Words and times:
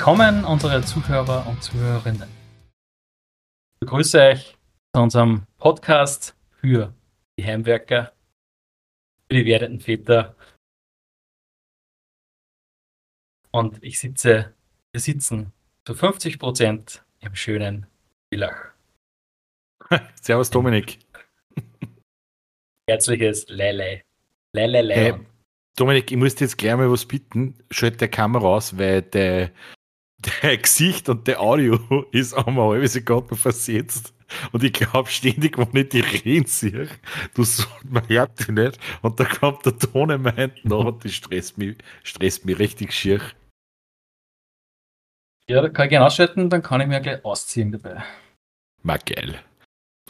Willkommen, 0.00 0.46
unsere 0.46 0.80
Zuhörer 0.80 1.46
und 1.46 1.62
Zuhörerinnen. 1.62 2.26
Ich 3.74 3.80
begrüße 3.80 4.18
euch 4.18 4.56
zu 4.96 5.02
unserem 5.02 5.42
Podcast 5.58 6.34
für 6.58 6.94
die 7.38 7.44
Heimwerker, 7.44 8.10
für 9.28 9.36
die 9.36 9.44
werdenden 9.44 9.80
Väter. 9.82 10.34
Und 13.50 13.84
ich 13.84 13.98
sitze, 13.98 14.54
wir 14.92 15.02
sitzen 15.02 15.52
zu 15.84 15.94
50 15.94 16.38
Prozent 16.38 17.04
im 17.20 17.34
schönen 17.34 17.84
Villach. 18.32 18.72
Servus 20.22 20.48
Dominik. 20.48 20.98
Herzliches 22.88 23.46
Lele. 23.50 24.00
Lele 24.54 24.94
Hey, 24.94 25.14
Dominik, 25.76 26.10
ich 26.10 26.16
muss 26.16 26.36
dir 26.36 26.46
jetzt 26.46 26.56
gleich 26.56 26.74
mal 26.74 26.90
was 26.90 27.04
bitten. 27.04 27.54
Schalt 27.70 28.00
die 28.00 28.08
Kamera 28.08 28.46
aus, 28.46 28.78
weil 28.78 29.02
der, 29.02 29.52
der 30.42 30.58
Gesicht 30.58 31.08
und 31.08 31.26
der 31.26 31.40
Audio 31.40 31.78
ist 32.12 32.34
einmal 32.34 32.70
halbe 32.70 32.88
Sekunde 32.88 33.36
versetzt. 33.36 34.14
Und 34.52 34.62
ich 34.62 34.72
glaube 34.72 35.08
ständig, 35.08 35.58
wenn 35.58 35.74
ich 35.74 35.88
die 35.88 36.00
reden 36.00 36.46
sehe, 36.46 36.88
du 37.34 37.42
so, 37.42 37.64
man 37.82 38.08
hört 38.08 38.38
dich 38.38 38.48
nicht. 38.48 38.78
Und 39.02 39.18
da 39.18 39.24
kommt 39.24 39.66
der 39.66 39.76
Ton 39.78 40.10
in 40.10 40.22
meint 40.22 40.64
nach 40.64 40.84
und 40.84 41.04
das 41.04 41.12
stresst 41.12 41.58
mich, 41.58 41.76
stresst 42.04 42.44
mich 42.44 42.58
richtig 42.58 42.92
schier. 42.92 43.20
Ja, 45.48 45.62
da 45.62 45.68
kann 45.68 45.86
ich 45.86 45.90
gerne 45.90 46.06
ausschalten, 46.06 46.48
dann 46.48 46.62
kann 46.62 46.80
ich 46.80 46.86
mir 46.86 47.00
gleich 47.00 47.24
ausziehen 47.24 47.72
dabei. 47.72 48.04
Mal 48.82 48.98
geil. 48.98 49.40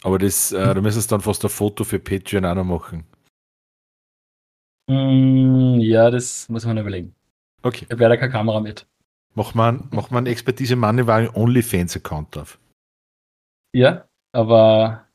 Aber 0.02 0.18
das, 0.18 0.52
äh, 0.52 0.74
du 0.74 0.82
müsstest 0.82 1.12
dann 1.12 1.22
fast 1.22 1.44
ein 1.44 1.50
Foto 1.50 1.84
für 1.84 1.98
Patreon 1.98 2.44
auch 2.44 2.54
noch 2.54 2.64
machen. 2.64 3.06
Mm, 4.86 5.80
ja, 5.80 6.10
das 6.10 6.48
muss 6.48 6.66
man 6.66 6.76
überlegen. 6.76 7.14
Okay. 7.62 7.84
Ich 7.86 7.90
habe 7.90 8.02
leider 8.02 8.16
keine 8.18 8.32
Kamera 8.32 8.60
mit. 8.60 8.86
Mach 9.34 9.54
mal, 9.54 9.80
mach 9.90 10.10
einen 10.10 10.26
Expertise 10.26 10.76
Moneywagen 10.76 11.30
OnlyFans-Account 11.34 12.36
auf. 12.38 12.58
Ja, 13.72 14.08
aber 14.32 15.06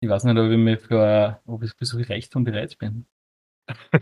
ich 0.00 0.08
weiß 0.08 0.24
nicht, 0.24 0.38
ob 0.38 0.50
ich 0.50 0.58
mir 0.58 0.78
für, 0.78 1.40
ob 1.46 1.62
ich 1.62 1.72
für 1.74 1.84
so 1.84 1.98
recht 1.98 2.34
und 2.34 2.44
bereit 2.44 2.76
bin. 2.78 3.06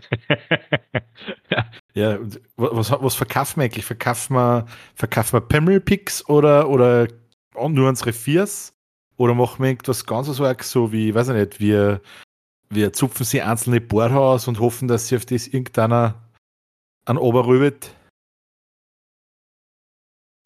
ja, 1.93 2.15
und 2.15 2.41
was, 2.55 2.91
was 2.91 3.15
verkaufen 3.15 3.59
wir 3.59 3.65
eigentlich? 3.65 3.85
Verkaufen 3.85 4.33
wir, 4.35 4.65
verkaufen 4.95 5.33
wir 5.33 5.41
Pimmelpicks 5.41 6.27
oder, 6.27 6.69
oder 6.69 7.07
nur 7.53 7.89
unsere 7.89 8.13
Viers? 8.13 8.73
Oder 9.17 9.35
machen 9.35 9.61
wir 9.61 9.69
irgendwas 9.69 10.05
ganz 10.05 10.27
so 10.27 10.45
arg, 10.45 10.63
so 10.63 10.91
wie, 10.93 11.13
weiß 11.13 11.29
ich 11.29 11.35
nicht, 11.35 11.59
wir, 11.59 12.01
wir 12.69 12.93
zupfen 12.93 13.25
sie 13.25 13.41
einzelne 13.41 13.81
Bohrer 13.81 14.19
aus 14.19 14.47
und 14.47 14.59
hoffen, 14.59 14.87
dass 14.87 15.09
sie 15.09 15.17
auf 15.17 15.25
das 15.25 15.47
irgendeiner 15.47 16.15
an 17.05 17.17
Oberrübet? 17.17 17.93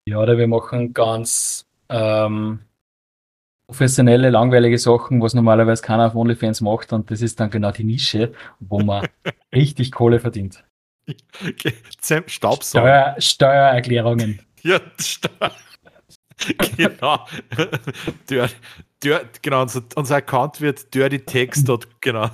Ja, 0.05 0.19
oder 0.19 0.37
wir 0.37 0.47
machen 0.47 0.93
ganz 0.93 1.65
ähm, 1.89 2.59
professionelle, 3.67 4.29
langweilige 4.29 4.77
Sachen, 4.77 5.21
was 5.21 5.33
normalerweise 5.33 5.81
keiner 5.81 6.07
auf 6.07 6.15
OnlyFans 6.15 6.61
macht 6.61 6.91
und 6.91 7.09
das 7.09 7.21
ist 7.21 7.39
dann 7.39 7.49
genau 7.49 7.71
die 7.71 7.85
Nische, 7.85 8.33
wo 8.59 8.79
man 8.79 9.07
richtig 9.53 9.91
Kohle 9.91 10.19
verdient. 10.19 10.63
Staubsaugen. 12.27 12.61
Steuer, 12.63 13.15
Steuererklärungen. 13.19 14.39
Ja, 14.61 14.79
Steuer. 14.99 15.51
genau. 16.77 17.25
Dör, 18.29 18.49
dör, 19.03 19.29
genau, 19.41 19.61
unser, 19.61 19.83
unser 19.95 20.15
Account 20.15 20.61
wird 20.61 20.93
dirtytext. 20.93 21.69
genau. 22.01 22.29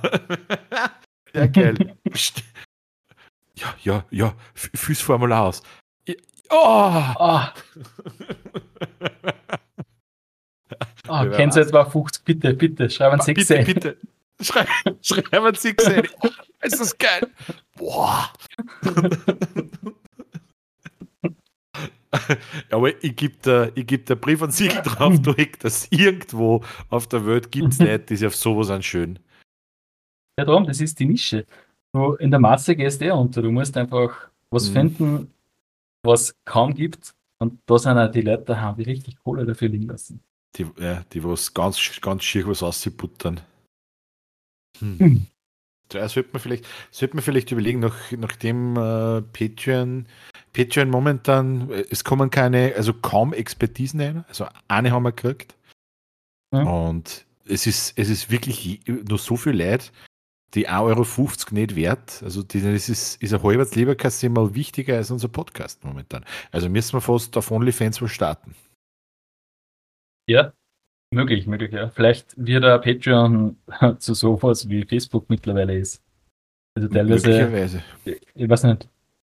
ja, 1.34 1.46
geil. 1.46 1.96
Ja, 3.56 3.74
ja, 3.82 4.04
ja. 4.10 4.34
Füß 4.54 5.02
Formular 5.02 5.42
aus. 5.42 5.62
Oh! 6.50 7.02
oh. 7.18 7.40
oh 11.08 11.30
kennt 11.30 11.56
ihr 11.56 11.62
etwa 11.62 11.84
50? 11.84 12.24
Bitte, 12.24 12.54
bitte, 12.54 12.90
schreiben 12.90 13.20
Sie 13.20 13.34
Bitte, 13.34 13.62
bitte. 13.64 13.96
Schrei, 14.40 14.66
schreiben 15.02 15.54
Sie 15.54 15.76
gesehen. 15.76 16.08
Oh, 16.20 16.28
ist 16.62 16.80
das 16.80 16.96
geil. 16.96 17.28
Boah. 17.76 18.32
Aber 22.70 23.04
ich 23.04 23.14
gebe 23.14 23.36
da, 23.42 23.70
geb 23.70 24.06
da 24.06 24.16
Brief 24.16 24.42
und 24.42 24.52
Siegel 24.52 24.82
drauf 24.82 25.20
durch, 25.20 25.52
dass 25.60 25.86
irgendwo 25.90 26.64
auf 26.88 27.06
der 27.06 27.24
Welt 27.26 27.52
gibt 27.52 27.72
es 27.72 27.78
Leute, 27.78 28.00
die 28.00 28.16
sich 28.16 28.26
auf 28.26 28.34
sowas 28.34 28.70
anschön. 28.70 29.20
Ja, 30.38 30.44
darum, 30.44 30.66
das 30.66 30.80
ist 30.80 30.98
die 30.98 31.04
Nische. 31.06 31.46
Du, 31.92 32.14
in 32.14 32.30
der 32.30 32.40
Masse 32.40 32.74
gehst 32.74 33.00
du 33.00 33.04
eh 33.06 33.10
unter. 33.10 33.42
Du 33.42 33.52
musst 33.52 33.76
einfach 33.76 34.28
was 34.50 34.70
mhm. 34.70 34.72
finden, 34.72 35.32
was 36.02 36.34
kaum 36.44 36.74
gibt. 36.74 37.14
Und 37.38 37.60
da 37.66 37.78
sind 37.78 37.98
auch 37.98 38.10
die 38.10 38.20
Leute 38.20 38.44
daheim, 38.44 38.76
die 38.76 38.82
richtig 38.82 39.18
Kohle 39.18 39.46
dafür 39.46 39.68
liegen 39.68 39.86
lassen. 39.86 40.22
Die, 40.56 40.66
ja, 40.78 41.04
die 41.12 41.24
was 41.24 41.54
ganz, 41.54 42.00
ganz 42.00 42.24
schier 42.24 42.46
was 42.46 42.62
auszubuttern. 42.62 43.40
Hm. 44.78 44.96
Mhm. 44.98 45.26
Da 45.88 46.08
sollte 46.08 46.30
man 46.32 46.40
vielleicht, 46.40 46.66
sollte 46.90 47.16
man 47.16 47.24
vielleicht 47.24 47.50
überlegen, 47.50 47.80
nach, 47.80 48.12
nachdem 48.12 48.76
äh, 48.76 49.22
Patreon, 49.22 50.06
Patreon 50.52 50.88
momentan, 50.88 51.70
äh, 51.70 51.84
es 51.90 52.04
kommen 52.04 52.30
keine, 52.30 52.74
also 52.76 52.94
kaum 52.94 53.32
Expertisen 53.32 54.00
ein, 54.00 54.24
also 54.28 54.46
eine 54.68 54.92
haben 54.92 55.02
wir 55.02 55.12
gekriegt. 55.12 55.56
Ja. 56.52 56.62
Und 56.62 57.26
es 57.44 57.66
ist, 57.66 57.94
es 57.96 58.08
ist 58.08 58.30
wirklich 58.30 58.80
nur 58.86 59.18
so 59.18 59.36
viel 59.36 59.52
Leid, 59.52 59.92
die 60.54 60.68
1,50 60.68 60.72
Euro 60.82 61.54
nicht 61.54 61.76
wert. 61.76 62.22
Also 62.22 62.42
die, 62.42 62.60
das 62.60 62.88
ist, 62.88 63.22
ist 63.22 63.34
ein 63.34 63.42
halbes 63.42 63.74
Leberkasse 63.74 64.28
mal 64.28 64.54
wichtiger 64.54 64.96
als 64.96 65.10
unser 65.10 65.28
Podcast 65.28 65.84
momentan. 65.84 66.24
Also 66.50 66.68
müssen 66.68 66.94
wir 66.94 67.00
fast 67.00 67.36
auf 67.36 67.50
OnlyFans 67.50 68.00
mal 68.00 68.08
starten. 68.08 68.54
Ja, 70.28 70.52
möglich, 71.12 71.46
möglich, 71.46 71.72
ja. 71.72 71.90
Vielleicht 71.90 72.34
wird 72.36 72.64
der 72.64 72.78
Patreon 72.78 73.56
zu 73.98 74.14
sowas 74.14 74.68
wie 74.68 74.84
Facebook 74.84 75.28
mittlerweile 75.28 75.76
ist. 75.76 76.02
Also 76.76 76.88
teilweise, 76.88 77.82
ich 78.04 78.48
weiß 78.48 78.64
nicht, 78.64 78.88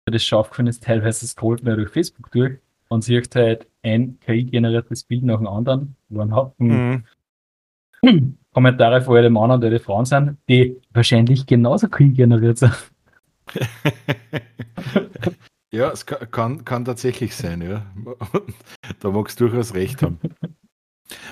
das 0.06 0.24
schon 0.24 0.40
aufgefallen 0.40 0.68
ist, 0.68 0.84
teilweise 0.84 1.26
scrollt 1.28 1.64
man 1.64 1.76
durch 1.76 1.90
Facebook 1.90 2.30
durch 2.32 2.60
und 2.90 3.04
sieht 3.04 3.34
halt 3.36 3.68
ein 3.84 4.20
KI-generiertes 4.20 5.06
Bild 5.06 5.24
nach 5.24 5.38
dem 5.38 5.48
anderen, 5.48 5.96
wo 6.10 6.22
ein 6.22 6.36
Haufen 6.36 7.06
mhm. 8.02 8.38
Kommentare 8.54 9.02
vor 9.02 9.18
jedem 9.18 9.34
Mann 9.34 9.52
und 9.52 9.64
jede 9.64 9.80
Frauen 9.80 10.06
sind, 10.06 10.38
die 10.50 10.80
wahrscheinlich 10.92 11.46
genauso 11.46 11.88
KI-generiert 11.88 12.58
sind. 12.58 12.74
ja, 15.72 15.90
es 15.92 16.06
kann, 16.06 16.32
kann, 16.32 16.66
kann, 16.66 16.86
tatsächlich 16.86 17.36
sein, 17.36 17.62
ja. 17.62 17.86
da 19.00 19.10
magst 19.10 19.40
du 19.40 19.48
durchaus 19.48 19.74
recht 19.74 20.02
haben. 20.02 20.20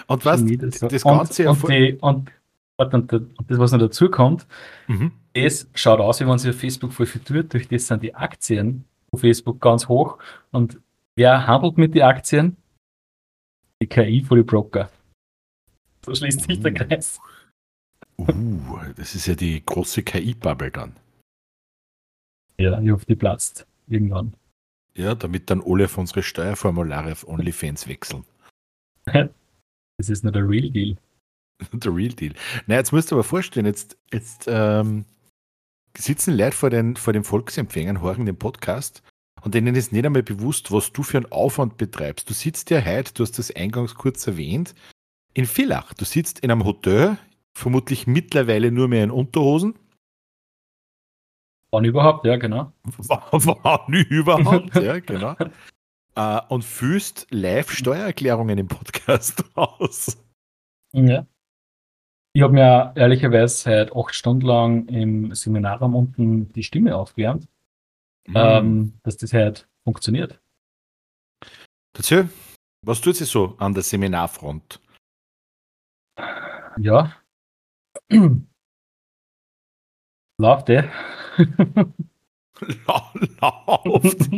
Und 0.08 0.26
was, 0.26 0.44
das, 0.46 0.80
das 0.80 1.04
Ganze... 1.04 1.50
Und, 1.50 1.64
und, 1.64 1.70
die, 1.70 1.98
und, 2.00 2.32
und, 2.78 3.12
das, 3.48 3.60
was 3.60 3.72
noch 3.72 3.80
dazu 3.80 4.10
kommt, 4.10 4.48
mhm. 4.88 5.12
das 5.34 5.70
schaut 5.74 6.00
aus, 6.00 6.20
wie 6.20 6.28
wenn 6.28 6.38
sich 6.38 6.52
auf 6.52 6.60
Facebook 6.60 6.94
voll 6.94 7.06
viel 7.06 7.22
tut, 7.22 7.54
durch 7.54 7.68
das 7.68 7.88
sind 7.88 8.04
die 8.04 8.16
Aktien 8.16 8.86
auf 9.12 9.22
Facebook 9.22 9.60
ganz 9.60 9.88
hoch. 9.88 10.18
Und 10.52 10.80
wer 11.16 11.48
handelt 11.48 11.78
mit 11.78 11.96
den 11.96 12.04
Aktien? 12.04 12.58
Die 13.82 13.88
KI 13.88 14.22
von 14.22 14.38
den 14.38 14.46
Broker. 14.46 14.90
So 16.06 16.16
schließt 16.16 16.42
sich 16.42 16.62
der 16.62 16.74
Kreis. 16.74 17.20
Uh, 18.18 18.78
das 18.96 19.16
ist 19.16 19.28
ja 19.28 19.36
die 19.36 19.64
große 19.66 20.04
KI-Bubble 20.04 20.72
dann. 20.72 20.96
Ja, 22.58 22.82
ich 22.82 22.92
hoffe, 22.92 23.06
die 23.06 23.16
platzt 23.16 23.66
irgendwann. 23.88 24.34
Ja, 24.96 25.16
damit 25.16 25.50
dann 25.50 25.64
alle 25.66 25.86
auf 25.86 25.98
unsere 25.98 26.24
Steuerformulare 26.24 27.14
auf 27.14 27.28
OnlyFans 27.28 27.88
wechseln. 27.88 28.26
das 29.06 30.10
ist 30.10 30.24
nur 30.24 30.34
der 30.34 30.48
Real 30.48 30.70
Deal. 30.70 30.98
der 31.72 31.96
Real 31.96 32.14
Deal. 32.14 32.34
Na, 32.68 32.76
jetzt 32.76 32.92
musst 32.92 33.12
du 33.12 33.16
aber 33.16 33.24
vorstellen, 33.24 33.66
jetzt, 33.66 33.98
jetzt 34.12 34.46
ähm, 34.48 35.06
sitzen 35.98 36.38
Leute 36.38 36.56
vor 36.56 36.70
den, 36.70 36.96
vor 36.96 37.14
den 37.14 37.24
Volksempfängern, 37.24 38.02
hören 38.02 38.26
den 38.26 38.38
Podcast 38.38 39.04
und 39.42 39.56
denen 39.56 39.76
ist 39.76 39.94
nicht 39.94 40.06
einmal 40.06 40.24
bewusst, 40.24 40.72
was 40.72 40.92
du 40.92 41.04
für 41.04 41.18
einen 41.18 41.32
Aufwand 41.32 41.78
betreibst. 41.78 42.30
Du 42.30 42.34
sitzt 42.34 42.70
ja 42.70 42.84
heute, 42.84 43.14
du 43.14 43.24
hast 43.24 43.40
das 43.40 43.56
eingangs 43.56 43.96
kurz 43.96 44.28
erwähnt, 44.28 44.76
in 45.40 45.46
Villach. 45.46 45.94
Du 45.94 46.04
sitzt 46.04 46.40
in 46.40 46.52
einem 46.52 46.66
Hotel, 46.66 47.18
vermutlich 47.54 48.08
mittlerweile 48.08 48.72
nur 48.72 48.90
mehr 48.90 49.06
in 49.06 49.12
Unterhosen. 49.12 49.80
Wann 51.72 51.86
überhaupt, 51.86 52.26
ja, 52.26 52.36
genau. 52.36 52.74
Wann 52.84 53.94
überhaupt, 53.94 54.76
ja, 54.76 55.00
genau. 55.00 55.36
uh, 56.18 56.42
und 56.50 56.66
fühlst 56.66 57.28
live 57.30 57.72
Steuererklärungen 57.72 58.58
im 58.58 58.68
Podcast 58.68 59.46
aus. 59.56 60.18
Ja. 60.92 61.26
Ich 62.34 62.42
habe 62.42 62.54
mir 62.54 62.92
ehrlicherweise 62.96 63.56
seit 63.56 63.96
acht 63.96 64.14
Stunden 64.14 64.46
lang 64.46 64.88
im 64.88 65.34
Seminarraum 65.34 65.96
unten 65.96 66.52
die 66.52 66.64
Stimme 66.64 66.96
aufgewärmt, 66.96 67.48
mhm. 68.28 68.36
ähm, 68.36 68.94
dass 69.04 69.16
das 69.16 69.32
halt 69.32 69.70
funktioniert. 69.84 70.40
Dazu, 71.94 72.28
was 72.86 73.00
tut 73.00 73.16
sich 73.16 73.30
so 73.30 73.56
an 73.58 73.74
der 73.74 73.84
Seminarfront? 73.84 74.82
Ja. 76.78 77.14
Läuft 80.38 80.68
der? 80.70 80.90
Läuft. 83.42 84.30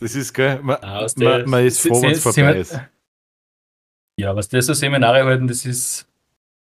Das 0.00 0.14
ist 0.14 0.34
geil. 0.34 0.60
Man, 0.62 0.76
ah, 0.82 1.06
man, 1.16 1.48
man 1.48 1.64
ist 1.64 1.80
froh, 1.80 2.02
wenn 2.02 2.10
es 2.10 2.22
vorbei 2.22 2.58
ist. 2.58 2.80
Ja, 4.18 4.34
was 4.36 4.48
das 4.48 4.66
so 4.66 4.74
Seminare 4.74 5.24
halten, 5.24 5.48
das 5.48 5.64
ist 5.64 6.08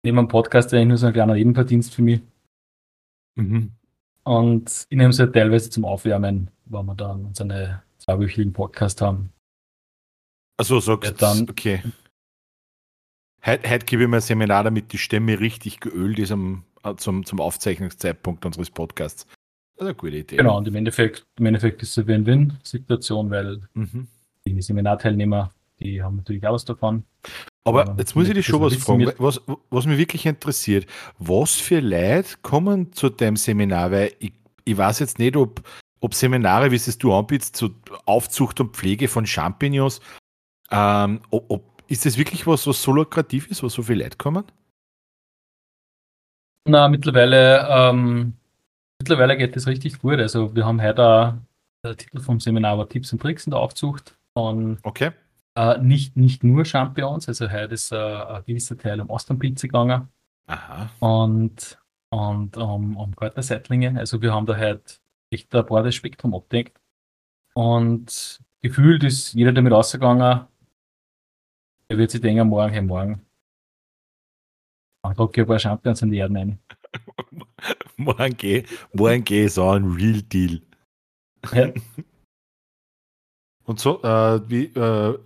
neben 0.04 0.16
dem 0.16 0.28
Podcast 0.28 0.72
eigentlich 0.72 0.88
nur 0.88 0.96
so 0.98 1.06
ein 1.06 1.12
kleiner 1.12 1.34
Nebenverdienst 1.34 1.94
für 1.94 2.02
mich. 2.02 2.20
Mhm. 3.36 3.72
Und 4.24 4.86
ich 4.88 4.96
nehme 4.96 5.10
es 5.10 5.18
halt 5.18 5.34
teilweise 5.34 5.70
zum 5.70 5.84
Aufwärmen, 5.84 6.50
wenn 6.66 6.86
wir 6.86 6.94
dann 6.94 7.24
unseren 7.24 7.80
zweiwöchigen 7.98 8.52
Podcast 8.52 9.00
haben. 9.00 9.32
Also 10.60 10.78
sagst 10.78 11.12
du, 11.12 11.14
dann, 11.14 11.48
okay. 11.48 11.82
Heute, 13.46 13.70
heute 13.70 13.86
gebe 13.86 14.02
ich 14.02 14.08
mir 14.10 14.18
ein 14.18 14.20
Seminar, 14.20 14.62
damit 14.62 14.92
die 14.92 14.98
Stimme 14.98 15.40
richtig 15.40 15.80
geölt 15.80 16.18
ist 16.18 16.32
am, 16.32 16.64
äh, 16.84 16.94
zum, 16.96 17.24
zum 17.24 17.40
Aufzeichnungszeitpunkt 17.40 18.44
unseres 18.44 18.68
Podcasts. 18.68 19.24
Das 19.24 19.36
ist 19.76 19.80
eine 19.80 19.94
gute 19.94 20.18
Idee. 20.18 20.36
Genau, 20.36 20.58
und 20.58 20.68
im 20.68 20.74
Endeffekt, 20.74 21.24
im 21.38 21.46
Endeffekt 21.46 21.80
ist 21.80 21.92
es 21.92 21.98
eine 21.98 22.08
Win-Win-Situation, 22.08 23.30
weil 23.30 23.62
mhm. 23.72 24.06
die 24.44 24.60
Seminarteilnehmer, 24.60 25.50
die 25.78 26.02
haben 26.02 26.16
natürlich 26.16 26.46
auch 26.46 26.52
was 26.52 26.66
davon. 26.66 27.04
Aber 27.64 27.94
jetzt 27.96 28.14
muss 28.14 28.28
ich 28.28 28.34
dich 28.34 28.44
schon 28.44 28.60
was 28.60 28.76
fragen, 28.76 29.10
was, 29.16 29.40
was 29.70 29.86
mich 29.86 29.96
wirklich 29.96 30.26
interessiert. 30.26 30.86
Was 31.18 31.54
für 31.54 31.80
Leute 31.80 32.36
kommen 32.42 32.92
zu 32.92 33.08
dem 33.08 33.36
Seminar? 33.36 33.92
Weil 33.92 34.12
ich, 34.18 34.34
ich 34.66 34.76
weiß 34.76 34.98
jetzt 34.98 35.18
nicht, 35.18 35.36
ob, 35.36 35.62
ob 36.00 36.12
Seminare, 36.12 36.70
wie 36.70 36.76
es 36.76 36.98
du 36.98 37.14
anbietest, 37.14 37.56
zur 37.56 37.74
Aufzucht 38.04 38.60
und 38.60 38.76
Pflege 38.76 39.08
von 39.08 39.24
Champignons, 39.24 40.02
ähm, 40.70 41.20
ob, 41.30 41.50
ob, 41.50 41.82
ist 41.88 42.06
das 42.06 42.16
wirklich 42.16 42.46
was, 42.46 42.66
was 42.66 42.82
so 42.82 42.92
lukrativ 42.92 43.50
ist, 43.50 43.62
was 43.62 43.72
so 43.72 43.82
viele 43.82 44.04
Leute 44.04 44.16
kommen? 44.16 44.44
Na, 46.66 46.88
mittlerweile, 46.88 47.66
ähm, 47.68 48.34
mittlerweile 49.00 49.36
geht 49.36 49.56
das 49.56 49.66
richtig 49.66 49.98
gut. 49.98 50.18
Also 50.18 50.54
wir 50.54 50.64
haben 50.64 50.80
heute 50.80 51.40
der 51.84 51.96
Titel 51.96 52.20
vom 52.20 52.40
Seminar 52.40 52.78
war 52.78 52.88
Tipps 52.88 53.12
und 53.12 53.22
Tricks 53.22 53.46
in 53.46 53.52
der 53.52 53.60
Aufzucht 53.60 54.16
von 54.34 54.78
okay. 54.82 55.12
Äh, 55.56 55.78
nicht, 55.78 56.16
nicht 56.16 56.44
nur 56.44 56.64
Champignons, 56.64 57.26
also 57.26 57.50
heute 57.50 57.74
ist 57.74 57.90
äh, 57.90 57.96
ein 57.96 58.44
gewisser 58.46 58.78
Teil 58.78 59.00
um 59.00 59.10
Austernpilze 59.10 59.66
gegangen. 59.66 60.08
Aha. 60.46 60.90
Und, 61.00 61.78
und 62.10 62.56
um, 62.56 62.96
um 62.96 63.16
Kräuterseitlinge. 63.16 63.98
Also 63.98 64.22
wir 64.22 64.32
haben 64.32 64.46
da 64.46 64.56
heute 64.56 65.00
echt 65.30 65.54
ein 65.54 65.66
breites 65.66 65.94
Spektrum 65.94 66.34
abdeckt. 66.34 66.80
Und 67.54 68.40
gefühlt 68.60 69.02
ist 69.02 69.32
jeder 69.34 69.52
damit 69.52 69.72
rausgegangen, 69.72 70.46
er 71.90 71.98
wird 71.98 72.10
sich 72.12 72.20
denken, 72.20 72.46
morgen, 72.48 72.72
hey, 72.72 72.82
morgen. 72.82 73.20
Ich 75.08 75.16
drücke 75.16 75.40
ein 75.40 75.46
paar 75.46 75.58
Champions 75.58 76.02
in 76.02 76.10
die 76.12 76.18
Erde 76.18 76.34
rein. 76.34 76.58
morgen 77.96 78.36
gehe 78.36 78.64
morgen 78.92 79.24
geh 79.24 79.44
ist 79.44 79.58
auch 79.58 79.72
ein 79.72 79.90
Real 79.90 80.22
Deal. 80.22 80.62
Ja. 81.52 81.72
Und 83.64 83.80
so, 83.80 84.02
äh, 84.02 84.48
wie, 84.48 84.64
äh, 84.66 85.18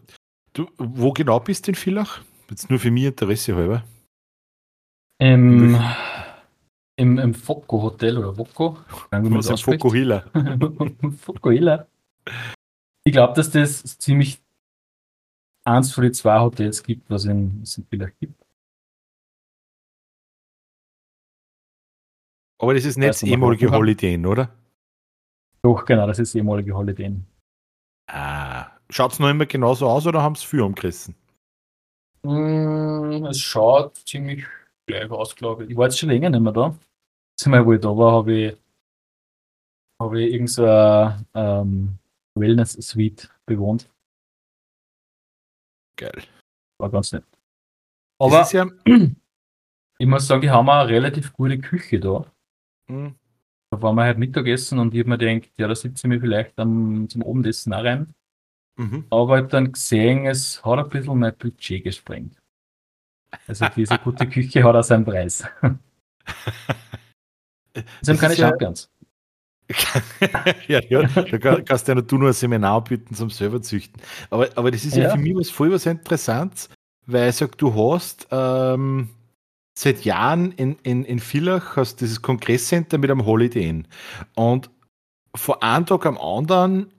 du, 0.53 0.71
wo 0.79 1.13
genau 1.13 1.41
bist 1.41 1.67
du 1.67 1.73
in 1.73 1.75
Villach? 1.75 2.23
Jetzt 2.49 2.71
nur 2.71 2.79
für 2.79 2.91
mich 2.91 3.05
Interesse 3.05 3.55
halber. 3.55 3.85
Im, 5.19 5.79
im, 6.97 7.19
im 7.19 7.35
Focco 7.35 7.83
Hotel 7.83 8.19
oder 8.19 8.35
Focco. 8.35 8.79
Was 9.11 9.51
ist 9.51 9.63
Focco 9.63 9.93
Hila? 9.93 10.25
Focco 11.19 11.51
Hila. 11.51 11.87
Ich 13.05 13.13
glaube, 13.13 13.35
dass 13.35 13.51
das 13.51 13.99
ziemlich 13.99 14.44
eins 15.65 15.93
von 15.93 16.05
den 16.05 16.15
zwei 16.15 16.39
Hotels 16.41 16.83
gibt, 16.83 17.09
was 17.11 17.25
in, 17.25 17.61
was 17.63 17.79
in 17.79 17.87
Villach 17.87 18.11
gibt. 18.21 18.41
Aber 22.59 22.75
das 22.75 22.85
ist 22.85 22.97
nicht 22.97 23.09
das 23.09 23.23
ehemalige 23.23 23.71
Holiday 23.71 24.15
Inn, 24.15 24.27
oder? 24.27 24.55
Doch, 25.63 25.85
genau, 25.85 26.07
das 26.07 26.19
ist 26.19 26.35
ehemalige 26.35 26.75
Holiday 26.75 27.07
Inn. 27.07 27.27
Ah, 28.11 28.71
schaut 28.91 29.13
es 29.13 29.19
noch 29.19 29.29
immer 29.29 29.47
genauso 29.47 29.89
aus 29.89 30.07
oder 30.07 30.23
haben 30.23 30.35
es 30.35 30.43
viel 30.43 30.61
umgerissen? 30.61 31.15
Mm, 32.23 33.27
es 33.27 33.41
schaut 33.41 33.97
ziemlich 33.97 34.47
gleich 34.87 35.11
aus, 35.11 35.35
glaube 35.35 35.65
ich. 35.65 35.71
Ich 35.71 35.77
war 35.77 35.87
jetzt 35.87 35.99
schon 35.99 36.11
länger 36.11 36.31
nicht 36.31 36.41
mehr 36.41 36.53
da. 36.53 36.75
Das 37.37 37.47
Mal, 37.47 37.67
wo 37.67 37.73
ich 37.73 37.81
da 37.81 37.89
war, 37.89 38.13
habe 38.13 38.33
ich, 38.33 38.57
hab 40.01 40.13
ich 40.15 40.33
irgend 40.33 40.51
so 40.51 40.65
ähm, 41.35 41.99
Wellness-Suite 42.35 43.31
bewohnt. 43.47 43.91
Geil. 45.97 46.23
War 46.79 46.91
ganz 46.91 47.13
nett. 47.13 47.25
Aber 48.19 48.47
ja 48.51 48.67
ich 49.99 50.07
muss 50.07 50.27
sagen, 50.27 50.43
die 50.43 50.51
haben 50.51 50.69
eine 50.69 50.89
relativ 50.89 51.33
gute 51.33 51.59
Küche 51.59 52.01
da. 52.01 52.27
Mhm. 52.89 53.15
Da 53.71 53.83
waren 53.83 53.97
wir 53.97 54.05
halt 54.05 54.19
Mittagessen 54.19 54.79
und 54.79 54.95
ich 54.95 55.01
habe 55.01 55.11
mir 55.11 55.19
gedacht, 55.19 55.51
ja, 55.57 55.69
da 55.69 55.75
sitze 55.75 56.07
ich 56.07 56.09
mir 56.09 56.21
vielleicht 56.21 56.59
am, 56.59 57.09
zum 57.09 57.23
Abendessen 57.23 57.73
auch 57.73 57.85
rein. 57.85 58.15
Mhm. 58.77 59.07
Aber 59.11 59.37
ich 59.37 59.43
habe 59.43 59.51
dann 59.51 59.73
gesehen, 59.73 60.27
es 60.27 60.65
hat 60.65 60.79
ein 60.79 60.89
bisschen 60.89 61.19
mein 61.19 61.37
Budget 61.37 61.85
gesprengt. 61.85 62.41
Also 63.47 63.67
diese 63.75 63.99
gute 63.99 64.29
Küche 64.29 64.63
hat 64.63 64.77
auch 64.77 64.83
seinen 64.83 65.05
Preis. 65.05 65.45
Sie 68.03 68.11
haben 68.11 68.19
keine 68.19 68.37
Champions. 68.37 68.91
ja, 70.69 70.81
ja, 70.89 71.03
da 71.03 71.61
kannst 71.61 71.89
du 71.89 71.93
ja 71.93 72.01
du 72.01 72.19
nur 72.19 72.29
ein 72.29 72.35
Seminar 72.35 72.85
bieten 72.85 73.15
zum 73.15 73.31
selber 73.31 73.63
züchten. 73.63 74.01
Aber, 74.31 74.49
aber 74.55 74.71
das 74.71 74.85
ist 74.85 74.97
ja, 74.97 75.05
ja 75.05 75.11
für 75.11 75.19
mich 75.19 75.35
was 75.35 75.51
voll 75.51 75.73
was 75.73 75.87
Interessantes, 75.87 76.69
weil 77.07 77.31
ich 77.31 77.37
sage, 77.37 77.53
du 77.57 77.75
hast 77.75 78.27
ähm, 78.31 79.11
seit 79.79 80.05
Jahren 80.05 80.53
in, 80.53 80.77
in, 80.83 81.05
in 81.05 81.19
Villach 81.19 81.77
hast 81.77 82.01
dieses 82.01 82.23
Kongresscenter 82.23 82.99
mit 82.99 83.11
einem 83.11 83.27
Holiday 83.27 83.69
Inn. 83.69 83.89
Und 84.35 84.71
vor 85.35 85.63
einem 85.63 85.87
Tag 85.87 86.07
am 86.07 86.19
anderen 86.19 86.93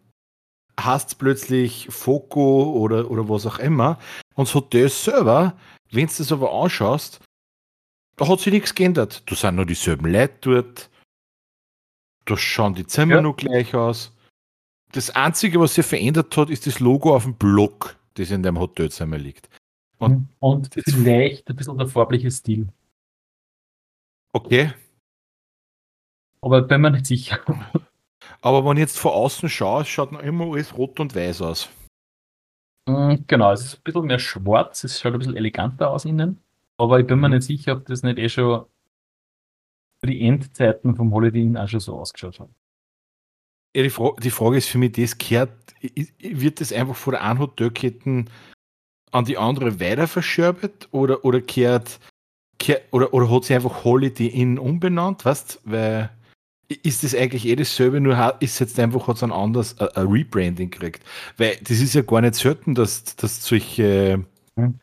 hast 0.80 1.14
du 1.14 1.18
plötzlich 1.18 1.88
Foco 1.90 2.74
oder, 2.74 3.10
oder 3.10 3.30
was 3.30 3.46
auch 3.46 3.60
immer. 3.60 3.98
Und 4.36 4.48
das 4.48 4.56
Hotel 4.56 4.90
selber, 4.90 5.56
wenn 5.92 6.08
du 6.08 6.14
das 6.18 6.32
aber 6.32 6.52
anschaust, 6.54 7.22
da 8.18 8.28
hat 8.28 8.40
sich 8.40 8.54
nichts 8.54 8.76
geändert. 8.76 9.24
Da 9.26 9.36
sind 9.36 9.56
nur 9.56 9.66
dieselben 9.66 10.12
Leute 10.12 10.34
dort. 10.42 10.90
Da 12.26 12.38
schauen 12.38 12.74
die 12.74 12.88
Zimmer 12.88 13.16
ja. 13.16 13.22
noch 13.22 13.38
gleich 13.38 13.74
aus. 13.76 14.12
Das 14.92 15.12
Einzige, 15.12 15.60
was 15.60 15.76
sich 15.76 15.86
verändert 15.86 16.36
hat, 16.38 16.50
ist 16.50 16.66
das 16.68 16.80
Logo 16.80 17.16
auf 17.16 17.24
dem 17.24 17.36
Block, 17.36 17.98
das 18.16 18.32
in 18.32 18.44
dem 18.44 18.60
Hotelzimmer 18.60 19.18
liegt. 19.18 19.50
Und, 19.98 20.30
und 20.40 20.70
vielleicht 20.74 21.50
ein 21.50 21.56
bisschen 21.56 21.78
der 21.78 21.88
farbliche 21.88 22.32
Stil. 22.32 22.68
Okay. 24.34 24.74
Aber 26.42 26.62
bin 26.62 26.82
mir 26.82 26.92
nicht 26.92 27.06
sicher. 27.06 27.40
Aber 28.42 28.66
wenn 28.66 28.78
ich 28.78 28.82
jetzt 28.82 29.00
von 29.00 29.12
außen 29.12 29.50
schaue, 29.50 29.86
schaut 29.86 30.12
noch 30.12 30.22
immer 30.22 30.46
alles 30.52 30.78
rot 30.78 31.00
und 31.00 31.16
weiß 31.16 31.42
aus. 31.42 31.70
Mm, 32.88 33.16
genau, 33.28 33.52
es 33.52 33.66
ist 33.66 33.76
ein 33.76 33.84
bisschen 33.84 34.06
mehr 34.06 34.20
schwarz, 34.20 34.84
es 34.84 35.00
schaut 35.00 35.14
ein 35.14 35.20
bisschen 35.20 35.38
eleganter 35.38 35.90
aus 35.90 36.06
innen. 36.06 36.40
Aber 36.78 37.00
ich 37.00 37.08
bin 37.08 37.20
mir 37.20 37.30
mhm. 37.30 37.36
nicht 37.36 37.48
sicher, 37.48 37.74
ob 37.74 37.86
das 37.86 38.04
nicht 38.04 38.20
eh 38.20 38.30
schon 38.30 38.66
für 40.06 40.12
die 40.12 40.22
Endzeiten 40.22 40.96
vom 40.96 41.12
Holiday 41.12 41.42
Inn 41.42 41.58
auch 41.58 41.68
schon 41.68 41.80
so 41.80 42.00
ausgeschaut 42.00 42.40
hat. 42.40 42.50
Ja, 43.76 43.84
die, 43.84 43.90
Fra 43.90 44.14
die 44.22 44.30
Frage 44.30 44.58
ist 44.58 44.70
für 44.70 44.78
mich, 44.78 44.92
das 44.92 45.18
kehrt, 45.18 45.52
wird 46.20 46.62
das 46.62 46.72
einfach 46.72 46.96
von 46.96 47.14
der 47.14 47.24
einen 47.24 47.40
Hotelketten 47.40 48.30
an 49.12 49.26
die 49.26 49.38
andere 49.38 49.80
weiter 49.80 50.08
verscherbet 50.08 50.88
oder, 50.92 51.26
oder 51.26 51.42
kehrt, 51.42 52.00
kehrt 52.60 52.84
oder, 52.92 53.14
oder 53.14 53.32
hat 53.32 53.46
sie 53.46 53.56
einfach 53.56 53.84
Holiday 53.84 54.28
Inn 54.28 54.60
umbenannt, 54.60 55.26
weißt 55.26 55.62
weil 55.64 56.12
ist 56.68 57.04
das 57.04 57.14
eigentlich 57.14 57.46
eh 57.46 57.56
dasselbe, 57.56 58.00
nur 58.00 58.36
ist 58.40 58.60
jetzt 58.60 58.80
einfach 58.80 59.08
hat 59.08 59.18
es 59.18 59.24
ein 59.24 59.32
anderes 59.32 59.80
ein 59.80 60.08
Rebranding 60.08 60.72
gekriegt. 60.72 61.04
Weil 61.38 61.58
das 61.58 61.80
ist 61.80 61.94
ja 61.94 62.02
gar 62.02 62.22
nicht 62.22 62.36
selten, 62.36 62.74
dass, 62.74 63.16
dass 63.16 63.46
solche 63.46 64.26
hm. 64.56 64.80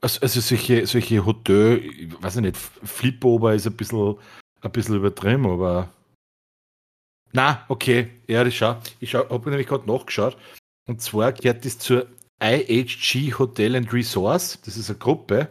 Also, 0.00 0.20
also 0.20 0.40
solche, 0.40 0.86
solche 0.86 1.24
Hotel, 1.24 1.78
ich 1.78 2.22
weiß 2.22 2.36
nicht, 2.36 2.56
Flipover 2.56 3.54
ist 3.54 3.66
ein 3.66 3.76
bisschen, 3.76 4.16
ein 4.60 4.72
bisschen 4.72 4.96
übertrieben, 4.96 5.46
aber 5.46 5.90
na, 7.32 7.64
okay, 7.68 8.08
ja, 8.26 8.42
das 8.42 8.54
schau. 8.54 8.76
Ich 9.00 9.10
schau, 9.10 9.28
habe 9.28 9.50
nämlich 9.50 9.66
gerade 9.66 9.86
nachgeschaut. 9.86 10.36
Und 10.86 11.02
zwar 11.02 11.32
gehört 11.32 11.64
das 11.64 11.78
zur 11.78 12.06
IHG 12.42 13.34
Hotel 13.38 13.76
and 13.76 13.92
Resource, 13.92 14.58
das 14.64 14.76
ist 14.76 14.88
eine 14.88 14.98
Gruppe. 14.98 15.48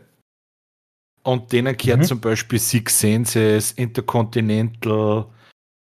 Und 1.23 1.51
denen 1.51 1.75
gehört 1.75 1.99
mhm. 1.99 2.05
zum 2.05 2.21
Beispiel 2.21 2.57
Six 2.57 2.99
Senses, 2.99 3.73
Intercontinental, 3.73 5.27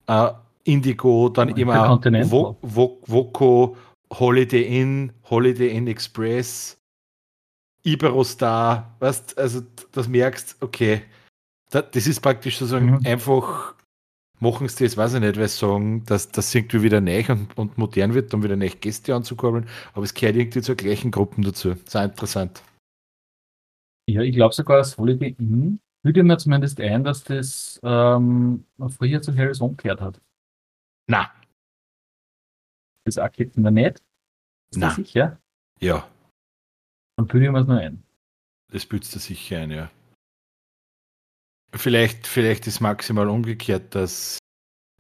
äh, 0.07 0.31
Indigo, 0.65 1.31
dann 1.31 1.53
oh, 1.53 1.57
immer 1.57 1.99
Vo 2.31 2.59
Vo 2.61 3.01
Voco, 3.07 3.77
Holiday 4.13 4.81
Inn, 4.81 5.13
Holiday 5.29 5.75
Inn 5.75 5.87
Express, 5.87 6.80
Iberostar, 7.83 8.97
weißt 9.01 9.39
also 9.39 9.63
das 9.93 10.09
merkst, 10.09 10.57
okay, 10.61 11.03
das, 11.71 12.07
ist 12.07 12.21
praktisch 12.21 12.59
sozusagen 12.59 12.91
mhm. 12.91 13.07
einfach 13.07 13.75
machen 14.41 14.69
sie 14.69 14.85
das, 14.85 14.97
weiß 14.97 15.15
ich 15.15 15.21
nicht, 15.21 15.37
weil 15.37 15.49
sie 15.49 15.59
sagen, 15.59 16.05
dass 16.07 16.31
das 16.31 16.55
irgendwie 16.55 16.83
wieder 16.83 17.01
neu 17.01 17.25
und, 17.29 17.57
und, 17.57 17.79
modern 17.79 18.15
wird, 18.15 18.33
um 18.35 18.43
wieder 18.43 18.57
neue 18.57 18.71
Gäste 18.71 19.15
anzukurbeln, 19.15 19.69
aber 19.93 20.05
es 20.05 20.15
gehört 20.15 20.37
irgendwie 20.37 20.63
zur 20.63 20.75
gleichen 20.75 21.11
Gruppen 21.11 21.45
dazu. 21.45 21.75
Sehr 21.87 22.05
interessant. 22.05 22.63
Ja, 24.09 24.23
ich 24.23 24.35
glaube 24.35 24.55
sogar, 24.55 24.79
das 24.79 24.97
Holiday 24.99 25.37
Inn 25.39 25.79
würde 26.03 26.23
mir 26.23 26.39
zumindest 26.39 26.81
ein, 26.81 27.05
dass 27.05 27.23
das 27.23 27.79
ähm, 27.83 28.65
früher 28.99 29.21
zu 29.21 29.37
Harris 29.37 29.61
umgekehrt 29.61 30.01
hat. 30.01 30.21
Na. 31.07 31.31
das 33.05 33.17
der 33.17 33.71
Net? 33.71 34.03
Ist 34.73 34.83
das 34.83 34.97
sicher? 34.97 35.39
Ja. 35.81 36.09
Dann 37.17 37.27
bilden 37.27 37.53
wir 37.53 37.61
es 37.61 37.67
noch 37.67 37.77
ein. 37.77 38.03
Das 38.69 38.87
bildet 38.87 39.15
du 39.15 39.19
sicher 39.19 39.59
ein, 39.59 39.71
ja. 39.71 39.91
Vielleicht, 41.75 42.27
vielleicht 42.27 42.67
ist 42.67 42.81
maximal 42.81 43.29
umgekehrt, 43.29 43.95
dass, 43.95 44.39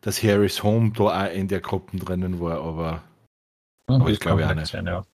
dass 0.00 0.22
Harris 0.22 0.62
Home 0.62 0.92
da 0.92 1.26
auch 1.26 1.32
in 1.32 1.48
der 1.48 1.60
Gruppe 1.60 1.96
drinnen 1.96 2.40
war, 2.40 2.60
aber, 2.60 3.02
ja, 3.88 3.96
aber 3.96 4.10
ich 4.10 4.20
glaube 4.20 4.46
auch 4.48 4.54
nicht. 4.54 4.68
Sein, 4.68 4.86
ja. 4.86 5.04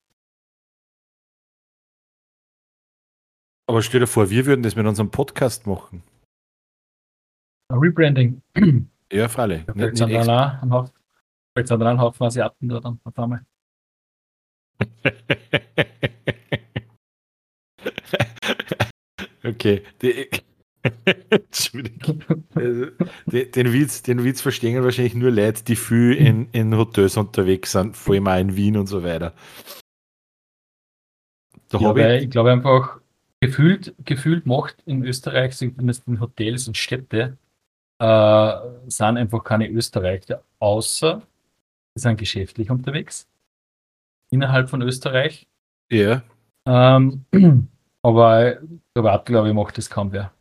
Aber 3.68 3.82
stell 3.82 4.00
dir 4.00 4.06
vor, 4.06 4.30
wir 4.30 4.46
würden 4.46 4.62
das 4.62 4.76
mit 4.76 4.86
unserem 4.86 5.10
Podcast 5.10 5.66
machen. 5.66 6.02
Rebranding. 7.72 8.42
Ja, 9.12 9.28
freilich. 9.28 9.64
Vielleicht 9.72 9.96
sind 9.98 10.12
da 10.12 10.58
ein 10.60 10.72
Haufen, 10.72 10.92
sind 11.56 11.80
da 11.80 11.90
ein 11.90 12.00
Haufen 12.00 12.26
Asiaten 12.26 12.68
da 12.68 12.80
dann 12.80 13.00
auf 13.04 13.18
einmal. 13.18 13.46
okay. 19.44 19.82
Entschuldigung. 21.30 22.22
Also, 22.54 22.86
den, 23.26 23.50
den, 23.52 23.72
Witz, 23.72 24.02
den 24.02 24.24
Witz 24.24 24.40
verstehen 24.40 24.82
wahrscheinlich 24.84 25.14
nur 25.14 25.30
Leute, 25.30 25.64
die 25.64 25.76
viel 25.76 26.12
in, 26.12 26.48
in 26.52 26.76
Hotels 26.76 27.16
unterwegs 27.16 27.72
sind, 27.72 27.96
vor 27.96 28.14
allem 28.14 28.28
auch 28.28 28.38
in 28.38 28.56
Wien 28.56 28.76
und 28.76 28.86
so 28.86 29.02
weiter. 29.02 29.34
Da 31.68 31.78
ja, 31.78 32.14
ich, 32.14 32.24
ich 32.24 32.30
glaube 32.30 32.52
einfach, 32.52 33.00
gefühlt, 33.40 33.94
gefühlt 34.04 34.46
macht 34.46 34.76
in 34.86 35.04
Österreich, 35.04 35.56
zumindest 35.56 36.06
in 36.06 36.20
Hotels 36.20 36.68
und 36.68 36.76
Städte, 36.76 37.36
äh, 37.98 38.52
sind 38.86 39.16
einfach 39.16 39.42
keine 39.42 39.68
Österreicher, 39.68 40.42
außer 40.58 41.22
sie 41.94 42.02
sind 42.02 42.18
geschäftlich 42.18 42.70
unterwegs 42.70 43.28
innerhalb 44.30 44.68
von 44.68 44.82
Österreich. 44.82 45.46
Ja. 45.90 46.22
Ähm, 46.66 47.24
aber 48.06 48.60
privat, 48.94 49.26
glaube 49.26 49.48
ich, 49.48 49.54
macht 49.54 49.76
das 49.76 49.90
kaum 49.90 50.12
wer. 50.12 50.32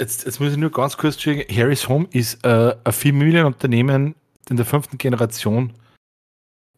Jetzt, 0.00 0.24
jetzt 0.24 0.40
muss 0.40 0.52
ich 0.52 0.56
nur 0.56 0.70
ganz 0.70 0.96
kurz 0.96 1.20
schauen. 1.20 1.42
Harris 1.50 1.88
Home 1.88 2.08
ist 2.12 2.42
äh, 2.42 2.74
ein 2.82 2.92
Familienunternehmen 2.92 4.14
in 4.48 4.56
der 4.56 4.64
fünften 4.64 4.96
Generation. 4.96 5.74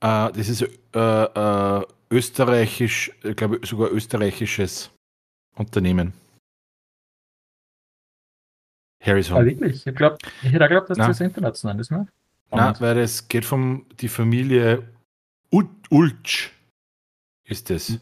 Äh, 0.00 0.32
das 0.32 0.48
ist 0.48 0.62
äh, 0.62 0.98
äh 0.98 1.86
österreichisch, 2.12 3.12
ich 3.22 3.36
glaube 3.36 3.60
sogar 3.64 3.92
österreichisches 3.92 4.90
Unternehmen. 5.54 6.12
Harris 9.00 9.30
Home. 9.30 9.42
Ah, 9.42 9.44
wirklich? 9.44 9.86
Ich, 9.86 9.94
glaub, 9.94 10.18
ich 10.42 10.50
hätte 10.50 10.58
geglaubt, 10.58 10.90
dass 10.90 10.98
Nein. 10.98 11.08
das 11.08 11.20
international 11.20 11.78
ist, 11.78 11.92
ne? 11.92 12.08
Nein, 12.50 12.74
weil 12.80 12.98
es 12.98 13.28
geht 13.28 13.44
von 13.44 13.86
die 14.00 14.08
Familie 14.08 14.82
Ulch 15.52 16.52
ist 17.50 17.70
es. 17.70 17.98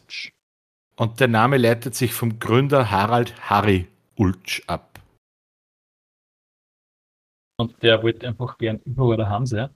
Und 0.95 1.19
der 1.19 1.27
Name 1.27 1.57
leitet 1.57 1.95
sich 1.95 2.13
vom 2.13 2.39
Gründer 2.39 2.91
Harald 2.91 3.49
Harry 3.49 3.87
Ulch 4.15 4.63
ab. 4.67 4.99
Und 7.57 7.81
der 7.83 8.03
wollte 8.03 8.27
einfach 8.27 8.57
gern 8.57 8.79
überall 8.85 9.17
daheim 9.17 9.45
sein. 9.45 9.69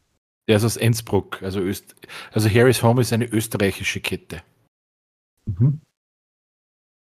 Der 0.48 0.58
ist 0.58 0.64
aus 0.64 0.78
Innsbruck. 0.78 1.42
Also, 1.42 1.60
Öst 1.60 1.96
also 2.32 2.50
Harry's 2.50 2.84
Home 2.84 3.02
ist 3.02 3.14
eine 3.14 3.26
österreichische 3.26 4.02
Kette. 4.02 4.42
Mhm. 5.46 5.82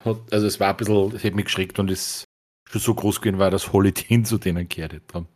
also 0.05 0.47
es 0.47 0.59
war 0.59 0.71
ein 0.71 0.77
bisschen, 0.77 1.15
es 1.15 1.23
hat 1.23 1.35
mich 1.35 1.45
geschreckt 1.45 1.79
und 1.79 1.89
es 1.89 2.25
schon 2.69 2.81
so 2.81 2.95
groß 2.95 3.21
gewesen 3.21 3.39
war, 3.39 3.53
dass 3.53 3.73
Holiday 3.73 4.25
zu 4.25 4.39
denen 4.39 4.69
gehört 4.69 5.15
haben. 5.15 5.29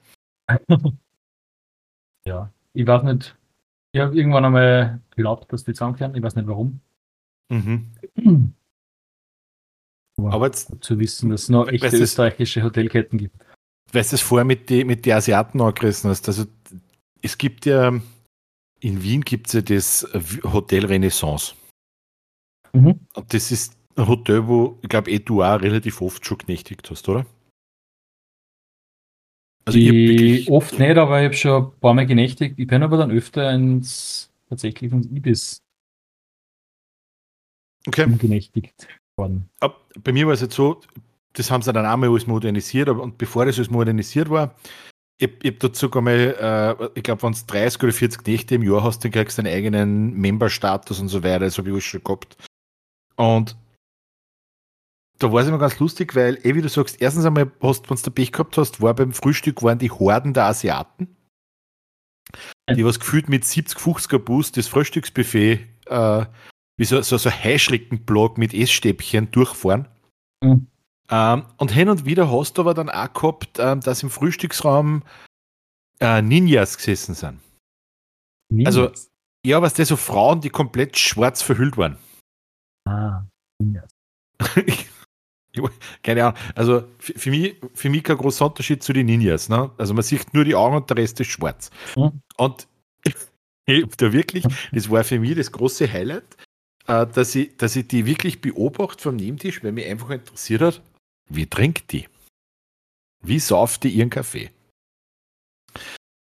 ja, 2.25 2.53
ich 2.73 2.87
weiß 2.87 3.05
nicht. 3.05 3.37
Ich 3.93 4.01
habe 4.01 4.17
irgendwann 4.17 4.45
einmal 4.45 5.01
geglaubt, 5.11 5.53
dass 5.53 5.65
die 5.65 5.73
zusammenkehren. 5.73 6.15
Ich 6.15 6.23
weiß 6.23 6.35
nicht 6.35 6.49
warum. 6.49 6.81
Mhm. 7.49 8.55
Aber, 10.19 10.33
Aber 10.33 10.47
jetzt, 10.47 10.73
zu 10.81 10.99
wissen, 10.99 11.31
dass 11.31 11.45
es 11.45 11.49
noch 11.49 11.69
echte 11.69 11.97
österreichische 11.97 12.63
Hotelketten 12.63 13.19
gibt. 13.19 13.37
Weißt 13.93 14.13
du 14.13 14.17
es 14.17 14.23
vorher 14.23 14.45
mit 14.45 14.69
den 14.69 14.87
mit 14.87 15.05
die 15.05 15.13
Asiaten 15.13 15.61
angerissen 15.61 16.11
hast? 16.11 16.29
Also 16.29 16.45
es 17.23 17.39
gibt 17.39 17.65
ja, 17.67 17.89
in 18.81 19.03
Wien 19.03 19.23
gibt 19.23 19.47
es 19.47 19.53
ja 19.55 19.63
das 19.63 20.07
Hotel 20.45 20.85
Renaissance. 20.87 21.55
Mhm. 22.73 23.01
Und 23.15 23.35
das 23.35 23.51
ist 23.51 23.77
ein 23.97 24.07
Hotel, 24.07 24.47
wo, 24.47 24.79
ich 24.83 24.89
glaube, 24.89 25.11
eh 25.11 25.19
du 25.19 25.43
auch 25.43 25.61
relativ 25.61 26.03
oft 26.03 26.25
schon 26.25 26.39
genächtigt 26.39 26.91
hast, 26.91 27.09
oder? 27.09 27.25
Also 29.65 29.79
ich 29.79 30.51
oft 30.51 30.79
nicht, 30.79 30.97
aber 30.97 31.21
ich 31.21 31.27
habe 31.27 31.35
schon 31.35 31.65
ein 31.65 31.81
paar 31.81 31.95
Mal 31.95 32.07
genächtigt. 32.07 32.59
Ich 32.59 32.67
bin 32.67 32.83
aber 32.83 32.97
dann 32.97 33.11
öfter 33.11 33.53
ins 33.53 34.33
tatsächlich 34.49 34.93
ins 34.93 35.07
Ibis 35.07 35.63
okay. 37.89 38.07
genächtigt 38.19 38.87
worden. 39.17 39.49
Bei 40.03 40.13
mir 40.13 40.27
war 40.27 40.35
es 40.35 40.41
jetzt 40.41 40.55
so, 40.55 40.81
das 41.33 41.51
haben 41.51 41.63
sie 41.63 41.73
dann 41.73 41.87
einmal 41.87 42.11
alles 42.11 42.27
modernisiert, 42.27 42.89
und 42.89 43.19
bevor 43.19 43.47
das 43.47 43.57
alles 43.57 43.71
modernisiert 43.71 44.31
war, 44.31 44.55
ich, 45.21 45.31
ich 45.43 45.51
habe 45.51 45.59
dazu 45.59 45.91
einmal, 45.93 46.15
äh, 46.15 46.89
ich 46.95 47.03
glaube, 47.03 47.23
wenn 47.23 47.33
du 47.33 47.39
30 47.47 47.83
oder 47.83 47.93
40 47.93 48.27
Nächte 48.27 48.55
im 48.55 48.63
Jahr 48.63 48.85
hast, 48.85 49.05
dann 49.05 49.11
kriegst 49.11 49.37
du 49.37 49.43
deinen 49.43 49.53
eigenen 49.53 50.15
Member-Status 50.15 51.01
und 51.01 51.09
so 51.09 51.25
weiter. 51.25 51.41
Das 51.41 51.59
habe 51.59 51.69
ich 51.69 51.73
alles 51.73 51.85
schon 51.85 52.05
gehabt. 52.05 52.37
Und 53.17 53.57
da 55.19 55.33
war 55.33 55.43
es 55.43 55.49
immer 55.49 55.59
ganz 55.59 55.79
lustig, 55.81 56.15
weil, 56.15 56.39
eh 56.45 56.55
wie 56.55 56.63
du 56.63 56.69
sagst, 56.69 57.01
erstens 57.01 57.25
einmal, 57.25 57.51
hast, 57.61 57.91
wenn 57.91 57.97
du 57.97 58.11
Pech 58.13 58.31
gehabt 58.31 58.57
hast, 58.57 58.81
war 58.81 58.95
beim 58.95 59.13
Frühstück 59.13 59.63
waren 59.65 59.81
die 59.81 59.91
Horden 59.91 60.33
der 60.33 60.45
Asiaten, 60.45 61.17
die 62.71 62.85
was 62.85 63.01
gefühlt 63.01 63.29
mit 63.29 63.45
70, 63.45 63.77
50er 63.77 64.19
Boost 64.19 64.57
das 64.57 64.69
Frühstücksbuffet 64.69 65.67
äh, 65.87 66.27
wie 66.79 66.85
so, 66.85 67.03
so, 67.03 67.19
so 67.19 67.31
Heischreckenblock 67.31 68.39
mit 68.39 68.55
Essstäbchen 68.55 69.31
durchfahren. 69.31 69.89
Mhm. 70.43 70.69
Ähm, 71.11 71.45
und 71.57 71.71
hin 71.73 71.89
und 71.89 72.05
wieder 72.05 72.31
hast 72.31 72.57
du 72.57 72.63
aber 72.63 72.75
dann 72.75 72.89
auch 72.89 73.13
gehabt, 73.13 73.59
ähm, 73.59 73.81
dass 73.81 74.03
im 74.03 74.11
Frühstücksraum 74.11 75.03
äh, 76.01 76.23
Ninjas 76.23 76.77
gesessen 76.77 77.15
sind. 77.15 77.41
Ninjas? 78.51 78.77
Also, 78.77 78.93
ja, 79.45 79.61
was 79.61 79.75
das 79.75 79.89
so 79.89 79.97
Frauen, 79.97 80.41
die 80.41 80.51
komplett 80.51 80.99
schwarz 80.99 81.43
verhüllt 81.43 81.77
waren. 81.77 81.99
Ah, 82.87 83.25
Ninjas. 83.61 83.91
Keine 86.05 86.25
Ahnung. 86.25 86.39
Also 86.55 86.85
für, 86.99 87.19
für, 87.19 87.31
mich, 87.31 87.57
für 87.75 87.91
mich 87.91 88.05
kein 88.05 88.17
großer 88.17 88.47
Unterschied 88.47 88.83
zu 88.83 88.93
den 88.93 89.07
Ninjas. 89.07 89.49
Ne? 89.49 89.71
Also 89.77 89.93
man 89.93 90.05
sieht 90.05 90.33
nur 90.33 90.45
die 90.45 90.55
Augen 90.55 90.77
und 90.77 90.89
der 90.89 90.99
Rest 90.99 91.19
ist 91.19 91.29
schwarz. 91.29 91.71
Mhm. 91.97 92.23
Und 92.37 92.69
da 93.67 94.13
wirklich, 94.13 94.45
das 94.71 94.89
war 94.89 95.03
für 95.03 95.19
mich 95.19 95.35
das 95.35 95.51
große 95.51 95.91
Highlight, 95.91 96.37
äh, 96.89 97.07
dass, 97.07 97.35
ich, 97.35 97.57
dass 97.57 97.77
ich 97.77 97.87
die 97.87 98.07
wirklich 98.07 98.41
beobachte 98.41 99.03
vom 99.03 99.17
Nebentisch, 99.17 99.63
weil 99.63 99.73
mich 99.73 99.87
einfach 99.87 100.11
interessiert 100.11 100.63
hat, 100.63 100.83
wie 101.29 101.47
trinkt 101.47 101.93
die? 101.93 102.09
Wie 103.23 103.39
sauft 103.39 103.85
die 103.85 103.91
ihren 103.91 104.11
Kaffee? 104.11 104.51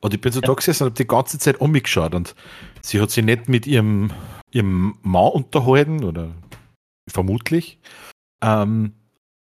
Und 0.02 0.14
ich 0.14 0.22
bin 0.22 0.32
so 0.32 0.42
da 0.42 0.54
gesessen 0.54 0.84
und 0.84 0.90
habe 0.92 1.04
die 1.04 1.08
ganze 1.08 1.40
Zeit 1.40 1.62
um 1.62 1.72
mich 1.72 1.84
geschaut 1.84 2.14
und 2.14 2.36
sie 2.82 3.00
hat 3.00 3.12
sich 3.12 3.24
nicht 3.24 3.48
mit 3.48 3.68
ihrem, 3.68 4.12
ihrem 4.52 4.98
Mann 5.02 5.32
unterhalten 5.32 6.04
oder 6.04 6.34
vermutlich. 7.10 7.80
Ähm, 8.44 8.94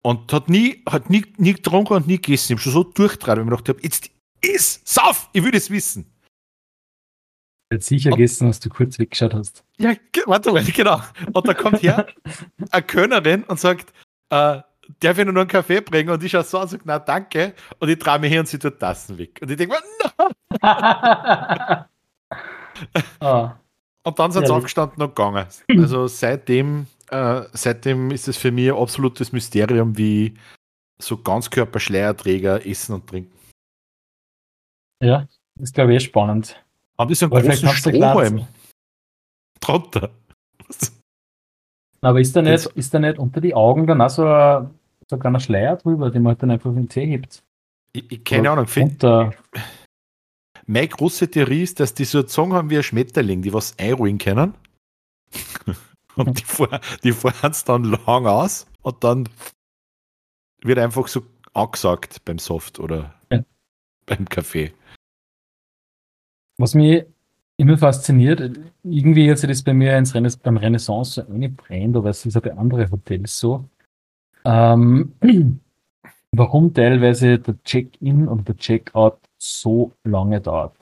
und 0.03 0.31
hat 0.33 0.49
nie, 0.49 0.83
hat 0.87 1.09
nie, 1.09 1.25
nie 1.37 1.53
getrunken 1.53 1.93
und 1.93 2.07
nie 2.07 2.17
gegessen. 2.17 2.53
Ich 2.53 2.57
habe 2.57 2.61
schon 2.61 2.73
so 2.73 2.83
durchtragen, 2.83 3.41
weil 3.41 3.45
ich 3.45 3.49
mir 3.49 3.57
gedacht 3.57 3.69
habe, 3.69 3.83
jetzt 3.83 4.09
ist, 4.41 4.87
sauf, 4.87 5.29
ich 5.33 5.43
will 5.43 5.55
es 5.55 5.69
wissen. 5.69 6.05
Jetzt 7.71 7.87
sicher 7.87 8.09
gegessen, 8.09 8.47
dass 8.47 8.59
du 8.59 8.69
kurz 8.69 8.99
weggeschaut 8.99 9.33
hast. 9.33 9.63
Ja, 9.77 9.93
warte 10.25 10.51
mal, 10.51 10.63
genau. 10.75 11.01
Und 11.31 11.47
da 11.47 11.53
kommt 11.53 11.81
her 11.81 12.05
eine 12.71 12.83
Könnerin 12.83 13.43
und 13.43 13.59
sagt, 13.59 13.93
äh, 14.29 14.61
darf 14.99 15.17
ich 15.17 15.23
nur 15.23 15.33
noch 15.33 15.41
einen 15.41 15.49
Kaffee 15.49 15.79
bringen? 15.79 16.09
Und 16.09 16.21
ich 16.21 16.31
schaue 16.31 16.43
so 16.43 16.59
und 16.59 16.69
sage, 16.69 16.83
na 16.85 16.99
danke. 16.99 17.53
Und 17.79 17.87
ich 17.87 17.97
drehe 17.97 18.19
mich 18.19 18.31
her 18.31 18.41
und 18.41 18.47
sie 18.47 18.59
tut 18.59 18.77
Tassen 18.77 19.17
weg. 19.17 19.39
Und 19.41 19.49
ich 19.49 19.57
denke 19.57 19.75
mir, 19.75 19.81
no. 20.03 21.85
oh. 23.21 23.51
Und 24.03 24.17
dann 24.17 24.31
sind 24.31 24.47
sie 24.47 24.53
aufgestanden 24.53 25.03
und 25.03 25.15
gegangen. 25.15 25.45
Also 25.77 26.07
seitdem, 26.07 26.87
äh, 27.11 27.43
seitdem 27.53 28.09
ist 28.09 28.27
es 28.27 28.35
für 28.35 28.51
mich 28.51 28.71
ein 28.71 28.77
absolutes 28.77 29.31
Mysterium, 29.31 29.95
wie 29.95 30.33
so 30.99 31.17
Ganzkörperschleierträger 31.17 32.65
essen 32.65 32.95
und 32.95 33.05
trinken. 33.05 33.37
Ja, 35.03 35.27
das 35.53 35.69
ist 35.69 35.75
glaube 35.75 35.93
ich 35.93 35.97
eh 35.97 36.05
spannend. 36.07 36.63
Haben 37.01 37.08
die 37.08 37.15
so 37.15 37.25
einen 37.25 37.48
großen 37.48 37.70
Strohhalm 37.70 38.48
drunter? 39.60 40.12
Aber 42.01 42.20
ist 42.20 42.36
da, 42.36 42.43
nicht, 42.43 42.67
ist 42.67 42.93
da 42.93 43.00
nicht 43.00 43.17
unter 43.17 43.41
die 43.41 43.55
Augen 43.55 43.88
dann 43.88 44.01
auch 44.01 44.10
so 44.10 44.27
ein, 44.27 44.70
so 45.10 45.15
ein 45.15 45.20
kleiner 45.20 45.39
Schleier 45.39 45.77
drüber, 45.77 46.12
den 46.12 46.22
man 46.22 46.34
halt 46.34 46.43
dann 46.43 46.51
einfach 46.51 46.70
in 46.70 46.75
den 46.75 46.89
Zeh 46.91 47.08
hebt? 47.08 47.41
Ich, 47.93 48.12
ich 48.12 48.24
keine 48.24 48.51
Ahnung. 48.51 48.67
Unter, 48.75 49.34
meine 50.67 50.88
große 50.88 51.31
Theorie 51.31 51.63
ist, 51.63 51.79
dass 51.79 51.96
die 51.96 52.05
so 52.05 52.20
eine 52.20 52.27
Zunge 52.27 52.53
haben 52.53 52.70
wie 52.70 52.77
ein 52.77 52.84
Schmetterling, 52.84 53.41
die 53.41 53.51
was 53.51 53.79
einruhen 53.79 54.20
können. 54.20 54.53
und 56.15 56.39
die, 56.39 56.46
fahren, 56.46 56.81
die 57.03 57.13
fahren 57.13 57.50
es 57.50 57.63
dann 57.63 57.84
lang 57.84 58.27
aus 58.27 58.67
und 58.84 59.03
dann 59.03 59.27
wird 60.62 60.77
einfach 60.77 61.08
so 61.08 61.24
angesagt 61.55 62.24
beim 62.25 62.38
Soft 62.38 62.79
oder 62.79 63.15
ja. 63.31 63.43
beim 64.05 64.29
Kaffee. 64.29 64.72
Was 66.62 66.75
mich 66.75 67.06
immer 67.58 67.77
fasziniert, 67.77 68.60
irgendwie 68.84 69.30
hat 69.30 69.38
sich 69.38 69.50
das 69.50 69.62
bei 69.62 69.74
mir 69.74 69.98
ins 69.98 70.15
Rena 70.15 70.30
beim 70.41 70.58
Renaissance 70.58 71.22
so 71.22 71.34
eingebrennt, 71.34 71.96
aber 71.96 72.10
es 72.10 72.25
ist 72.25 72.38
auch 72.38 72.41
bei 72.41 72.56
anderen 72.56 72.89
Hotels 72.91 73.39
so. 73.39 73.65
Ähm, 74.46 75.13
warum 76.32 76.74
teilweise 76.74 77.38
der 77.39 77.62
Check-in 77.63 78.27
und 78.27 78.48
der 78.48 78.58
Check-out 78.58 79.20
so 79.38 79.91
lange 80.03 80.41
dauert. 80.41 80.75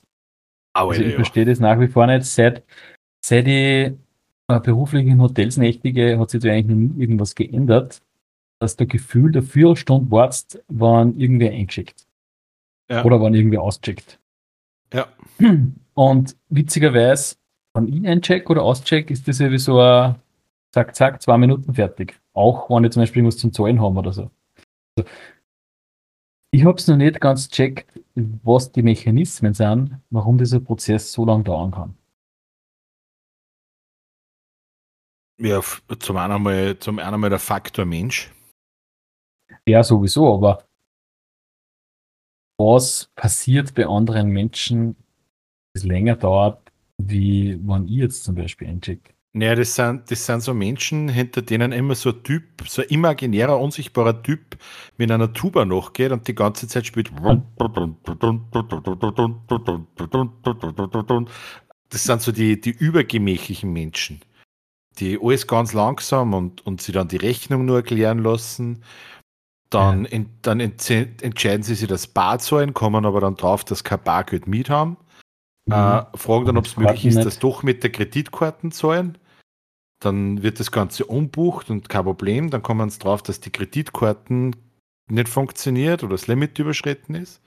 Oh, 0.76 0.90
also 0.90 1.02
ich 1.02 1.16
verstehe 1.16 1.46
das 1.46 1.60
nach 1.60 1.80
wie 1.80 1.88
vor 1.88 2.08
nicht. 2.08 2.26
Seit, 2.26 2.64
seit 3.26 3.48
ich 3.48 3.94
äh, 4.48 4.60
beruflich 4.62 5.08
in 5.08 5.22
Hotels 5.22 5.58
nächtige, 5.58 6.20
hat 6.20 6.30
sich 6.30 6.42
da 6.42 6.50
eigentlich 6.50 6.68
noch 6.68 6.96
nie 6.96 7.02
irgendwas 7.02 7.36
geändert, 7.36 8.02
dass 8.60 8.76
der 8.76 8.88
Gefühl 8.88 9.32
der 9.32 9.44
Viertelstunde 9.44 10.12
wartest, 10.12 10.64
wann 10.68 11.18
irgendwer 11.18 11.52
eingeschickt. 11.52 12.06
Ja. 12.90 13.04
Oder 13.04 13.22
wann 13.22 13.34
irgendwer 13.34 13.62
auscheckt. 13.62 14.19
Ja. 14.94 15.08
Und 15.94 16.38
witzigerweise, 16.50 17.36
wenn 17.74 17.88
ich 17.88 18.08
eincheck 18.08 18.50
oder 18.50 18.64
auscheck, 18.64 19.12
ist 19.12 19.28
das 19.28 19.38
sowieso 19.38 19.80
ein 19.80 20.16
zack, 20.72 20.96
zack, 20.96 21.22
zwei 21.22 21.38
Minuten 21.38 21.74
fertig. 21.74 22.20
Auch 22.34 22.70
wenn 22.70 22.84
ich 22.84 22.92
zum 22.92 23.02
Beispiel 23.02 23.26
was 23.26 23.38
zum 23.38 23.52
Zahlen 23.52 23.82
haben 23.82 23.98
oder 23.98 24.14
so. 24.14 24.32
Also, 24.98 25.10
ich 26.52 26.66
habe 26.66 26.78
es 26.78 26.88
noch 26.88 26.98
nicht 26.98 27.22
ganz 27.22 27.50
checkt, 27.50 27.92
was 28.16 28.72
die 28.72 28.82
Mechanismen 28.82 29.54
sind, 29.54 30.00
warum 30.10 30.38
dieser 30.38 30.60
Prozess 30.60 31.12
so 31.12 31.26
lange 31.26 31.44
dauern 31.44 31.72
kann. 31.72 31.96
Ja, 35.42 35.62
zum 36.00 36.18
einen 36.18 36.34
einmal, 36.34 36.78
zum 36.80 37.00
einen 37.00 37.14
einmal 37.14 37.30
der 37.30 37.40
Faktor 37.40 37.86
Mensch. 37.86 38.32
Ja, 39.66 39.84
sowieso, 39.84 40.34
aber 40.34 40.69
was 42.60 43.10
passiert 43.16 43.74
bei 43.74 43.88
anderen 43.88 44.30
Menschen, 44.30 44.98
das 45.74 45.86
länger 45.86 46.18
dauert, 46.18 46.72
wie 46.98 47.58
wenn 47.64 47.88
ich 47.88 47.96
jetzt 47.96 48.24
zum 48.26 48.36
Beispiel 48.36 48.68
eincheck? 48.68 49.16
Naja, 49.32 49.56
das 49.56 49.76
sind, 49.76 50.12
das 50.12 50.26
sind 50.26 50.42
so 50.42 50.54
Menschen, 50.54 51.08
hinter 51.08 51.42
denen 51.42 51.72
immer 51.72 51.96
so 51.96 52.10
ein 52.10 52.24
Typ, 52.24 52.44
so 52.68 52.82
ein 52.82 52.90
imaginärer, 52.90 53.60
unsichtbarer 53.60 54.22
Typ 54.24 54.58
mit 54.98 55.10
einer 55.10 55.32
Tuba 55.32 55.64
nachgeht 55.66 56.12
und 56.12 56.28
die 56.28 56.36
ganze 56.36 56.68
Zeit 56.68 56.86
spielt. 56.86 57.12
Das 61.90 62.04
sind 62.04 62.22
so 62.22 62.32
die, 62.32 62.60
die 62.60 62.72
übergemächlichen 62.72 63.72
Menschen, 63.72 64.20
die 64.98 65.18
alles 65.22 65.48
ganz 65.48 65.74
langsam 65.74 66.34
und, 66.34 66.66
und 66.66 66.82
sie 66.82 66.92
dann 66.92 67.08
die 67.08 67.18
Rechnung 67.18 67.66
nur 67.66 67.78
erklären 67.78 68.20
lassen. 68.20 68.84
Dann, 69.70 70.06
ja. 70.06 70.12
in, 70.12 70.30
dann 70.42 70.60
entscheiden 70.60 71.64
sie 71.64 71.76
sich 71.76 71.88
das 71.88 72.08
Bar 72.08 72.40
zahlen, 72.40 72.74
kommen 72.74 73.06
aber 73.06 73.22
dann 73.22 73.36
drauf, 73.36 73.64
dass 73.64 73.84
kein 73.84 74.02
Bargeld 74.02 74.48
mit 74.48 74.70
haben. 74.70 74.98
Mhm. 75.68 75.74
Äh, 75.74 76.18
fragen 76.18 76.46
dann, 76.46 76.58
ob 76.58 76.66
es 76.66 76.78
möglich 76.78 77.06
ist, 77.06 77.16
nicht. 77.16 77.28
das 77.28 77.40
doch 77.40 77.62
mit 77.62 77.84
der 77.84 77.92
Kreditkarten 77.92 78.72
zahlen. 78.72 79.18
Dann 80.02 80.42
wird 80.42 80.60
das 80.60 80.72
Ganze 80.72 81.06
umbucht 81.06 81.70
und 81.70 81.90
kein 81.90 82.04
Problem. 82.06 82.50
Dann 82.50 82.64
kommen 82.64 82.90
sie 82.90 83.00
drauf, 83.00 83.22
dass 83.22 83.42
die 83.42 83.52
Kreditkarten 83.52 84.56
nicht 85.10 85.30
funktioniert 85.30 86.04
oder 86.04 86.14
das 86.14 86.28
Limit 86.28 86.58
überschritten 86.58 87.16
ist. 87.16 87.42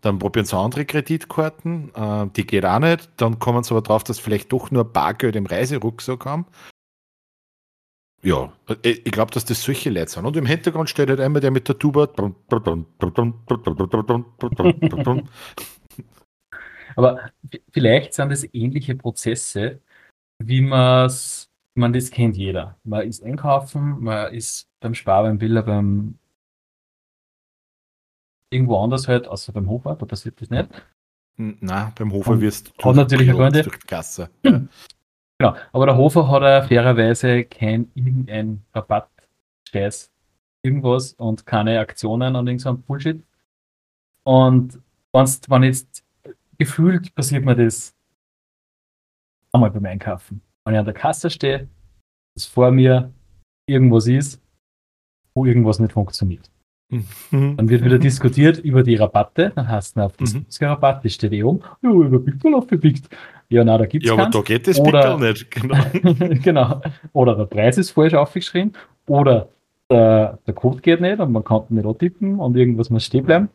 Dann 0.00 0.18
probieren 0.18 0.46
sie 0.46 0.56
andere 0.56 0.84
Kreditkarten, 0.84 1.94
äh, 1.94 2.26
die 2.34 2.46
geht 2.46 2.64
auch 2.64 2.80
nicht. 2.80 3.10
Dann 3.18 3.38
kommen 3.38 3.62
sie 3.62 3.72
aber 3.72 3.82
drauf, 3.82 4.04
dass 4.04 4.18
vielleicht 4.18 4.52
doch 4.52 4.70
nur 4.70 4.84
Bargeld 4.84 5.36
im 5.36 5.46
Reiserucksack 5.46 6.24
haben. 6.26 6.46
Ja, 8.24 8.52
ich 8.82 9.02
glaube, 9.04 9.32
dass 9.32 9.44
das 9.44 9.62
solche 9.62 9.90
Leute 9.90 10.12
sind. 10.12 10.24
Und 10.24 10.36
im 10.36 10.46
Hintergrund 10.46 10.88
steht 10.88 11.08
halt 11.08 11.18
einmal 11.18 11.40
der 11.40 11.50
mit 11.50 11.66
der 11.66 11.76
Tuba. 11.76 12.08
Aber 16.94 17.30
vielleicht 17.72 18.14
sind 18.14 18.30
das 18.30 18.46
ähnliche 18.52 18.94
Prozesse, 18.94 19.80
wie 20.38 20.60
man 20.60 21.08
das 21.08 22.10
kennt 22.12 22.36
jeder. 22.36 22.78
Man 22.84 23.08
ist 23.08 23.24
einkaufen, 23.24 24.04
man 24.04 24.32
ist 24.32 24.68
beim 24.78 24.94
Spar, 24.94 25.24
beim 25.24 25.38
Biller, 25.38 25.62
beim 25.62 26.16
irgendwo 28.50 28.78
anders 28.78 29.08
halt, 29.08 29.26
außer 29.26 29.52
beim 29.52 29.68
Hofer, 29.68 29.96
da 29.96 30.06
passiert 30.06 30.40
das 30.40 30.50
nicht. 30.50 30.68
Nein, 31.36 31.92
beim 31.98 32.12
Hofer 32.12 32.40
wirst 32.40 32.72
du 32.78 32.92
natürlich 32.92 33.30
eine 33.30 33.38
Freunde. 33.38 33.62
durch 33.62 33.78
die 33.78 33.86
Gasse. 33.86 34.30
Ja. 34.44 34.62
Genau, 35.42 35.56
aber 35.72 35.86
der 35.86 35.96
Hofer 35.96 36.28
hat 36.28 36.42
ja 36.42 36.62
fairerweise 36.62 37.42
kein 37.42 37.90
irgendein 37.96 38.64
Rabatt, 38.72 39.10
Scheiß, 39.68 40.12
irgendwas 40.62 41.14
und 41.14 41.44
keine 41.44 41.80
Aktionen 41.80 42.36
und 42.36 42.46
irgend 42.46 42.60
so 42.60 42.68
ein 42.68 42.80
Bullshit. 42.82 43.20
Und 44.22 44.80
wenn 45.12 45.62
jetzt 45.64 46.04
gefühlt 46.58 47.12
passiert 47.16 47.44
mir 47.44 47.56
das 47.56 47.92
einmal 49.50 49.72
beim 49.72 49.84
Einkaufen. 49.84 50.40
Wenn 50.64 50.74
ich 50.74 50.78
an 50.78 50.84
der 50.84 50.94
Kasse 50.94 51.28
stehe, 51.28 51.68
dass 52.36 52.46
vor 52.46 52.70
mir 52.70 53.12
irgendwas 53.66 54.06
ist, 54.06 54.40
wo 55.34 55.44
irgendwas 55.44 55.80
nicht 55.80 55.92
funktioniert. 55.92 56.51
Mhm. 56.92 57.56
Dann 57.56 57.68
wird 57.68 57.84
wieder 57.84 57.98
diskutiert 57.98 58.58
über 58.58 58.82
die 58.82 58.96
Rabatte. 58.96 59.52
Dann 59.54 59.68
hast 59.68 59.96
du 59.96 60.02
auf 60.02 60.16
das 60.18 60.34
mhm. 60.34 60.44
Rabatt, 60.60 61.04
das 61.04 61.14
steht 61.14 61.32
eh 61.32 61.42
oben. 61.42 61.60
Ja, 61.82 61.90
über 61.90 62.18
Pickel 62.18 62.54
aufgepickt. 62.54 63.08
Ja, 63.48 63.64
na, 63.64 63.78
da 63.78 63.86
gibt 63.86 64.04
es 64.04 64.10
Ja, 64.10 64.16
aber 64.16 64.30
da 64.30 64.40
geht 64.42 64.66
das 64.66 64.82
Pickel 64.82 65.18
nicht. 65.18 65.50
Genau. 65.50 65.76
genau. 66.42 66.82
Oder 67.12 67.36
der 67.36 67.46
Preis 67.46 67.78
ist 67.78 67.92
falsch 67.92 68.14
aufgeschrieben. 68.14 68.74
Oder 69.06 69.48
der, 69.90 70.38
der 70.46 70.54
Code 70.54 70.82
geht 70.82 71.00
nicht 71.00 71.18
und 71.18 71.32
man 71.32 71.44
kann 71.44 71.64
nicht 71.70 71.86
antippen 71.86 72.38
und 72.38 72.56
irgendwas 72.56 72.90
muss 72.90 73.06
stehen 73.06 73.24
bleiben. 73.24 73.48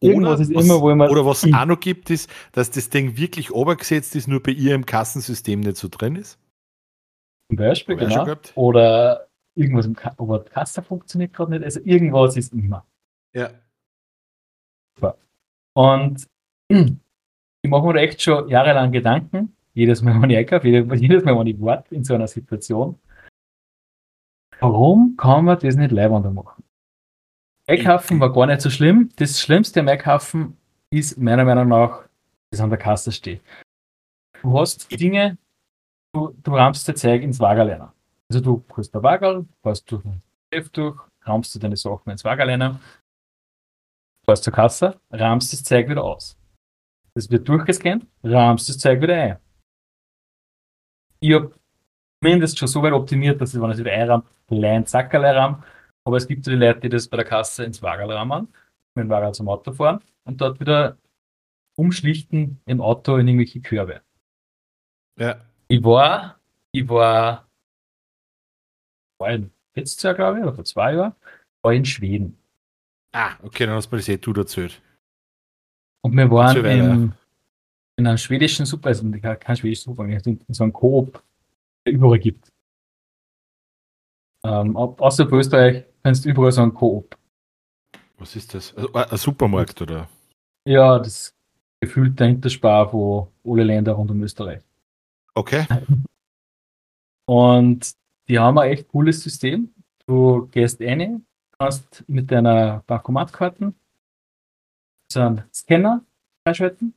Irgendwas 0.00 0.40
ist 0.40 0.54
was, 0.54 0.66
immer. 0.66 1.10
Oder 1.10 1.24
was 1.24 1.44
es 1.44 1.52
auch 1.54 1.64
noch 1.64 1.80
gibt, 1.80 2.10
ist, 2.10 2.30
dass 2.52 2.70
das 2.70 2.90
Ding 2.90 3.16
wirklich 3.16 3.52
obergesetzt 3.52 4.14
ist, 4.16 4.28
nur 4.28 4.42
bei 4.42 4.52
ihr 4.52 4.74
im 4.74 4.86
Kassensystem 4.86 5.60
nicht 5.60 5.76
so 5.76 5.88
drin 5.90 6.16
ist. 6.16 6.38
Zum 7.50 7.56
Beispiel, 7.56 7.96
genau. 7.96 8.36
Oder 8.54 9.27
irgendwas 9.58 9.86
im 9.86 9.94
Ka 9.94 10.14
aber 10.16 10.44
Kasse 10.44 10.82
funktioniert 10.82 11.32
gerade 11.32 11.52
nicht. 11.52 11.64
Also 11.64 11.80
irgendwas 11.84 12.36
ist 12.36 12.52
immer. 12.52 12.86
Ja. 13.34 13.50
Und 15.78 16.26
ich 16.68 17.70
mache 17.70 17.86
mir 17.86 17.92
da 17.94 18.00
echt 18.00 18.20
schon 18.20 18.48
jahrelang 18.48 18.90
Gedanken, 18.90 19.54
jedes 19.74 20.02
Mal, 20.02 20.20
wenn 20.22 20.30
ich 20.30 20.36
einkaufe, 20.36 20.66
jedes 20.66 21.24
Mal, 21.24 21.38
wenn 21.38 21.46
ich 21.46 21.60
warte 21.60 21.94
in 21.94 22.02
so 22.02 22.14
einer 22.14 22.26
Situation. 22.26 22.98
Warum 24.58 25.14
kann 25.16 25.44
man 25.44 25.56
das 25.58 25.76
nicht 25.76 25.92
leibender 25.92 26.32
machen? 26.32 26.64
Einkaufen 27.68 28.18
war 28.18 28.32
gar 28.32 28.46
nicht 28.46 28.60
so 28.60 28.70
schlimm. 28.70 29.10
Das 29.16 29.40
Schlimmste 29.40 29.78
am 29.78 29.88
Einkaufen 29.88 30.56
ist 30.90 31.16
meiner 31.16 31.44
Meinung 31.44 31.68
nach, 31.68 32.08
das 32.50 32.60
an 32.60 32.70
der 32.70 32.78
Kasse 32.78 33.12
steht. 33.12 33.40
Du 34.42 34.58
hast 34.58 34.90
Dinge, 34.90 35.38
du, 36.12 36.34
du 36.42 36.56
rammst 36.56 36.88
dir 36.88 36.94
Zeug 36.94 37.22
ins 37.22 37.38
Wagerleiner. 37.38 37.92
Also 38.30 38.42
du 38.42 38.64
holst 38.76 38.94
der 38.94 39.02
Wagerl, 39.02 39.46
fährst 39.62 39.90
durch 39.90 40.02
den 40.02 40.22
Chef 40.52 40.68
durch, 40.70 41.00
rammst 41.22 41.54
du 41.54 41.58
deine 41.58 41.76
Sachen 41.76 42.10
ins 42.10 42.24
Wagerleiner, 42.24 42.78
fährst 44.24 44.44
zur 44.44 44.52
Kasse, 44.52 45.00
rammst 45.10 45.52
das 45.52 45.62
Zeug 45.62 45.88
wieder 45.88 46.04
aus. 46.04 46.36
Das 47.14 47.30
wird 47.30 47.48
durchgescannt, 47.48 48.06
rammst 48.22 48.68
das 48.68 48.78
Zeug 48.78 49.00
wieder 49.00 49.14
ein. 49.14 49.38
Ich 51.20 51.32
habe 51.32 51.54
mindestens 52.20 52.58
schon 52.58 52.68
so 52.68 52.82
weit 52.82 52.92
optimiert, 52.92 53.40
dass 53.40 53.54
ich, 53.54 53.60
wenn 53.60 53.70
ich 53.70 53.74
es 53.74 53.80
wieder 53.80 53.92
einramme, 53.92 54.24
klein 54.46 54.86
Zackerl 54.86 55.24
ramm, 55.24 55.64
aber 56.04 56.16
es 56.18 56.28
gibt 56.28 56.44
so 56.44 56.50
die 56.50 56.56
Leute, 56.56 56.80
die 56.80 56.88
das 56.90 57.08
bei 57.08 57.16
der 57.16 57.26
Kasse 57.26 57.64
ins 57.64 57.82
Wagerl 57.82 58.12
rammen, 58.12 58.48
mit 58.94 59.04
dem 59.04 59.10
Wagerl 59.10 59.34
zum 59.34 59.48
Auto 59.48 59.72
fahren 59.72 60.00
und 60.24 60.40
dort 60.40 60.60
wieder 60.60 60.98
umschlichten 61.76 62.60
im 62.66 62.80
Auto 62.80 63.16
in 63.16 63.28
irgendwelche 63.28 63.60
Körbe. 63.60 64.02
Ja. 65.18 65.40
Ich 65.68 65.82
war, 65.82 66.38
ich 66.72 66.88
war, 66.88 67.47
war 69.18 69.30
in 69.30 69.50
letztes 69.74 70.02
Jahr, 70.02 70.14
glaube 70.14 70.38
ich, 70.38 70.44
oder 70.44 70.54
vor 70.54 70.64
zwei 70.64 70.94
Jahren, 70.94 71.14
war 71.62 71.72
in 71.72 71.84
Schweden. 71.84 72.38
Ah, 73.12 73.36
okay, 73.42 73.66
dann 73.66 73.74
hast 73.74 73.90
du 73.90 73.96
mir 73.96 74.00
das 74.00 74.08
eh 74.08 74.16
du 74.16 74.32
erzählt. 74.32 74.80
Und 76.02 76.16
wir 76.16 76.30
waren 76.30 76.64
im, 76.64 77.12
in 77.96 78.06
einem 78.06 78.18
schwedischen 78.18 78.66
Super, 78.66 78.88
also 78.88 79.08
kein 79.10 79.56
schwedisches 79.56 79.84
Super, 79.84 80.04
in 80.04 80.44
so 80.48 80.64
einem 80.64 80.72
Coop, 80.72 81.22
der 81.86 81.94
überall 81.94 82.18
gibt. 82.18 82.48
Ähm, 84.44 84.76
außer 84.76 85.30
Österreich 85.32 85.84
kannst 86.02 86.24
du 86.24 86.30
überall 86.30 86.52
so 86.52 86.62
einen 86.62 86.74
Coop. 86.74 87.16
Was 88.18 88.36
ist 88.36 88.54
das? 88.54 88.74
Also, 88.76 88.92
ein 88.92 89.16
Supermarkt 89.16 89.80
oder? 89.82 90.08
Ja, 90.64 90.98
das 90.98 91.34
gefühlt 91.80 92.20
dahinter 92.20 92.50
Spar 92.50 92.90
von 92.90 93.28
alle 93.44 93.64
Länder 93.64 93.92
rund 93.92 94.10
um 94.10 94.22
Österreich. 94.22 94.62
Okay. 95.34 95.66
Und 97.26 97.92
die 98.28 98.38
haben 98.38 98.58
ein 98.58 98.70
echt 98.70 98.88
cooles 98.88 99.22
System. 99.22 99.74
Du 100.06 100.46
gehst 100.48 100.80
rein, 100.80 101.26
kannst 101.58 102.04
mit 102.08 102.30
deiner 102.30 102.82
Bankomatkarte 102.86 103.74
so 105.10 105.20
einen 105.20 105.44
Scanner 105.52 106.04
freischalten, 106.46 106.94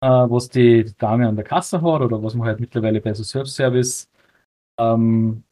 äh, 0.00 0.08
was 0.08 0.48
die 0.48 0.92
Dame 0.98 1.28
an 1.28 1.36
der 1.36 1.44
Kasse 1.44 1.80
hat 1.80 2.00
oder 2.02 2.22
was 2.22 2.34
man 2.34 2.48
halt 2.48 2.60
mittlerweile 2.60 3.00
bei 3.00 3.14
so 3.14 3.22
Self-Service 3.22 4.10
ähm, 4.78 5.44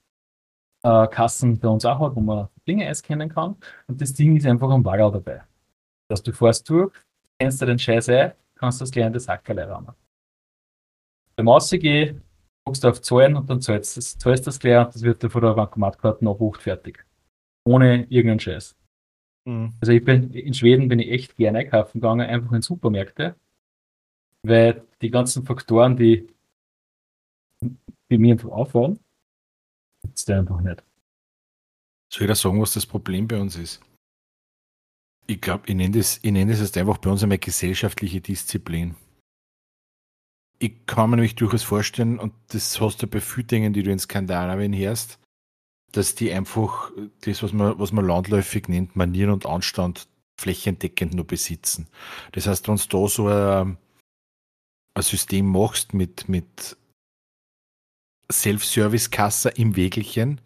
äh, 0.83 1.07
Kassen 1.09 1.59
bei 1.59 1.69
uns 1.69 1.85
auch 1.85 2.01
hat, 2.01 2.16
wo 2.16 2.21
man 2.21 2.49
Dinge 2.66 2.87
einscannen 2.87 3.29
kann. 3.29 3.57
Und 3.87 4.01
das 4.01 4.12
Ding 4.12 4.37
ist 4.37 4.47
einfach 4.47 4.71
am 4.71 4.83
Bagger 4.83 5.11
dabei. 5.11 5.42
Dass 6.09 6.23
du 6.23 6.33
fährst 6.33 6.69
durch, 6.69 6.92
kennst 7.38 7.61
du 7.62 7.66
den 7.66 7.79
Scheiß 7.79 8.09
ein, 8.09 8.33
kannst 8.55 8.81
das 8.81 8.90
die 8.90 9.19
Sackerle 9.19 9.69
rammen. 9.69 9.95
Beim 11.37 11.49
Ausgehen 11.49 12.23
guckst 12.66 12.83
du 12.83 12.88
auf 12.88 13.00
Zahlen 13.00 13.37
und 13.37 13.48
dann 13.48 13.61
zahlst 13.61 13.96
du 13.96 14.00
das, 14.00 14.18
zahlst 14.18 14.46
das 14.46 14.59
gleich 14.59 14.85
und 14.85 14.94
das 14.94 15.02
wird 15.02 15.22
dir 15.22 15.31
von 15.31 15.42
der 15.42 15.55
Bankomatkarte 15.55 16.29
abbucht 16.29 16.61
fertig. 16.61 17.07
Ohne 17.64 18.05
irgendeinen 18.11 18.40
Scheiß. 18.40 18.76
Mhm. 19.46 19.74
Also 19.81 19.92
ich 19.92 20.05
bin 20.05 20.33
in 20.33 20.52
Schweden 20.52 20.88
bin 20.88 20.98
ich 20.98 21.11
echt 21.11 21.37
gerne 21.37 21.61
einkaufen 21.61 22.00
gegangen, 22.00 22.29
einfach 22.29 22.52
in 22.52 22.62
Supermärkte, 22.62 23.37
weil 24.42 24.85
die 25.00 25.11
ganzen 25.11 25.44
Faktoren, 25.44 25.96
die, 25.96 26.29
die 28.11 28.18
mir 28.18 28.33
einfach 28.33 28.50
auffallen, 28.50 28.98
gibt 30.02 30.18
es 30.18 30.24
da 30.24 30.38
einfach 30.38 30.61
nicht. 30.61 30.83
Soll 32.12 32.22
ich 32.22 32.29
da 32.29 32.35
sagen, 32.35 32.61
was 32.61 32.74
das 32.74 32.87
Problem 32.87 33.29
bei 33.29 33.40
uns 33.40 33.57
ist? 33.57 33.81
Ich 35.29 35.40
glaube, 35.40 35.64
ich 35.66 35.74
nenne 35.74 35.98
das, 35.98 36.18
ich 36.22 36.33
nenne 36.33 36.52
das 36.52 36.61
jetzt 36.61 36.76
einfach 36.76 36.98
bei 36.98 37.11
uns 37.11 37.22
einmal 37.22 37.38
gesellschaftliche 37.38 38.20
Disziplin. 38.20 38.96
Ich 40.59 40.87
kann 40.87 41.11
mir 41.11 41.16
nämlich 41.16 41.35
durchaus 41.35 41.62
vorstellen, 41.62 42.19
und 42.19 42.33
das 42.49 42.81
hast 42.81 43.03
du 43.03 43.07
bei 43.07 43.21
vielen 43.21 43.47
Dingen, 43.47 43.73
die 43.73 43.83
du 43.83 43.90
in 43.90 43.99
Skandinavien 43.99 44.75
hörst, 44.75 45.19
dass 45.92 46.14
die 46.14 46.33
einfach 46.33 46.90
das, 47.23 47.42
was 47.42 47.53
man, 47.53 47.79
was 47.79 47.92
man 47.92 48.07
landläufig 48.07 48.69
nennt, 48.69 48.97
Manieren 48.97 49.33
und 49.33 49.47
Anstand 49.47 50.09
flächendeckend 50.38 51.14
nur 51.14 51.27
besitzen. 51.27 51.88
Das 52.33 52.47
heißt, 52.47 52.69
wenn 52.69 52.77
du 52.77 52.85
da 52.88 53.09
so 53.09 53.29
ein, 53.29 53.79
ein 54.95 55.03
System 55.03 55.47
machst 55.47 55.95
mit, 55.95 56.29
mit 56.29 56.77
Self-Service-Kasse 58.31 59.51
im 59.51 59.77
Wägelchen, 59.77 60.40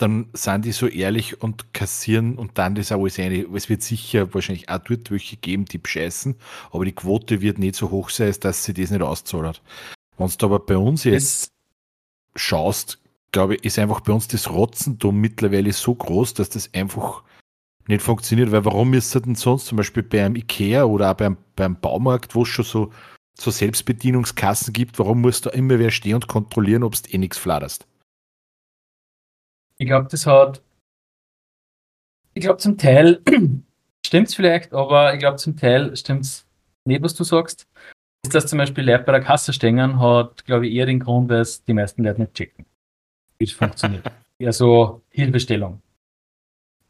dann 0.00 0.28
sind 0.32 0.64
die 0.64 0.72
so 0.72 0.86
ehrlich 0.86 1.42
und 1.42 1.74
kassieren 1.74 2.36
und 2.36 2.56
dann 2.56 2.74
das 2.74 2.90
auch 2.90 3.00
alles 3.00 3.18
eine. 3.18 3.42
Es 3.54 3.68
wird 3.68 3.82
sicher 3.82 4.32
wahrscheinlich 4.32 4.68
auch 4.70 4.78
dort 4.78 5.10
welche 5.10 5.36
geben, 5.36 5.66
die 5.66 5.78
bescheißen, 5.78 6.36
aber 6.70 6.86
die 6.86 6.92
Quote 6.92 7.42
wird 7.42 7.58
nicht 7.58 7.76
so 7.76 7.90
hoch 7.90 8.08
sein, 8.08 8.34
dass 8.40 8.64
sie 8.64 8.72
das 8.72 8.90
nicht 8.90 9.02
auszahlt. 9.02 9.60
Wenn 10.16 10.30
du 10.38 10.46
aber 10.46 10.60
bei 10.60 10.78
uns 10.78 11.04
jetzt 11.04 11.52
schaust, 12.34 12.98
glaube 13.32 13.56
ich, 13.56 13.64
ist 13.64 13.78
einfach 13.78 14.00
bei 14.00 14.12
uns 14.12 14.26
das 14.26 14.50
Rotzentum 14.50 15.20
mittlerweile 15.20 15.72
so 15.72 15.94
groß, 15.94 16.34
dass 16.34 16.48
das 16.48 16.72
einfach 16.72 17.22
nicht 17.86 18.02
funktioniert, 18.02 18.52
weil 18.52 18.64
warum 18.64 18.94
ist 18.94 19.14
es 19.14 19.22
denn 19.22 19.34
sonst 19.34 19.66
zum 19.66 19.76
Beispiel 19.76 20.02
beim 20.02 20.34
Ikea 20.34 20.84
oder 20.84 21.10
auch 21.10 21.14
beim, 21.14 21.36
beim 21.56 21.78
Baumarkt, 21.78 22.34
wo 22.34 22.42
es 22.42 22.48
schon 22.48 22.64
so, 22.64 22.92
so 23.34 23.50
Selbstbedienungskassen 23.50 24.72
gibt, 24.72 24.98
warum 24.98 25.20
muss 25.20 25.42
da 25.42 25.50
immer 25.50 25.78
wer 25.78 25.90
stehen 25.90 26.14
und 26.14 26.28
kontrollieren, 26.28 26.84
ob 26.84 26.94
du 26.94 27.10
eh 27.10 27.18
nichts 27.18 27.36
flatterst? 27.36 27.86
Ich 29.80 29.86
glaube, 29.86 30.08
das 30.10 30.26
hat. 30.26 30.62
Ich 32.34 32.42
glaube, 32.42 32.58
zum 32.58 32.76
Teil 32.76 33.22
stimmt 34.06 34.28
es 34.28 34.34
vielleicht, 34.34 34.74
aber 34.74 35.14
ich 35.14 35.20
glaube, 35.20 35.38
zum 35.38 35.56
Teil 35.56 35.96
stimmt 35.96 36.26
es 36.26 36.46
nicht, 36.84 37.02
was 37.02 37.14
du 37.14 37.24
sagst. 37.24 37.66
Ist 38.22 38.34
das 38.34 38.46
zum 38.46 38.58
Beispiel 38.58 38.84
Leute 38.84 39.04
bei 39.04 39.12
der 39.12 39.22
Kasse 39.22 39.54
stehen, 39.54 39.98
hat, 39.98 40.44
glaube 40.44 40.66
ich, 40.66 40.74
eher 40.74 40.84
den 40.84 41.00
Grund, 41.00 41.30
dass 41.30 41.64
die 41.64 41.72
meisten 41.72 42.04
Leute 42.04 42.20
nicht 42.20 42.34
checken, 42.34 42.66
wie 43.38 43.44
es 43.44 43.52
funktioniert. 43.52 44.04
eher 44.38 44.52
so 44.52 45.00
Hilfestellung. 45.08 45.80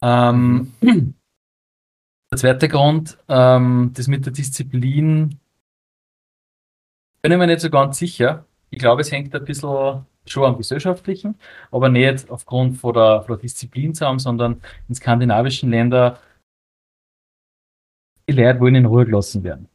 Ähm, 0.03 0.72
der 0.83 2.38
zweite 2.38 2.66
Grund, 2.66 3.18
ähm, 3.29 3.92
das 3.94 4.09
mit 4.09 4.26
der 4.26 4.33
Disziplin, 4.33 5.38
bin 7.22 7.33
ich 7.33 7.38
mir 7.38 7.46
nicht 7.46 7.61
so 7.61 7.70
ganz 7.70 7.98
sicher. 7.98 8.46
Ich 8.70 8.81
glaube, 8.81 9.03
es 9.03 9.12
hängt 9.12 9.33
ein 9.33 9.44
bisschen 9.44 10.05
schon 10.27 10.45
am 10.45 10.57
gesellschaftlichen, 10.57 11.37
aber 11.71 11.89
nicht 11.89 12.31
aufgrund 12.31 12.77
von 12.79 12.95
der, 12.95 13.23
von 13.23 13.37
der 13.37 13.43
Disziplin 13.43 13.95
zusammen, 13.95 14.19
sondern 14.19 14.61
in 14.89 14.95
skandinavischen 14.95 15.71
Ländern 15.71 16.17
die 18.29 18.35
Leute 18.35 18.61
wollen 18.61 18.77
in 18.77 18.87
Ruhe 18.87 19.07
gelassen 19.07 19.43
werden. 19.43 19.69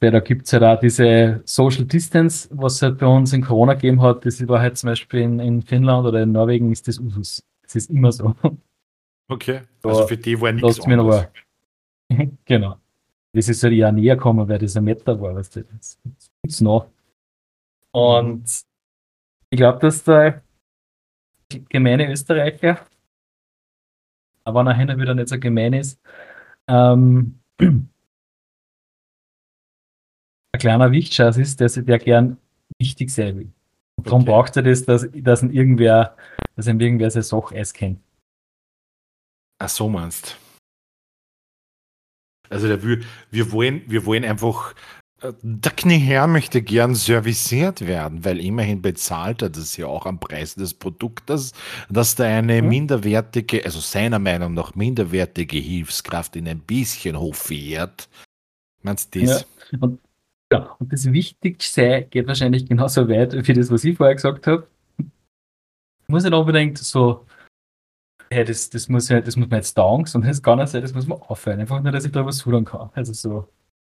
Weil 0.00 0.12
da 0.12 0.20
gibt 0.20 0.46
es 0.46 0.52
halt 0.52 0.62
auch 0.62 0.78
diese 0.78 1.42
Social 1.44 1.84
Distance, 1.84 2.48
was 2.52 2.74
es 2.74 2.82
halt 2.82 2.98
bei 2.98 3.06
uns 3.06 3.32
in 3.32 3.42
Corona 3.42 3.74
gegeben 3.74 4.00
hat. 4.00 4.24
Das 4.24 4.46
war 4.46 4.60
halt 4.60 4.78
zum 4.78 4.90
Beispiel 4.90 5.20
in, 5.20 5.40
in 5.40 5.62
Finnland 5.62 6.06
oder 6.06 6.22
in 6.22 6.30
Norwegen 6.30 6.70
ist 6.70 6.86
das 6.86 7.00
Usus. 7.00 7.42
Das 7.62 7.74
ist 7.74 7.90
immer 7.90 8.12
so. 8.12 8.34
Okay, 9.30 9.62
also 9.82 10.06
für 10.06 10.16
die 10.16 10.40
war 10.40 10.52
nichts 10.52 10.80
anderes. 10.80 11.26
genau. 12.44 12.76
Das 13.32 13.48
ist 13.48 13.62
halt 13.62 13.74
eher 13.74 13.92
näher 13.92 14.16
gekommen, 14.16 14.48
weil 14.48 14.58
das 14.58 14.76
ein 14.76 14.84
Meter 14.84 15.20
war, 15.20 15.34
du. 15.34 15.40
Das 15.40 15.98
gibt's 16.42 16.60
noch. 16.60 16.88
Und 17.90 18.48
ich 19.50 19.56
glaube, 19.56 19.78
dass 19.78 20.04
der 20.04 20.42
gemeine 21.68 22.10
Österreicher, 22.10 22.86
aber 24.44 24.62
nachher 24.64 24.98
wieder 24.98 25.14
nicht 25.14 25.28
so 25.28 25.38
gemein 25.38 25.72
ist, 25.72 26.00
ähm, 26.68 27.40
ein 27.60 27.90
kleiner 30.58 30.92
Wichtschatz 30.92 31.36
ist, 31.36 31.60
der, 31.60 31.68
der 31.68 31.98
gern 31.98 32.38
wichtig 32.78 33.10
sein 33.10 33.38
will. 33.38 33.52
Und 33.96 34.06
darum 34.06 34.22
okay. 34.22 34.30
braucht 34.30 34.56
er 34.56 34.62
das, 34.62 34.84
dass, 34.84 35.08
dass 35.12 35.42
ihn 35.42 35.50
irgendwer, 35.50 36.16
dass 36.56 36.66
ihm 36.66 36.80
irgendwer 36.80 37.10
seine 37.10 37.24
Sache 37.24 37.54
kennt. 37.74 38.00
Ach 39.60 39.68
so 39.68 39.88
meinst. 39.88 40.38
Also 42.48 42.68
der, 42.68 42.82
wir, 42.82 43.52
wollen, 43.52 43.82
wir 43.90 44.06
wollen 44.06 44.24
einfach 44.24 44.74
der 45.20 45.72
Knieherr 45.72 46.28
möchte 46.28 46.62
gern 46.62 46.94
serviciert 46.94 47.86
werden, 47.86 48.24
weil 48.24 48.40
immerhin 48.40 48.82
bezahlt 48.82 49.42
er 49.42 49.50
das 49.50 49.76
ja 49.76 49.86
auch 49.86 50.06
am 50.06 50.20
Preis 50.20 50.54
des 50.54 50.74
Produktes, 50.74 51.52
dass 51.90 52.14
da 52.14 52.24
eine 52.24 52.62
mhm. 52.62 52.68
minderwertige, 52.68 53.64
also 53.64 53.80
seiner 53.80 54.20
Meinung 54.20 54.54
nach 54.54 54.76
minderwertige 54.76 55.58
Hilfskraft 55.58 56.36
in 56.36 56.46
ein 56.46 56.60
bisschen 56.60 57.18
hofiert. 57.18 58.08
Meinst 58.82 59.12
du 59.14 59.20
das? 59.20 59.46
Ja. 59.72 59.78
Und, 59.80 60.00
ja, 60.52 60.76
und 60.78 60.92
das 60.92 61.04
Wichtigste 61.12 62.06
geht 62.08 62.26
wahrscheinlich 62.28 62.66
genauso 62.66 63.08
weit 63.08 63.34
wie 63.46 63.52
das, 63.52 63.70
was 63.70 63.84
ich 63.84 63.96
vorher 63.96 64.14
gesagt 64.14 64.46
habe. 64.46 64.68
Muss 66.06 66.22
nicht 66.22 66.32
unbedingt 66.32 66.78
so, 66.78 67.26
hey, 68.30 68.44
das, 68.44 68.70
das, 68.70 68.88
muss, 68.88 69.08
das 69.08 69.36
muss 69.36 69.48
man 69.48 69.58
jetzt 69.58 69.74
taugen, 69.74 70.06
sondern 70.06 70.30
das 70.30 70.42
kann 70.42 70.60
auch 70.60 70.66
sein, 70.66 70.82
das 70.82 70.94
muss 70.94 71.08
man 71.08 71.20
aufhören. 71.20 71.60
Einfach 71.60 71.82
nur, 71.82 71.90
dass 71.90 72.04
ich 72.04 72.12
da 72.12 72.24
was 72.24 72.38
tun 72.38 72.64
kann. 72.64 72.90
Also 72.94 73.12
so 73.12 73.48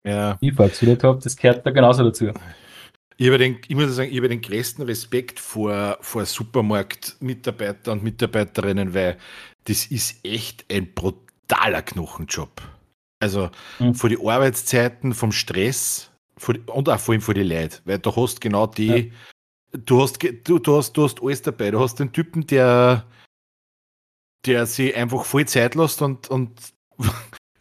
ja. 0.06 0.38
Einfallsfehler 0.42 0.98
habe, 1.04 1.20
das 1.24 1.36
gehört 1.36 1.66
da 1.66 1.72
genauso 1.72 2.04
dazu. 2.04 2.32
Ich, 3.18 3.28
habe 3.28 3.38
den, 3.38 3.60
ich 3.68 3.76
muss 3.76 3.96
sagen, 3.96 4.10
ich 4.10 4.18
habe 4.18 4.30
den 4.30 4.42
größten 4.42 4.84
Respekt 4.86 5.40
vor, 5.40 5.98
vor 6.02 6.26
Supermarktmitarbeitern 6.26 8.00
und 8.00 8.04
Mitarbeiterinnen, 8.04 8.94
weil 8.94 9.18
das 9.66 9.86
ist 9.86 10.26
echt 10.26 10.66
ein 10.72 10.94
brutaler 10.94 11.84
Knochenjob. 11.84 12.62
Also 13.20 13.52
mhm. 13.80 13.94
vor 13.94 14.10
die 14.10 14.18
Arbeitszeiten, 14.18 15.14
vom 15.14 15.32
Stress 15.32 16.10
die, 16.48 16.60
und 16.66 16.90
auch 16.90 17.00
vor 17.00 17.14
allem 17.14 17.22
vor 17.22 17.36
die 17.36 17.44
Leute, 17.44 17.78
weil 17.86 18.00
du 18.00 18.16
hast 18.16 18.42
genau 18.42 18.66
die, 18.66 18.88
ja. 18.88 19.06
du, 19.86 20.02
hast, 20.02 20.18
du, 20.24 20.60
du, 20.60 20.78
hast, 20.78 20.94
du 20.94 21.04
hast 21.04 21.22
alles 21.22 21.42
dabei. 21.44 21.70
Du 21.70 21.80
hast 21.80 22.00
den 22.00 22.12
Typen, 22.12 22.48
der, 22.48 23.06
der 24.48 24.66
sich 24.66 24.96
einfach 24.96 25.24
voll 25.24 25.46
Zeit 25.48 25.76
lässt 25.76 26.02
und, 26.02 26.30
und 26.30 26.52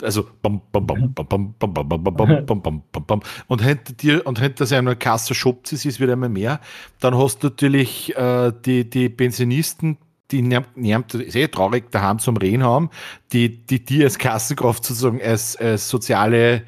also 0.02 0.26
bam, 0.42 0.60
bam, 0.72 0.86
bam, 0.86 1.14
bam, 1.14 1.28
bam, 1.28 1.54
bam, 1.58 1.74
bam, 1.74 1.88
bam, 1.88 2.04
bam, 2.04 2.46
bam, 2.46 2.62
bam, 2.62 2.82
bam, 2.92 3.04
bam, 3.06 3.20
und 3.48 3.62
hinter 3.62 3.92
dir 3.92 4.26
und 4.26 4.38
hinter 4.38 4.66
seiner 4.66 4.94
Kasse 4.96 5.34
shoppt 5.34 5.72
es 5.72 5.84
ist 5.84 6.00
wieder 6.00 6.12
einmal 6.12 6.28
mehr. 6.28 6.60
Dann 7.00 7.16
hast 7.16 7.42
du 7.42 7.48
natürlich 7.48 8.16
äh, 8.16 8.52
die, 8.64 8.88
die 8.88 9.08
Pensionisten, 9.08 9.98
die 10.30 10.42
nervt, 10.42 11.14
ist 11.14 11.36
eh 11.36 11.48
traurig, 11.48 11.90
daheim 11.90 12.18
zum 12.18 12.36
Reden 12.36 12.62
haben, 12.62 12.90
die, 13.32 13.66
die 13.66 13.84
die 13.84 14.04
als 14.04 14.18
Kassenkraft 14.18 14.84
sozusagen 14.84 15.20
als, 15.22 15.56
als 15.56 15.88
soziale 15.88 16.62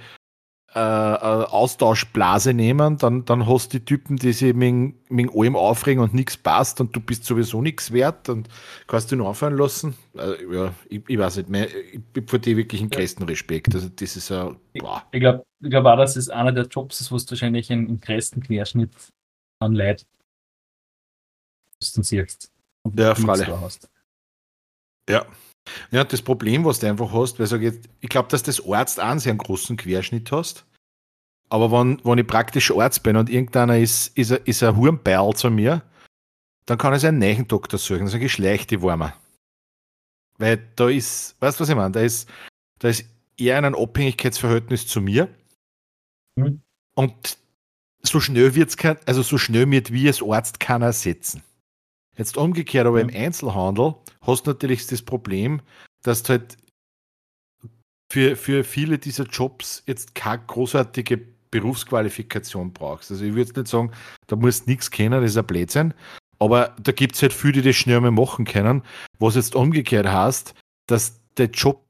äh, 0.74 0.78
Austauschblase 0.78 2.54
nehmen, 2.54 2.96
dann, 2.96 3.24
dann 3.24 3.46
hast 3.46 3.72
du 3.72 3.78
die 3.78 3.84
Typen, 3.84 4.16
die 4.16 4.32
sich 4.32 4.54
mit, 4.54 5.10
mit 5.10 5.30
allem 5.34 5.54
aufregen 5.54 6.02
und 6.02 6.14
nichts 6.14 6.36
passt 6.36 6.80
und 6.80 6.96
du 6.96 7.00
bist 7.00 7.24
sowieso 7.24 7.60
nichts 7.60 7.92
wert 7.92 8.28
und 8.28 8.48
kannst 8.86 9.12
du 9.12 9.16
nur 9.16 9.28
aufhören 9.28 9.56
lassen. 9.56 9.94
Also, 10.16 10.34
ja, 10.50 10.74
ich, 10.88 11.02
ich, 11.06 11.18
weiß 11.18 11.36
nicht 11.38 11.48
mehr, 11.50 11.68
ich 11.68 12.02
bin 12.02 12.26
vor 12.26 12.38
dir 12.38 12.56
wirklich 12.56 12.80
einen 12.80 12.90
größten 12.90 13.26
Respekt. 13.26 13.74
Also 13.74 13.88
das 13.88 14.16
ist 14.16 14.32
ein, 14.32 14.56
boah. 14.74 15.02
Ich, 15.10 15.16
ich 15.16 15.20
glaube 15.20 15.44
ich 15.60 15.70
glaub 15.70 15.84
auch, 15.84 15.96
dass 15.96 16.16
es 16.16 16.28
einer 16.28 16.52
der 16.52 16.66
Jobs 16.66 17.00
ist, 17.00 17.12
wo 17.12 17.18
du 17.18 17.30
wahrscheinlich 17.30 17.70
einen, 17.70 17.88
einen 17.88 18.00
größten 18.00 18.42
Querschnitt 18.42 18.90
an 19.60 19.74
Leid 19.74 20.06
siehst. 21.80 22.50
Ja, 22.96 23.14
freilich. 23.14 23.48
Ja. 25.08 25.26
Ja, 25.90 26.04
das 26.04 26.22
Problem, 26.22 26.64
was 26.64 26.80
du 26.80 26.88
einfach 26.88 27.12
hast, 27.12 27.38
weil 27.38 27.62
ich, 27.62 27.74
ich 28.00 28.08
glaube, 28.08 28.28
dass 28.28 28.42
das 28.42 28.66
Arzt 28.66 29.00
auch 29.00 29.04
einen 29.04 29.20
sehr 29.20 29.34
großen 29.34 29.76
Querschnitt 29.76 30.32
hast. 30.32 30.64
Aber 31.48 31.70
wenn, 31.70 32.00
wenn 32.04 32.18
ich 32.18 32.26
praktisch 32.26 32.70
Arzt 32.70 33.02
bin 33.02 33.16
und 33.16 33.28
irgendeiner 33.28 33.78
ist, 33.78 34.16
ist, 34.16 34.32
ein, 34.32 34.40
ist 34.44 34.62
ein 34.62 34.76
Hurmbeil 34.76 35.34
zu 35.34 35.50
mir, 35.50 35.82
dann 36.66 36.78
kann 36.78 36.94
ich 36.94 37.06
einen 37.06 37.18
neuen 37.18 37.46
Doktor 37.46 37.78
suchen. 37.78 38.00
Dann 38.00 38.08
sage 38.08 38.26
ich, 38.26 38.32
schleich 38.32 38.66
die 38.66 38.80
Warmer. 38.80 39.14
Weil 40.38 40.66
da 40.76 40.88
ist, 40.88 41.36
weißt 41.40 41.60
du, 41.60 41.62
was 41.62 41.68
ich 41.68 41.76
meine? 41.76 41.92
Da 41.92 42.00
ist, 42.00 42.28
da 42.78 42.88
ist 42.88 43.04
eher 43.36 43.58
ein 43.58 43.74
Abhängigkeitsverhältnis 43.74 44.86
zu 44.86 45.00
mir. 45.00 45.28
Mhm. 46.36 46.62
Und 46.94 47.38
so 48.02 48.18
schnell 48.18 48.54
wird's 48.54 48.76
kein, 48.76 48.96
also 49.06 49.22
so 49.22 49.38
schnell 49.38 49.70
wird 49.70 49.92
wie 49.92 50.08
als 50.08 50.22
Arzt 50.22 50.58
keiner 50.58 50.86
ersetzen. 50.86 51.42
Jetzt 52.16 52.36
umgekehrt, 52.36 52.86
aber 52.86 53.00
ja. 53.00 53.08
im 53.08 53.14
Einzelhandel 53.14 53.94
hast 54.20 54.46
du 54.46 54.50
natürlich 54.50 54.86
das 54.86 55.02
Problem, 55.02 55.62
dass 56.02 56.22
du 56.22 56.30
halt 56.30 56.56
für, 58.12 58.36
für 58.36 58.64
viele 58.64 58.98
dieser 58.98 59.24
Jobs 59.24 59.82
jetzt 59.86 60.14
keine 60.14 60.42
großartige 60.46 61.22
Berufsqualifikation 61.50 62.72
brauchst. 62.72 63.10
Also 63.10 63.24
ich 63.24 63.34
würde 63.34 63.60
nicht 63.60 63.70
sagen, 63.70 63.92
da 64.26 64.36
musst 64.36 64.66
du 64.66 64.70
nichts 64.70 64.90
kennen, 64.90 65.20
das 65.20 65.30
ist 65.30 65.38
ein 65.38 65.46
Blödsinn. 65.46 65.94
Aber 66.38 66.74
da 66.82 66.92
gibt 66.92 67.14
es 67.14 67.22
halt 67.22 67.32
viele, 67.32 67.52
die 67.52 67.62
das 67.62 67.76
schnell 67.76 68.00
mal 68.00 68.10
machen 68.10 68.44
können, 68.44 68.82
was 69.18 69.36
jetzt 69.36 69.54
umgekehrt 69.54 70.06
heißt, 70.06 70.54
dass 70.86 71.20
der 71.36 71.46
Job 71.46 71.84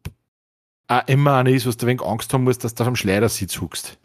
auch 0.89 1.09
immer 1.09 1.37
einer 1.37 1.51
ist, 1.51 1.67
was 1.67 1.77
du 1.77 1.87
ein 1.87 1.91
wenig 1.91 2.03
Angst 2.03 2.33
haben 2.33 2.45
musst, 2.45 2.63
dass 2.63 2.75
du 2.75 2.83
auf 2.83 2.89
dem 2.89 2.97
Schleudersitz 2.97 3.61
huckst. 3.61 3.99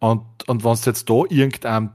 Und, 0.00 0.24
und 0.48 0.64
wenn 0.64 0.74
du 0.74 0.80
jetzt 0.90 1.08
da 1.08 1.22
irgendeinem 1.28 1.90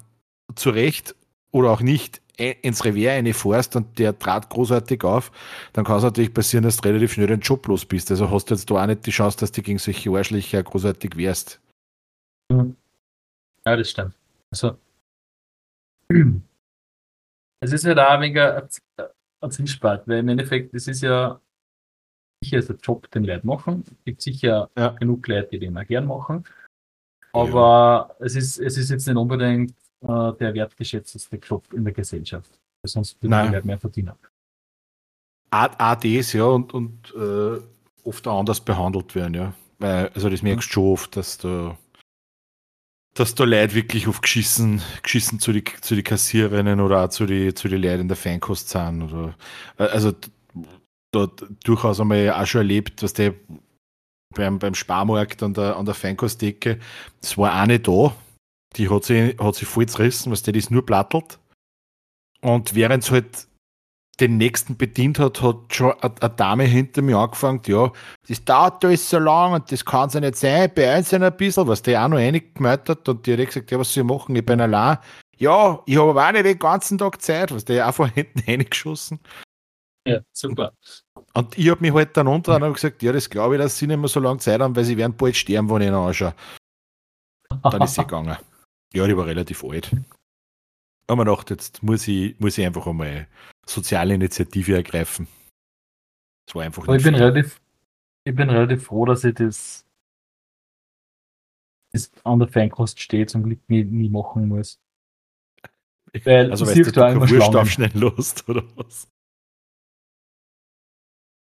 zurecht 0.55 1.15
oder 1.51 1.71
auch 1.71 1.81
nicht 1.81 2.21
ins 2.41 2.83
Revier 2.83 3.13
eine 3.13 3.33
fährst 3.33 3.75
und 3.75 3.99
der 3.99 4.17
trat 4.17 4.49
großartig 4.49 5.03
auf, 5.03 5.31
dann 5.73 5.85
kann 5.85 5.97
es 5.97 6.03
natürlich 6.03 6.33
passieren, 6.33 6.63
dass 6.63 6.77
du 6.77 6.87
relativ 6.87 7.13
schnell 7.13 7.27
den 7.27 7.39
Job 7.39 7.67
los 7.67 7.85
bist. 7.85 8.11
Also 8.11 8.29
hast 8.29 8.49
du 8.49 8.55
jetzt 8.55 8.69
da 8.69 8.83
auch 8.83 8.87
nicht 8.87 9.05
die 9.05 9.11
Chance, 9.11 9.37
dass 9.37 9.51
du 9.51 9.61
gegen 9.61 9.79
solche 9.79 10.09
Arschlöcher 10.11 10.63
großartig 10.63 11.15
wehrst. 11.15 11.59
Mhm. 12.51 12.75
Ja, 13.65 13.75
das 13.75 13.89
stimmt. 13.89 14.15
Also, 14.51 14.77
es 17.59 17.71
ist 17.71 17.85
halt 17.85 17.99
auch 17.99 18.09
ein 18.09 18.21
wenig 18.21 18.41
ein, 18.41 19.51
Zielspart, 19.51 20.07
weil 20.07 20.19
im 20.19 20.29
Endeffekt, 20.29 20.73
das 20.73 20.87
ist 20.87 21.01
ja 21.01 21.39
sicher 22.43 22.57
ist 22.57 22.69
der 22.69 22.75
Job, 22.77 23.09
den 23.11 23.23
Leute 23.23 23.45
machen. 23.45 23.83
Es 23.87 24.03
gibt 24.03 24.21
sicher 24.21 24.69
ja. 24.77 24.89
genug 24.89 25.27
Leute, 25.27 25.49
die 25.49 25.59
den 25.59 25.77
auch 25.77 25.85
gern 25.85 26.07
machen. 26.07 26.43
Aber 27.33 28.15
ja. 28.19 28.25
es, 28.25 28.35
ist, 28.35 28.59
es 28.59 28.77
ist 28.77 28.89
jetzt 28.89 29.07
nicht 29.07 29.17
unbedingt 29.17 29.73
äh, 30.01 30.33
der 30.39 30.53
wertgeschätzteste 30.53 31.37
Job 31.37 31.71
in 31.73 31.83
der 31.83 31.93
Gesellschaft. 31.93 32.49
Sonst 32.83 33.21
die 33.21 33.27
Leute 33.27 33.65
mehr 33.65 33.79
verdienen. 33.79 34.13
ADs, 35.51 36.33
ja, 36.33 36.45
und, 36.45 36.73
und 36.73 37.13
äh, 37.15 37.61
oft 38.03 38.27
auch 38.27 38.39
anders 38.39 38.61
behandelt 38.61 39.13
werden, 39.15 39.33
ja. 39.33 39.53
Weil, 39.79 40.09
also 40.09 40.29
das 40.29 40.41
merkst 40.41 40.69
du 40.69 40.73
schon 40.73 40.93
oft, 40.93 41.15
dass 41.15 41.37
da 41.37 41.77
dass 43.13 43.35
da 43.35 43.43
Leute 43.43 43.73
wirklich 43.73 44.07
auf 44.07 44.21
geschissen, 44.21 44.81
geschissen 45.03 45.39
zu 45.39 45.51
die, 45.51 45.63
zu 45.81 45.95
die 45.95 46.03
Kassiererinnen 46.03 46.79
oder 46.79 47.03
auch 47.03 47.09
zu 47.09 47.25
die, 47.25 47.53
zu 47.53 47.67
die 47.67 47.75
Leuten 47.75 48.01
in 48.01 48.07
der 48.07 48.15
Fankost 48.15 48.69
sind. 48.69 49.01
Oder, 49.03 49.35
äh, 49.77 49.83
also 49.83 50.13
dort 51.11 51.45
durchaus 51.63 51.99
einmal 51.99 52.31
auch 52.31 52.45
schon 52.45 52.61
erlebt, 52.61 53.03
was 53.03 53.13
der 53.13 53.33
beim, 54.33 54.59
beim 54.59 54.75
Sparmarkt 54.75 55.43
an 55.43 55.53
der, 55.53 55.75
an 55.75 55.85
der 55.85 55.93
Feinkostdecke, 55.93 56.79
das 57.19 57.37
war 57.37 57.53
eine 57.53 57.79
da, 57.79 58.15
die 58.77 58.89
hat 58.89 59.03
sich, 59.03 59.37
hat 59.39 59.55
sich 59.55 59.67
voll 59.67 59.87
zerrissen, 59.87 60.31
was 60.31 60.43
der 60.43 60.55
ist 60.55 60.71
nur 60.71 60.85
plattelt. 60.85 61.39
Und 62.41 62.73
während 62.73 63.03
es 63.03 63.11
halt 63.11 63.47
den 64.19 64.37
nächsten 64.37 64.77
bedient 64.77 65.19
hat, 65.19 65.41
hat 65.41 65.73
schon 65.73 65.93
eine 65.99 66.29
Dame 66.35 66.63
hinter 66.63 67.01
mir 67.01 67.17
angefangen, 67.17 67.61
ja, 67.65 67.91
das 68.27 68.43
dauert 68.45 68.83
alles 68.85 69.09
so 69.09 69.17
lang 69.19 69.53
und 69.53 69.71
das 69.71 69.83
kann 69.83 70.07
es 70.07 70.13
ja 70.13 70.19
nicht 70.19 70.35
sein, 70.35 70.71
bei 70.75 70.97
uns 70.97 71.13
ein 71.13 71.37
bisschen, 71.37 71.67
was 71.67 71.81
der 71.81 72.03
auch 72.03 72.09
noch 72.09 72.17
einig 72.17 72.55
gemeldet 72.55 72.89
hat 72.89 73.09
und 73.09 73.25
die 73.25 73.33
hat 73.33 73.47
gesagt, 73.47 73.71
ja, 73.71 73.79
was 73.79 73.93
soll 73.93 74.03
ich 74.03 74.09
machen, 74.09 74.35
ich 74.35 74.45
bin 74.45 74.61
allein. 74.61 74.99
Ja, 75.37 75.81
ich 75.87 75.97
habe 75.97 76.11
aber 76.11 76.27
auch 76.27 76.31
nicht 76.33 76.45
den 76.45 76.59
ganzen 76.59 76.99
Tag 76.99 77.19
Zeit, 77.21 77.51
was 77.51 77.65
der 77.65 77.89
auch 77.89 77.95
von 77.95 78.09
hinten 78.09 78.39
reingeschossen. 78.47 79.19
Ja, 80.07 80.19
super. 80.31 80.73
Und 81.33 81.57
ich 81.57 81.69
habe 81.69 81.81
mich 81.81 81.93
halt 81.93 82.15
dann 82.17 82.27
unter 82.27 82.55
und 82.55 82.73
gesagt, 82.73 83.01
ja, 83.01 83.11
das 83.11 83.29
glaube 83.29 83.55
ich, 83.55 83.61
dass 83.61 83.77
sie 83.77 83.87
nicht 83.87 83.97
mehr 83.97 84.07
so 84.07 84.19
lange 84.19 84.39
Zeit 84.39 84.61
haben, 84.61 84.75
weil 84.75 84.83
sie 84.83 84.97
werden 84.97 85.15
bald 85.15 85.35
sterben, 85.35 85.69
wenn 85.69 85.81
ich 85.81 85.87
ihn 85.87 85.93
anschaue. 85.93 86.35
Dann 87.63 87.81
ist 87.81 87.95
sie 87.95 88.01
gegangen. 88.03 88.37
Ja, 88.93 89.07
die 89.07 89.15
war 89.15 89.25
relativ 89.25 89.63
alt. 89.63 89.91
Aber 91.07 91.25
gedacht, 91.25 91.49
jetzt 91.49 91.83
muss 91.83 92.07
ich, 92.07 92.39
muss 92.39 92.57
ich 92.57 92.65
einfach 92.65 92.87
einmal 92.87 93.27
soziale 93.65 94.13
Initiative 94.13 94.75
ergreifen. 94.75 95.27
Das 96.45 96.55
war 96.55 96.63
einfach 96.63 96.87
ich 96.87 97.03
bin, 97.03 97.15
relativ, 97.15 97.61
ich 98.23 98.35
bin 98.35 98.49
relativ 98.49 98.85
froh, 98.85 99.05
dass 99.05 99.23
ich 99.23 99.35
das, 99.35 99.85
das 101.91 102.11
an 102.23 102.39
der 102.39 102.47
Fankost 102.47 102.99
steht, 102.99 103.29
zum 103.29 103.43
Glück 103.43 103.59
nie, 103.69 103.83
nie 103.83 104.09
machen 104.09 104.47
muss. 104.47 104.79
Weil 106.23 106.51
also, 106.51 106.65
weißt 106.65 106.77
du, 106.77 106.91
du 106.91 107.07
immer 107.07 107.29
Wurst 107.29 107.71
schnell 107.71 107.91
los, 107.93 108.47
oder 108.47 108.63
was? 108.75 109.07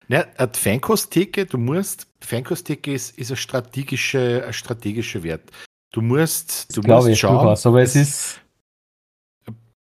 Ja, 0.07 0.27
eine 0.37 0.53
Feinkosttheke, 0.53 1.45
du 1.45 1.57
musst, 1.57 2.07
Feinkosttheke 2.19 2.93
ist, 2.93 3.17
ist 3.17 3.31
ein 3.31 3.37
strategischer, 3.37 4.45
ein 4.45 4.53
strategischer 4.53 5.23
Wert. 5.23 5.49
Du 5.93 6.01
musst, 6.01 6.75
du 6.75 6.81
musst 6.81 7.07
ich 7.07 7.19
schauen. 7.19 7.45
Was, 7.45 7.65
aber 7.65 7.81
es 7.81 7.95
ist. 7.95 8.41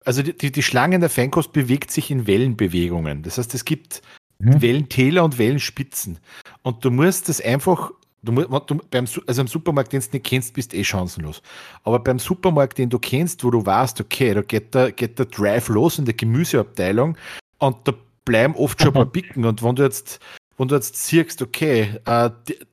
Also 0.03 0.21
die, 0.21 0.35
die, 0.35 0.51
die 0.51 0.63
Schlange 0.63 0.95
in 0.95 1.01
der 1.01 1.09
Feinkost 1.09 1.53
bewegt 1.53 1.91
sich 1.91 2.11
in 2.11 2.27
Wellenbewegungen. 2.27 3.23
Das 3.23 3.37
heißt, 3.37 3.53
es 3.53 3.63
gibt 3.63 4.01
mhm. 4.39 4.61
Wellentäler 4.61 5.23
und 5.23 5.37
Wellenspitzen. 5.37 6.17
Und 6.63 6.83
du 6.83 6.91
musst 6.91 7.29
das 7.29 7.39
einfach, 7.39 7.91
du, 8.23 8.33
du, 8.33 8.81
beim, 8.89 9.05
also 9.27 9.41
im 9.41 9.47
Supermarkt, 9.47 9.93
den 9.93 10.01
du 10.01 10.07
nicht 10.11 10.25
kennst, 10.25 10.55
bist 10.55 10.73
du 10.73 10.77
eh 10.77 10.83
chancenlos. 10.83 11.41
Aber 11.83 11.99
beim 11.99 12.19
Supermarkt, 12.19 12.79
den 12.79 12.89
du 12.89 12.97
kennst, 12.99 13.43
wo 13.43 13.51
du 13.51 13.65
weißt, 13.65 14.01
okay, 14.01 14.33
da 14.33 14.41
geht 14.41 14.73
der, 14.73 14.91
geht 14.91 15.19
der 15.19 15.27
Drive 15.27 15.69
los 15.69 15.99
in 15.99 16.05
der 16.05 16.15
Gemüseabteilung 16.15 17.17
und 17.59 17.77
da 17.87 17.93
bleiben 18.25 18.55
oft 18.55 18.81
schon 18.81 18.89
ein 18.89 18.93
paar 18.93 19.05
Bicken. 19.11 19.45
Und 19.45 19.63
wenn 19.63 19.75
du 19.75 19.83
jetzt, 19.83 20.19
wenn 20.57 20.67
du 20.67 20.75
jetzt 20.75 20.95
siehst, 20.95 21.41
okay, 21.41 21.99
äh, 22.05 22.29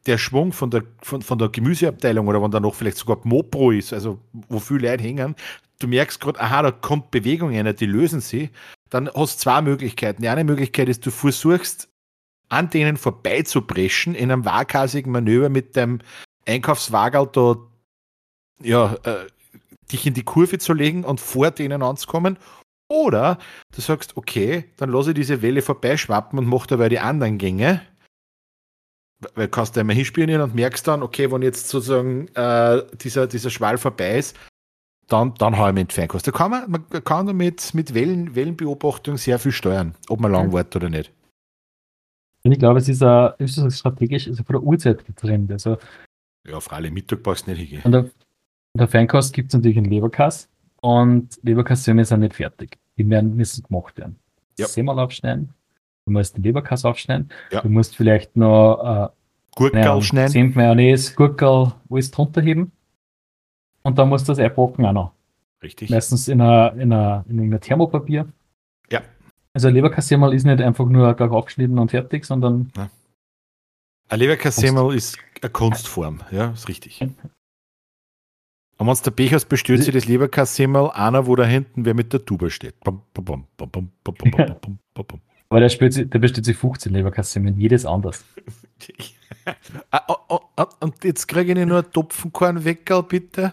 der 0.06 0.18
Schwung 0.18 0.52
von 0.52 0.70
der, 0.70 0.82
von, 1.02 1.22
von 1.22 1.38
der 1.38 1.48
Gemüseabteilung 1.48 2.28
oder 2.28 2.42
wenn 2.42 2.50
da 2.50 2.60
noch 2.60 2.74
vielleicht 2.74 2.98
sogar 2.98 3.18
Mopro 3.24 3.70
ist, 3.70 3.92
also 3.92 4.18
wo 4.32 4.58
viele 4.58 4.90
Leute 4.90 5.02
hängen, 5.02 5.34
du 5.78 5.88
merkst 5.88 6.20
gerade, 6.20 6.40
aha, 6.40 6.62
da 6.62 6.70
kommt 6.70 7.10
Bewegung 7.10 7.54
rein, 7.54 7.74
die 7.74 7.86
lösen 7.86 8.20
sie, 8.20 8.50
dann 8.90 9.08
hast 9.08 9.38
du 9.38 9.42
zwei 9.42 9.62
Möglichkeiten. 9.62 10.22
Die 10.22 10.28
eine 10.28 10.44
Möglichkeit 10.44 10.88
ist, 10.88 11.06
du 11.06 11.10
versuchst, 11.10 11.88
an 12.48 12.68
denen 12.68 12.96
vorbeizupreschen 12.96 14.14
in 14.14 14.30
einem 14.30 14.44
waghalsigen 14.44 15.12
Manöver 15.12 15.48
mit 15.48 15.76
dem 15.76 16.00
Einkaufswagen 16.46 17.28
da, 17.32 17.56
ja, 18.62 18.94
äh, 19.04 19.26
dich 19.90 20.06
in 20.06 20.14
die 20.14 20.24
Kurve 20.24 20.58
zu 20.58 20.72
legen 20.72 21.04
und 21.04 21.20
vor 21.20 21.50
denen 21.50 21.82
anzukommen 21.82 22.38
oder 22.90 23.38
du 23.74 23.80
sagst, 23.80 24.16
okay, 24.16 24.64
dann 24.76 24.90
lasse 24.90 25.10
ich 25.10 25.14
diese 25.14 25.42
Welle 25.42 25.62
vorbeischwappen 25.62 26.38
und 26.38 26.46
mache 26.46 26.66
dabei 26.66 26.88
die 26.88 26.98
anderen 26.98 27.38
Gänge. 27.38 27.80
Weil 29.34 29.46
du 29.46 29.50
kannst 29.50 29.76
da 29.76 29.82
immer 29.82 29.92
hinspielen 29.92 30.40
und 30.40 30.54
merkst 30.54 30.88
dann, 30.88 31.02
okay, 31.02 31.30
wenn 31.30 31.42
jetzt 31.42 31.68
sozusagen 31.68 32.28
äh, 32.34 32.82
dieser, 32.96 33.26
dieser 33.26 33.50
Schwall 33.50 33.78
vorbei 33.78 34.18
ist, 34.18 34.36
dann, 35.08 35.34
dann 35.34 35.58
hau 35.58 35.68
ich 35.68 35.74
mit 35.74 35.92
Feinkost. 35.92 36.26
Da 36.26 36.32
kann 36.32 36.50
man, 36.50 36.70
man 36.70 37.04
kann 37.04 37.26
damit 37.26 37.74
mit 37.74 37.94
Wellen, 37.94 38.34
Wellenbeobachtung 38.34 39.16
sehr 39.18 39.38
viel 39.38 39.52
steuern, 39.52 39.94
ob 40.08 40.20
man 40.20 40.32
lang 40.32 40.52
wartet 40.52 40.76
oder 40.76 40.90
nicht. 40.90 41.12
Ich 42.42 42.58
glaube, 42.58 42.78
es 42.78 42.88
ist, 42.88 43.02
ein, 43.02 43.32
ist 43.38 43.58
ein 43.58 43.70
strategisch, 43.70 44.26
also 44.26 44.42
von 44.42 44.54
der 44.54 44.62
Uhrzeit 44.62 45.04
getrennt. 45.04 45.52
Also, 45.52 45.76
ja, 46.48 46.58
freilich, 46.58 46.90
Mittag 46.90 47.22
brauchst 47.22 47.46
du 47.46 47.50
nicht 47.50 47.60
hingehen. 47.60 47.82
Und 47.84 47.92
der, 47.92 48.10
der 48.78 48.88
Feinkost 48.88 49.34
gibt 49.34 49.50
es 49.50 49.54
natürlich 49.54 49.76
einen 49.76 49.90
Leberkass 49.90 50.48
und 50.80 51.38
Leberkassöme 51.42 52.04
sind 52.04 52.20
nicht 52.20 52.34
fertig. 52.34 52.78
Die 53.00 53.08
werden, 53.08 53.34
müssen 53.34 53.62
gemacht 53.62 53.96
werden. 53.96 54.16
Ja. 54.58 54.66
Semmel 54.66 54.98
aufschneiden, 54.98 55.54
du 56.04 56.12
musst 56.12 56.36
den 56.36 56.42
Leberkass 56.42 56.84
aufschneiden, 56.84 57.30
ja. 57.50 57.62
du 57.62 57.70
musst 57.70 57.96
vielleicht 57.96 58.36
noch 58.36 59.08
äh, 59.08 59.08
Gurkel 59.56 59.80
naja, 59.80 60.02
schneiden. 60.02 60.30
Senf, 60.30 60.54
Mayonnaise, 60.54 61.14
Gurkel, 61.14 61.72
alles 61.88 62.10
drunter 62.10 62.42
heben. 62.42 62.72
Und 63.82 63.98
dann 63.98 64.10
musst 64.10 64.28
du 64.28 64.32
das 64.32 64.38
einpacken 64.38 64.84
auch 64.84 64.92
noch. 64.92 65.12
Richtig. 65.62 65.88
Meistens 65.88 66.28
in 66.28 66.42
einer, 66.42 66.74
in 66.74 66.92
einer, 66.92 67.24
in 67.28 67.58
Thermopapier. 67.58 68.28
Ja. 68.90 69.00
Also 69.54 69.68
ein 69.68 69.74
Leberkassemmel 69.74 70.34
ist 70.34 70.44
nicht 70.44 70.60
einfach 70.60 70.86
nur 70.86 71.14
gar 71.14 71.32
aufgeschnitten 71.32 71.78
und 71.78 71.90
fertig, 71.90 72.26
sondern. 72.26 72.70
Ja. 72.76 72.90
Ein 74.08 74.18
Leberkassemmel 74.18 74.94
ist 74.94 75.18
eine 75.40 75.50
Kunstform, 75.50 76.20
ja, 76.30 76.50
ist 76.50 76.68
richtig. 76.68 77.00
Und 78.80 78.86
wenn 78.86 78.96
der 79.04 79.10
Pech 79.10 79.34
hast, 79.34 79.44
bestellt 79.50 79.84
sich 79.84 79.92
das 79.92 80.06
Leberkassemmel 80.06 80.88
einer, 80.92 81.26
wo 81.26 81.36
da 81.36 81.44
hinten 81.44 81.84
wer 81.84 81.92
mit 81.92 82.14
der 82.14 82.24
Tuba 82.24 82.48
steht. 82.48 82.74
Aber 82.82 83.04
der, 85.60 85.68
spielt, 85.68 86.14
der 86.14 86.18
bestellt 86.18 86.46
sich 86.46 86.56
15 86.56 86.90
Leberkassemmel, 86.94 87.54
jedes 87.58 87.84
anders. 87.84 88.24
Ah, 89.90 90.02
oh, 90.08 90.40
oh, 90.56 90.64
und 90.80 91.02
jetzt 91.04 91.26
kriege 91.26 91.52
ich 91.52 91.66
nur 91.66 91.78
einen 91.78 91.92
Topfenkornweckerl, 91.92 93.02
bitte. 93.04 93.52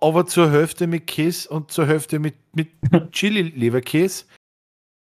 Aber 0.00 0.26
zur 0.26 0.50
Hälfte 0.50 0.86
mit 0.86 1.06
Käse 1.06 1.48
und 1.48 1.70
zur 1.70 1.86
Hälfte 1.86 2.18
mit, 2.18 2.34
mit 2.54 2.68
Chili-Leberkäse. 3.12 4.24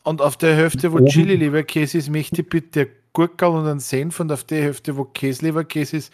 Und 0.04 0.22
auf 0.22 0.38
der 0.38 0.56
Hälfte, 0.56 0.92
wo 0.92 1.04
Chili-Leberkäse 1.06 1.98
ist, 1.98 2.10
möchte 2.10 2.42
ich 2.42 2.50
bitte 2.50 2.90
Gurkel 3.14 3.50
und 3.50 3.68
einen 3.68 3.80
Senf. 3.80 4.20
Und 4.20 4.32
auf 4.32 4.44
der 4.44 4.62
Hälfte, 4.62 4.96
wo 4.96 5.06
Käse-Leberkäse 5.06 5.98
ist, 5.98 6.14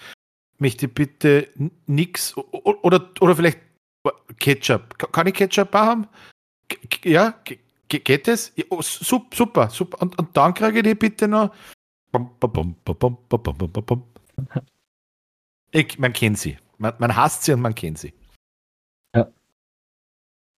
möchte 0.62 0.88
bitte 0.88 1.50
nix 1.88 2.38
oder, 2.38 3.10
oder 3.20 3.36
vielleicht 3.36 3.60
Ketchup. 4.40 4.98
Kann 5.12 5.28
ich 5.28 5.34
Ketchup 5.34 5.74
haben? 5.74 6.08
Ja, 7.04 7.36
geht 7.88 8.28
es? 8.28 8.54
Oh, 8.70 8.82
super, 8.82 9.70
super. 9.70 10.02
Und, 10.02 10.18
und 10.18 10.38
dann 10.38 10.54
kriege 10.54 10.78
ich 10.80 10.84
die 10.84 10.96
bitte 10.96 11.28
noch. 11.28 11.54
Ich, 15.72 16.00
man 16.00 16.14
kennt 16.14 16.38
sie. 16.38 16.58
Man, 16.78 16.94
man 17.00 17.16
hasst 17.16 17.44
sie 17.44 17.54
und 17.54 17.62
man 17.62 17.76
kennt 17.76 17.98
sie. 17.98 18.14
Ja. 19.16 19.32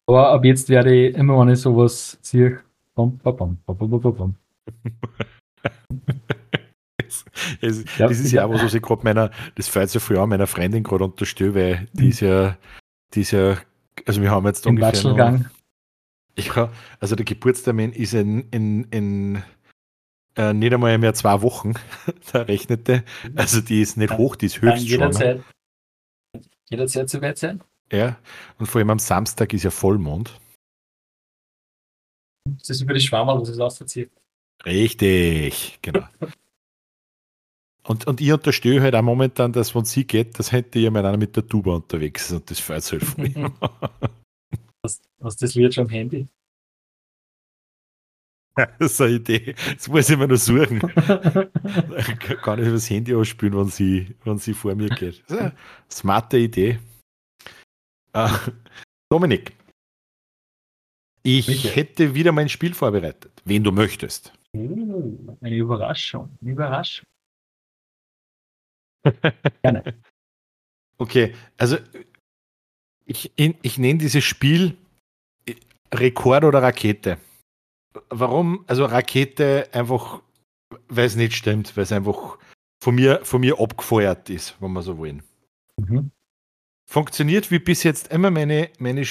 Aber 0.08 0.30
ab 0.30 0.46
jetzt 0.46 0.70
werde 0.70 0.94
ich 0.94 1.16
immer, 1.16 1.40
wenn 1.40 1.50
ich 1.50 1.60
sowas 1.60 2.18
ziehe, 2.22 2.64
bom, 2.96 3.18
bom, 3.20 3.36
bom, 3.36 3.58
bom, 3.66 4.02
bom, 4.02 4.16
bom. 4.16 4.36
Es, 7.62 7.84
ja, 7.98 8.08
das 8.08 8.20
ist 8.20 8.32
ja 8.32 8.46
auch 8.46 8.54
was, 8.54 8.64
was 8.64 8.74
ich 8.74 8.82
gerade 8.82 9.04
meiner, 9.04 9.32
das 9.56 9.68
fällt 9.68 9.94
ja 9.94 10.00
früher 10.00 10.22
an 10.22 10.30
meiner 10.30 10.48
Freundin 10.48 10.84
gerade 10.84 11.06
unterstelle, 11.06 11.56
weil 11.56 11.88
die 11.94 12.10
ist 12.10 12.20
ja, 12.22 12.58
die 13.14 13.22
ist 13.22 13.32
ja, 13.32 13.58
also 14.06 14.22
wir 14.22 14.32
haben 14.32 14.46
jetzt 14.46 14.66
Im 14.66 14.76
ungefähr 14.76 15.04
noch, 15.04 15.18
ja, 16.36 16.72
also 17.00 17.16
der 17.16 17.26
Geburtstermin 17.26 17.92
ist 17.92 18.14
in, 18.14 18.50
in, 18.50 18.86
in 18.86 19.44
äh, 20.36 20.54
nicht 20.54 20.74
einmal 20.74 20.98
mehr 20.98 21.14
zwei 21.14 21.42
Wochen, 21.42 21.74
da 22.32 22.42
rechnete. 22.42 23.04
Also 23.36 23.62
die 23.62 23.82
ist 23.82 23.98
nicht 23.98 24.18
hoch, 24.18 24.36
die 24.36 24.48
ist 24.48 24.62
höchst 24.62 24.86
jederzeit, 24.86 25.44
schon. 26.34 26.44
Jederzeit 26.70 27.10
zu 27.10 27.22
weit 27.22 27.38
sein. 27.38 27.64
Ja, 27.92 28.18
und 28.58 28.66
vor 28.66 28.80
allem 28.80 28.90
am 28.90 29.00
Samstag 29.00 29.54
ist 29.54 29.64
ja 29.64 29.70
Vollmond. 29.70 30.40
Das 32.46 32.72
ist 32.72 32.82
über 32.82 32.94
die 32.94 33.00
Schwammerl, 33.00 33.40
was 33.40 33.50
es 33.50 33.60
auszieht. 33.60 34.12
Richtig, 34.66 35.80
genau. 35.82 36.08
und, 37.86 38.08
und 38.08 38.22
ich 38.22 38.32
unterstehe 38.32 38.82
halt 38.82 38.96
auch 38.96 39.02
momentan, 39.02 39.52
dass 39.52 39.76
wenn 39.76 39.86
sie 39.86 40.06
geht, 40.06 40.40
das 40.40 40.52
hätte 40.52 40.80
ich 40.80 40.90
mal 40.90 41.06
einer 41.06 41.18
mit 41.18 41.36
der 41.36 41.46
Tuba 41.46 41.76
unterwegs 41.76 42.32
und 42.32 42.50
das 42.50 42.60
fällt 42.60 42.90
halt 42.92 43.04
von 43.04 43.24
mir. 43.24 43.54
Hast, 44.86 45.04
hast 45.22 45.42
das 45.42 45.56
Lied 45.56 45.74
schon 45.74 45.86
am 45.86 45.90
Handy? 45.90 46.28
Das 48.56 48.92
ist 48.92 49.02
eine 49.02 49.14
Idee. 49.14 49.56
Das 49.74 49.88
muss 49.88 50.10
ich 50.10 50.16
mir 50.16 50.28
noch 50.28 50.36
suchen. 50.36 50.80
Kann 52.44 52.64
ich 52.64 52.70
das 52.70 52.88
Handy 52.88 53.16
ausspielen, 53.16 53.58
wenn 53.58 53.68
sie, 53.68 54.16
wenn 54.26 54.38
sie 54.38 54.54
vor 54.54 54.76
mir 54.76 54.90
geht. 54.90 55.24
Das 55.24 55.32
ist 55.32 55.42
eine 55.42 55.56
smarte 55.90 56.38
Idee. 56.38 56.78
Uh, 58.16 58.30
Dominik, 59.10 59.54
ich 61.24 61.48
Bitte. 61.48 61.70
hätte 61.70 62.14
wieder 62.14 62.32
mein 62.32 62.48
Spiel 62.48 62.76
vorbereitet, 62.76 63.32
wen 63.44 63.64
du 63.64 63.72
möchtest. 63.72 64.32
Uh, 64.56 65.36
eine 65.42 65.56
Überraschung. 65.56 66.30
Eine 66.40 66.52
Überraschung. 66.52 67.08
Gerne. 69.62 69.96
Okay, 70.98 71.34
also 71.58 71.78
ich, 73.06 73.32
ich 73.36 73.78
nenne 73.78 74.00
dieses 74.00 74.24
Spiel 74.24 74.78
Rekord 75.94 76.44
oder 76.44 76.62
Rakete. 76.62 77.18
Warum? 78.10 78.64
Also 78.68 78.86
Rakete 78.86 79.70
einfach, 79.74 80.22
weil 80.88 81.06
es 81.06 81.16
nicht 81.16 81.34
stimmt, 81.36 81.76
weil 81.76 81.84
es 81.84 81.92
einfach 81.92 82.38
von 82.82 82.96
mir, 82.96 83.24
von 83.24 83.42
mir 83.42 83.60
abgefeuert 83.60 84.30
ist, 84.30 84.56
wenn 84.60 84.74
wir 84.74 84.82
so 84.82 84.98
wollen. 84.98 85.24
Mhm. 85.78 86.12
Funktioniert 86.90 87.52
wie 87.52 87.60
bis 87.60 87.84
jetzt 87.84 88.12
immer 88.12 88.32
meine, 88.32 88.70
meine, 88.80 89.06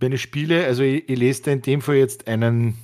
meine 0.00 0.18
Spiele. 0.18 0.66
Also 0.66 0.82
ich, 0.82 1.08
ich 1.08 1.18
lese 1.18 1.42
da 1.42 1.50
in 1.52 1.62
dem 1.62 1.80
Fall 1.80 1.96
jetzt 1.96 2.26
einen, 2.26 2.76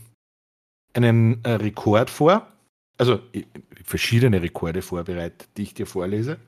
einen 0.94 1.44
äh, 1.44 1.52
Rekord 1.52 2.10
vor. 2.10 2.46
Also 2.96 3.20
ich, 3.32 3.46
verschiedene 3.84 4.40
Rekorde 4.42 4.82
vorbereitet, 4.82 5.48
die 5.56 5.62
ich 5.62 5.74
dir 5.74 5.86
vorlese. 5.86 6.38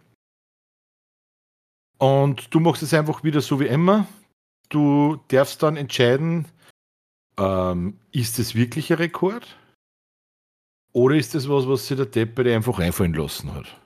Und 2.02 2.52
du 2.52 2.58
machst 2.58 2.82
es 2.82 2.92
einfach 2.94 3.22
wieder 3.22 3.40
so 3.40 3.60
wie 3.60 3.68
immer. 3.68 4.08
Du 4.70 5.20
darfst 5.28 5.62
dann 5.62 5.76
entscheiden, 5.76 6.48
ähm, 7.38 7.96
ist 8.10 8.40
es 8.40 8.56
wirklich 8.56 8.90
ein 8.90 8.96
Rekord? 8.96 9.56
Oder 10.92 11.14
ist 11.14 11.36
das 11.36 11.48
was, 11.48 11.68
was 11.68 11.86
sich 11.86 11.96
der 11.96 12.06
Deppe 12.06 12.52
einfach 12.52 12.80
einfallen 12.80 13.14
lassen 13.14 13.54
hat? 13.54 13.80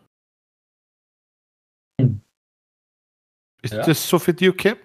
Hm. 2.00 2.22
Ist 3.60 3.74
ja. 3.74 3.84
das 3.84 4.08
so 4.08 4.18
für 4.18 4.32
dich 4.32 4.48
okay? 4.48 4.76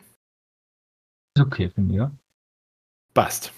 Ist 1.38 1.46
okay 1.46 1.70
für 1.70 1.80
mich, 1.80 1.96
ja. 1.96 2.12
Passt. 3.14 3.54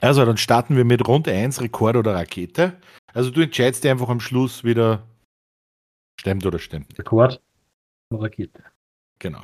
Also, 0.00 0.24
dann 0.24 0.38
starten 0.38 0.74
wir 0.74 0.84
mit 0.84 1.06
Rund 1.06 1.28
1, 1.28 1.60
Rekord 1.60 1.94
oder 1.94 2.16
Rakete. 2.16 2.80
Also, 3.14 3.30
du 3.30 3.42
entscheidest 3.42 3.84
dir 3.84 3.92
einfach 3.92 4.08
am 4.08 4.18
Schluss 4.18 4.64
wieder, 4.64 5.06
stimmt 6.18 6.44
oder 6.44 6.58
stimmt. 6.58 6.98
Rekord 6.98 7.40
Rakete. 8.10 8.64
Genau. 9.18 9.42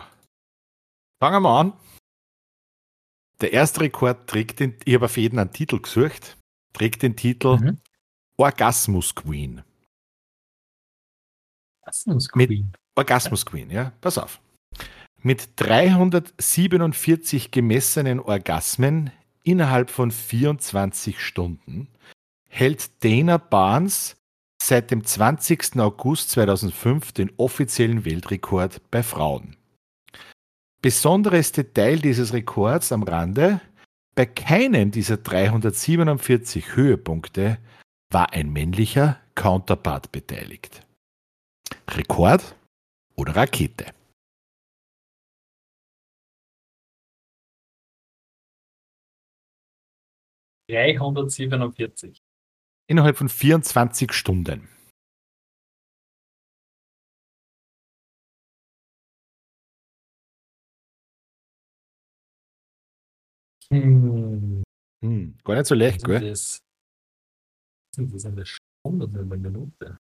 Fangen 1.21 1.43
wir 1.43 1.59
an. 1.59 1.73
Der 3.41 3.53
erste 3.53 3.81
Rekord 3.81 4.29
trägt 4.29 4.61
den, 4.61 4.77
ich 4.85 4.95
habe 4.95 5.07
auf 5.07 5.17
jeden 5.17 5.39
einen 5.39 5.53
Titel 5.53 5.81
gesucht, 5.81 6.37
trägt 6.73 7.03
den 7.03 7.17
Titel 7.17 7.57
mhm. 7.59 7.81
Orgasmus 8.37 9.15
Queen. 9.15 9.63
Orgasmus 11.81 12.29
Queen. 12.29 12.49
Mit 12.49 12.79
Orgasmus 12.95 13.45
Queen, 13.45 13.71
ja, 13.71 13.93
pass 14.01 14.19
auf. 14.19 14.41
Mit 15.19 15.51
347 15.57 17.51
gemessenen 17.51 18.21
Orgasmen 18.21 19.11
innerhalb 19.43 19.91
von 19.91 20.11
24 20.11 21.21
Stunden 21.21 21.89
hält 22.49 23.05
Dana 23.05 23.39
Barnes 23.39 24.17
seit 24.67 24.91
dem 24.91 25.05
20. 25.05 25.79
August 25.81 26.31
2005 26.31 27.13
den 27.13 27.33
offiziellen 27.37 28.05
Weltrekord 28.05 28.81
bei 28.91 29.03
Frauen. 29.03 29.57
Besonderes 30.81 31.53
Detail 31.53 31.99
dieses 31.99 32.33
Rekords 32.33 32.93
am 32.93 33.03
Rande, 33.03 33.61
bei 34.15 34.27
keinem 34.27 34.91
dieser 34.91 35.17
347 35.17 36.77
Höhepunkte 36.77 37.59
war 38.11 38.33
ein 38.33 38.53
männlicher 38.53 39.21
Counterpart 39.35 40.13
beteiligt. 40.13 40.87
Rekord 41.89 42.55
oder 43.17 43.35
Rakete? 43.35 43.87
Dreihundertsiebenundvierzig. 50.69 52.22
Innerhalb 52.93 53.17
von 53.17 53.31
24 53.31 54.13
Stunden. 54.13 54.69
Hm. 63.71 64.63
Hm. 65.03 65.39
Gar 65.43 65.55
nicht 65.55 65.67
so 65.69 65.75
leicht, 65.75 66.05
gell? 66.05 66.21
Das, 66.21 66.61
sind 67.97 68.15
das 68.15 68.27
eine 68.27 68.45
Stunde 68.45 69.07
oder 69.07 69.21
eine 69.21 69.39
Minute? 69.39 70.02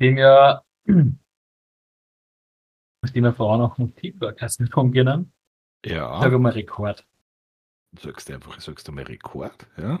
Nachdem 0.00 0.16
ja, 0.16 0.62
nachdem 3.02 3.24
wir 3.24 3.34
vorhin 3.34 3.60
auch 3.60 3.76
noch 3.76 3.94
Tiefbaukasten 3.96 4.70
kommen 4.70 4.94
können, 4.94 5.30
ja. 5.84 6.18
sag 6.22 6.32
mal 6.40 6.52
Rekord. 6.52 7.06
Sagst 8.00 8.30
du 8.30 8.34
einfach, 8.34 8.58
sagst 8.62 8.88
du 8.88 8.92
mal 8.92 9.04
Rekord, 9.04 9.66
ja? 9.76 10.00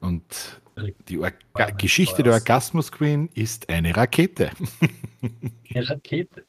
Und 0.00 0.60
die 1.08 1.18
Orga 1.18 1.70
Geschichte 1.76 2.22
der 2.22 2.34
Orgasmus 2.34 2.92
Queen 2.92 3.28
ist 3.34 3.68
eine 3.68 3.96
Rakete. 3.96 4.52
Eine 5.74 5.88
Rakete. 5.88 6.46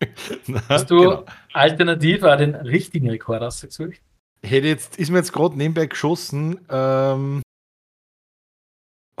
Na, 0.46 0.68
Hast 0.68 0.90
du 0.90 0.98
genau. 0.98 1.24
alternativ 1.52 2.24
auch 2.24 2.36
den 2.36 2.56
richtigen 2.56 3.08
Rekord 3.08 3.42
ausgesucht? 3.42 4.02
Hätte 4.42 4.66
jetzt, 4.66 4.98
ist 4.98 5.10
mir 5.10 5.18
jetzt 5.18 5.32
gerade 5.32 5.56
nebenbei 5.56 5.86
geschossen, 5.86 6.60
ähm, 6.68 7.42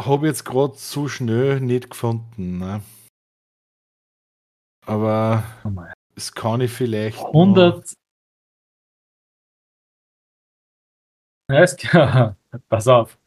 habe 0.06 0.26
jetzt 0.26 0.44
gerade 0.44 0.74
so 0.76 1.08
schnell 1.08 1.60
nicht 1.60 1.90
gefunden. 1.90 2.58
Ne? 2.58 2.82
Aber 4.86 5.44
oh 5.64 5.70
das 6.14 6.32
kann 6.34 6.60
ich 6.60 6.72
vielleicht. 6.72 7.18
100. 7.18 7.94
Ja, 11.92 12.36
pass 12.68 12.86
auf. 12.86 13.18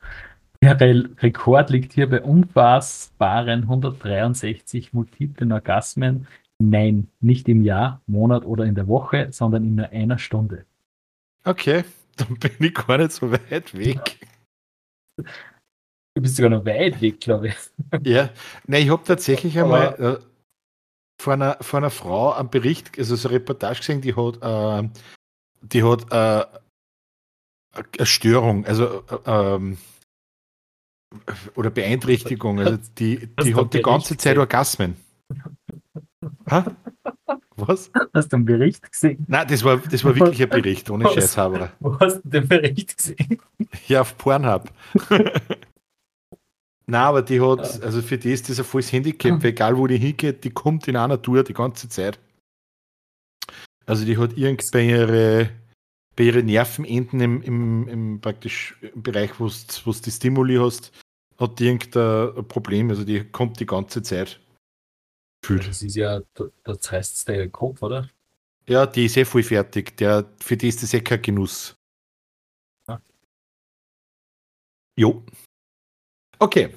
Der 0.61 0.79
Rekord 0.79 1.69
liegt 1.71 1.91
hier 1.91 2.09
bei 2.09 2.21
unfassbaren 2.21 3.63
163 3.63 4.93
multiplen 4.93 5.51
Orgasmen. 5.51 6.25
Nein, 6.57 7.09
nicht 7.19 7.49
im 7.49 7.63
Jahr, 7.63 8.01
Monat 8.07 8.45
oder 8.45 8.63
in 8.63 8.75
der 8.75 8.87
Woche, 8.87 9.27
sondern 9.31 9.65
in 9.65 9.75
nur 9.75 9.89
einer 9.89 10.17
Stunde. 10.19 10.65
Okay, 11.43 11.83
dann 12.15 12.37
bin 12.37 12.51
ich 12.59 12.73
gar 12.73 12.97
nicht 12.97 13.11
so 13.11 13.29
weit 13.29 13.77
weg. 13.77 14.19
Du 16.15 16.21
bist 16.21 16.35
sogar 16.35 16.51
noch 16.51 16.65
weit 16.65 17.01
weg, 17.01 17.19
glaube 17.19 17.49
ich. 17.49 17.55
Ja, 18.03 18.29
nein, 18.67 18.83
ich 18.83 18.89
habe 18.89 19.03
tatsächlich 19.03 19.57
einmal 19.57 20.19
äh, 20.21 20.25
von, 21.21 21.33
einer, 21.41 21.57
von 21.61 21.83
einer 21.83 21.89
Frau 21.89 22.33
einen 22.33 22.49
Bericht, 22.49 22.97
also 22.97 23.15
so 23.15 23.27
eine 23.29 23.37
Reportage 23.37 23.79
gesehen, 23.79 24.01
die 24.01 24.15
hat, 24.15 24.37
äh, 24.41 24.89
die 25.61 25.83
hat 25.83 26.11
äh, 26.11 26.45
eine 27.75 28.05
Störung, 28.05 28.65
also 28.65 29.03
äh, 29.09 29.17
ähm, 29.25 29.77
oder 31.55 31.69
Beeinträchtigung. 31.69 32.59
Also 32.59 32.77
die, 32.97 33.27
die 33.43 33.55
hat 33.55 33.73
die 33.73 33.81
ganze 33.81 34.17
Zeit 34.17 34.37
Orgasmen. 34.37 34.97
ha? 36.49 36.75
Was? 37.55 37.91
Hast 38.13 38.33
du 38.33 38.37
einen 38.37 38.45
Bericht 38.45 38.91
gesehen? 38.91 39.23
Nein, 39.27 39.47
das 39.47 39.63
war, 39.63 39.77
das 39.77 40.03
war 40.03 40.15
wirklich 40.15 40.41
ein 40.41 40.49
Bericht, 40.49 40.89
ohne 40.89 41.07
Scheißhaber. 41.09 41.71
Wo 41.79 41.99
hast 41.99 42.21
du 42.23 42.29
den 42.29 42.47
Bericht 42.47 42.97
gesehen? 42.97 43.39
Ja, 43.87 44.01
auf 44.01 44.17
Pornhub. 44.17 44.71
Nein, 46.85 47.01
aber 47.01 47.21
die 47.21 47.39
hat, 47.39 47.81
also 47.81 48.01
für 48.01 48.17
die 48.17 48.31
ist 48.31 48.49
das 48.49 48.59
ein 48.59 48.65
volles 48.65 48.91
Handicap, 48.91 49.43
egal 49.43 49.77
wo 49.77 49.87
die 49.87 49.97
hingeht, 49.97 50.43
die 50.43 50.49
kommt 50.49 50.87
in 50.87 50.97
einer 50.97 51.21
Tour 51.21 51.43
die 51.43 51.53
ganze 51.53 51.87
Zeit. 51.87 52.19
Also 53.85 54.05
die 54.05 54.17
hat 54.17 54.37
irgend 54.37 54.69
bei 54.71 54.81
ihre 54.81 55.49
bei 56.15 56.25
ihren 56.25 56.45
Nervenenden 56.45 57.21
im, 57.21 57.41
im, 57.41 57.87
im 57.87 58.21
praktisch 58.21 58.77
im 58.81 59.01
Bereich, 59.01 59.39
wo 59.39 59.47
du 59.47 59.91
die 59.99 60.11
Stimuli 60.11 60.57
hast, 60.57 60.91
hat 61.39 61.59
die 61.59 61.65
irgendein 61.65 62.47
Problem. 62.47 62.89
Also 62.89 63.03
die 63.03 63.23
kommt 63.23 63.59
die 63.59 63.65
ganze 63.65 64.03
Zeit. 64.03 64.39
Fühlt. 65.43 65.67
Das 65.67 65.81
ist 65.81 65.95
ja, 65.95 66.21
das 66.63 66.91
heißt 66.91 67.27
der 67.27 67.49
Kopf, 67.49 67.81
oder? 67.81 68.09
Ja, 68.67 68.85
die 68.85 69.05
ist 69.05 69.17
eh 69.17 69.25
voll 69.25 69.43
fertig. 69.43 69.97
Der, 69.97 70.25
für 70.39 70.55
die 70.55 70.69
ist 70.69 70.83
das 70.83 70.93
eh 70.93 71.01
kein 71.01 71.21
Genuss. 71.21 71.75
Ja. 72.87 73.01
Jo. 74.95 75.23
Okay. 76.39 76.73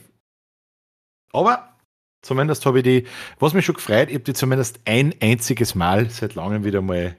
Aber 1.32 1.76
zumindest 2.22 2.64
habe 2.66 2.78
ich 2.78 2.84
die, 2.84 3.06
was 3.38 3.54
mich 3.54 3.64
schon 3.64 3.74
gefreut, 3.74 4.08
ich 4.08 4.14
habe 4.14 4.24
die 4.24 4.34
zumindest 4.34 4.80
ein 4.84 5.14
einziges 5.20 5.74
Mal 5.74 6.10
seit 6.10 6.34
langem 6.34 6.64
wieder 6.64 6.82
mal 6.82 7.16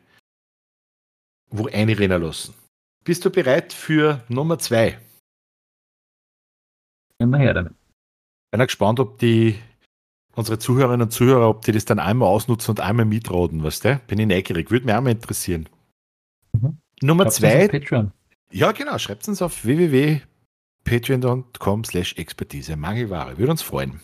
wo 1.49 1.67
einrennen 1.67 2.21
lassen. 2.21 2.53
Bist 3.03 3.23
du 3.23 3.29
bereit 3.29 3.71
für 3.71 4.23
Nummer 4.27 4.59
zwei? 4.59 4.99
Immer 7.19 7.37
her 7.37 7.53
damit. 7.53 7.73
Bin 8.51 8.61
gespannt, 8.61 8.99
ob 8.99 9.17
die 9.19 9.55
unsere 10.35 10.59
Zuhörerinnen 10.59 11.03
und 11.03 11.11
Zuhörer, 11.11 11.49
ob 11.49 11.63
die 11.63 11.71
das 11.71 11.85
dann 11.85 11.99
einmal 11.99 12.29
ausnutzen 12.29 12.71
und 12.71 12.79
einmal 12.79 13.05
mitraten, 13.05 13.63
weißt 13.63 13.85
du? 13.85 14.01
Bin 14.07 14.19
ich 14.19 14.27
neugierig, 14.27 14.69
würde 14.71 14.85
mich 14.85 14.95
auch 14.95 15.01
mal 15.01 15.11
interessieren. 15.11 15.67
Mhm. 16.53 16.77
Nummer 17.01 17.23
Schreibt 17.23 17.33
zwei. 17.33 17.67
Patreon. 17.67 18.11
Ja, 18.51 18.71
genau, 18.71 18.97
schreibt 18.97 19.27
uns 19.27 19.41
auf 19.41 19.65
www.patreon.com 20.87 21.83
slash 21.83 22.15
Expertise. 22.17 22.75
Mangelware, 22.75 23.37
würde 23.37 23.51
uns 23.51 23.61
freuen. 23.61 23.99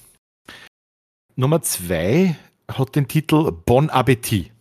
Nummer 1.35 1.61
zwei 1.61 2.35
hat 2.69 2.95
den 2.95 3.07
Titel 3.07 3.51
Bon 3.51 3.89
Appetit. 3.89 4.51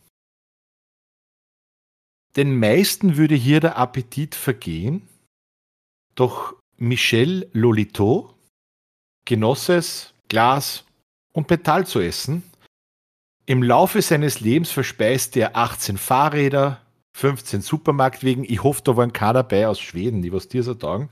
Den 2.37 2.59
meisten 2.59 3.17
würde 3.17 3.35
hier 3.35 3.61
der 3.61 3.77
Appetit 3.77 4.35
vergehen, 4.35 5.07
doch 6.15 6.55
Michel 6.79 7.51
Lolito 7.53 8.35
genoss 9.27 9.69
es, 9.69 10.15
Glas 10.29 10.85
und 11.33 11.51
Metall 11.51 11.87
zu 11.87 12.01
essen. 12.01 12.43
Im 13.45 13.63
Laufe 13.63 14.01
seines 14.01 14.41
Lebens 14.41 14.71
verspeiste 14.71 15.41
er 15.41 15.57
18 15.57 15.99
Fahrräder, 15.99 16.81
15 17.19 17.61
Supermarktwegen, 17.61 18.45
ich 18.45 18.63
hoffe, 18.63 18.81
da 18.83 18.97
waren 18.97 19.13
keine 19.13 19.35
dabei 19.35 19.69
aus 19.69 19.79
Schweden, 19.79 20.23
die 20.23 20.33
was 20.33 20.49
dir 20.49 20.63
so 20.63 20.79
sagen, 20.79 21.11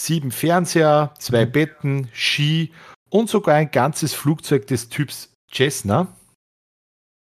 sieben 0.00 0.30
Fernseher, 0.30 1.14
zwei 1.18 1.46
mhm. 1.46 1.52
Betten, 1.52 2.08
Ski 2.12 2.72
und 3.10 3.28
sogar 3.28 3.56
ein 3.56 3.70
ganzes 3.70 4.14
Flugzeug 4.14 4.66
des 4.66 4.88
Typs 4.88 5.32
Cessna. 5.52 6.14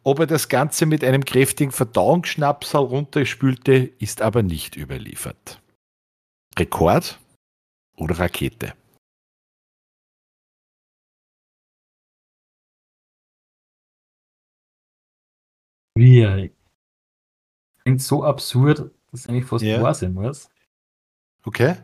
Ob 0.03 0.19
er 0.19 0.27
das 0.27 0.49
Ganze 0.49 0.85
mit 0.85 1.03
einem 1.03 1.23
kräftigen 1.23 1.71
Verdauungsschnapsal 1.71 2.83
runterspülte, 2.83 3.73
ist 3.99 4.21
aber 4.21 4.43
nicht 4.43 4.75
überliefert. 4.75 5.61
Rekord 6.57 7.19
oder 7.95 8.19
Rakete? 8.19 8.73
Schwierig. 15.97 16.53
Klingt 17.83 18.01
so 18.01 18.23
absurd, 18.23 18.91
dass 19.11 19.27
eigentlich 19.27 19.45
fast 19.45 19.63
yeah. 19.63 19.81
wahr 19.81 19.93
sein 19.93 20.13
muss. 20.13 20.49
Okay. 21.45 21.75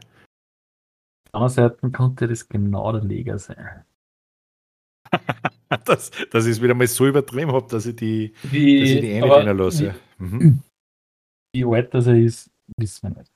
Anderen 1.32 1.54
Seite 1.54 1.92
konnte 1.92 2.28
das 2.28 2.48
genau 2.48 2.92
der 2.92 3.04
Leger 3.04 3.38
sein. 3.40 3.86
dass, 5.86 6.12
dass 6.32 6.46
ich 6.46 6.52
es 6.52 6.62
wieder 6.62 6.74
mal 6.74 6.88
so 6.88 7.08
übertrieben 7.08 7.52
habe, 7.52 7.68
dass 7.70 7.86
ich 7.86 7.96
die, 7.96 8.34
dass 8.44 8.52
ich 8.52 9.02
die 9.02 9.14
eine 9.14 9.28
drinnen 9.28 9.58
lasse. 9.58 9.96
Wie, 10.18 10.24
mhm. 10.24 10.64
wie 11.54 11.66
alt 11.66 11.94
das 11.94 12.08
er 12.08 12.18
ist, 12.18 12.50
wissen 12.78 13.10
wir 13.10 13.20
nicht. 13.20 13.32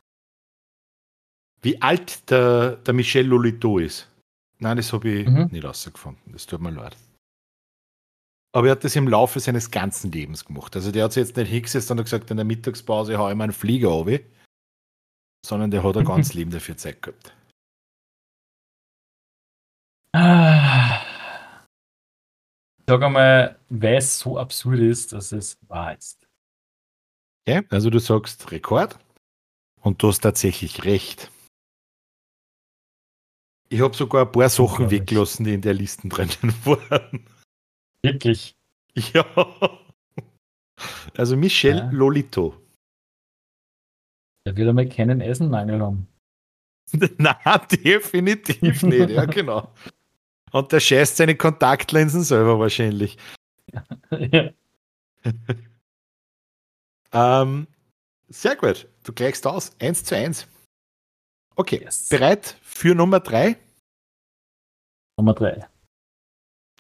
Wie 1.62 1.82
alt 1.82 2.30
der, 2.30 2.78
der 2.78 2.94
Michel 2.94 3.26
Lolito 3.26 3.80
ist? 3.80 4.10
Nein, 4.60 4.78
das 4.78 4.92
habe 4.92 5.10
ich 5.10 5.28
mhm. 5.28 5.48
nicht 5.52 5.64
rausgefunden. 5.64 6.34
Das 6.34 6.46
tut 6.46 6.62
mir 6.62 6.72
leid. 6.72 6.96
Aber 8.56 8.68
er 8.68 8.74
hat 8.74 8.84
das 8.84 8.96
im 8.96 9.08
Laufe 9.08 9.40
seines 9.40 9.72
ganzen 9.72 10.12
Lebens 10.12 10.46
gemacht. 10.46 10.76
Also 10.76 10.92
der 10.92 11.06
hat 11.06 11.14
sich 11.14 11.22
jetzt 11.22 11.38
nicht 11.38 11.50
hingesetzt 11.50 11.90
und 11.90 11.98
gesagt, 11.98 12.30
in 12.30 12.38
der 12.38 12.46
Mittagspause 12.46 13.18
haue 13.18 13.32
ich 13.32 13.38
mal 13.38 13.46
einen 13.46 13.54
Flieger 13.54 13.90
auf, 13.90 14.08
sondern 15.46 15.72
der 15.72 15.84
hat 15.84 15.98
ein 15.98 16.06
ganz 16.06 16.34
Leben 16.34 16.52
dafür 16.52 16.78
Zeit 16.78 17.02
gehabt. 17.02 17.34
Ah. 20.14 21.02
Sag 22.88 23.02
einmal, 23.02 23.60
weil 23.70 23.96
es 23.96 24.20
so 24.20 24.38
absurd 24.38 24.80
ist, 24.80 25.14
dass 25.14 25.32
es 25.32 25.58
wahr 25.68 25.98
ist. 25.98 26.28
Ja, 27.48 27.62
also 27.70 27.90
du 27.90 28.00
sagst 28.00 28.52
Rekord 28.52 28.98
und 29.82 30.02
du 30.02 30.10
hast 30.10 30.22
tatsächlich 30.22 30.86
recht. 30.86 31.32
Ich 33.70 33.82
habe 33.82 33.96
sogar 33.96 34.26
ein 34.26 34.32
paar 34.32 34.50
Sachen 34.50 34.92
weggelassen, 34.92 35.46
die 35.46 35.56
in 35.56 35.62
der 35.62 35.74
Liste 35.74 36.08
drinnen 36.08 36.54
waren. 36.66 37.26
Wirklich? 38.04 38.56
Ja. 38.94 39.26
Also 41.18 41.36
Michel 41.36 41.78
ja. 41.78 41.90
Lolito. 41.92 42.62
Der 44.46 44.56
wird 44.56 44.70
einmal 44.70 44.90
keinen 44.90 45.22
Essenmangel 45.22 45.82
haben. 45.82 46.08
Nein, 47.18 47.62
definitiv 47.72 48.84
nicht, 48.84 49.10
ja 49.10 49.26
genau. 49.26 49.74
Und 50.54 50.72
der 50.72 50.80
scheißt 50.80 51.18
seine 51.18 51.36
Kontaktlinsen 51.36 52.24
selber 52.24 52.60
wahrscheinlich. 52.60 53.18
Ja. 57.12 57.42
ähm, 57.42 57.68
sehr 58.28 58.58
gut. 58.58 58.88
Du 59.04 59.14
gleichst 59.14 59.48
aus. 59.48 59.72
Eins 59.80 60.04
zu 60.04 60.18
eins. 60.18 60.46
Okay. 61.56 61.82
Yes. 61.82 62.10
Bereit 62.10 62.58
für 62.62 62.94
Nummer 62.94 63.22
drei? 63.22 63.58
Nummer 65.18 65.34
drei. 65.34 65.66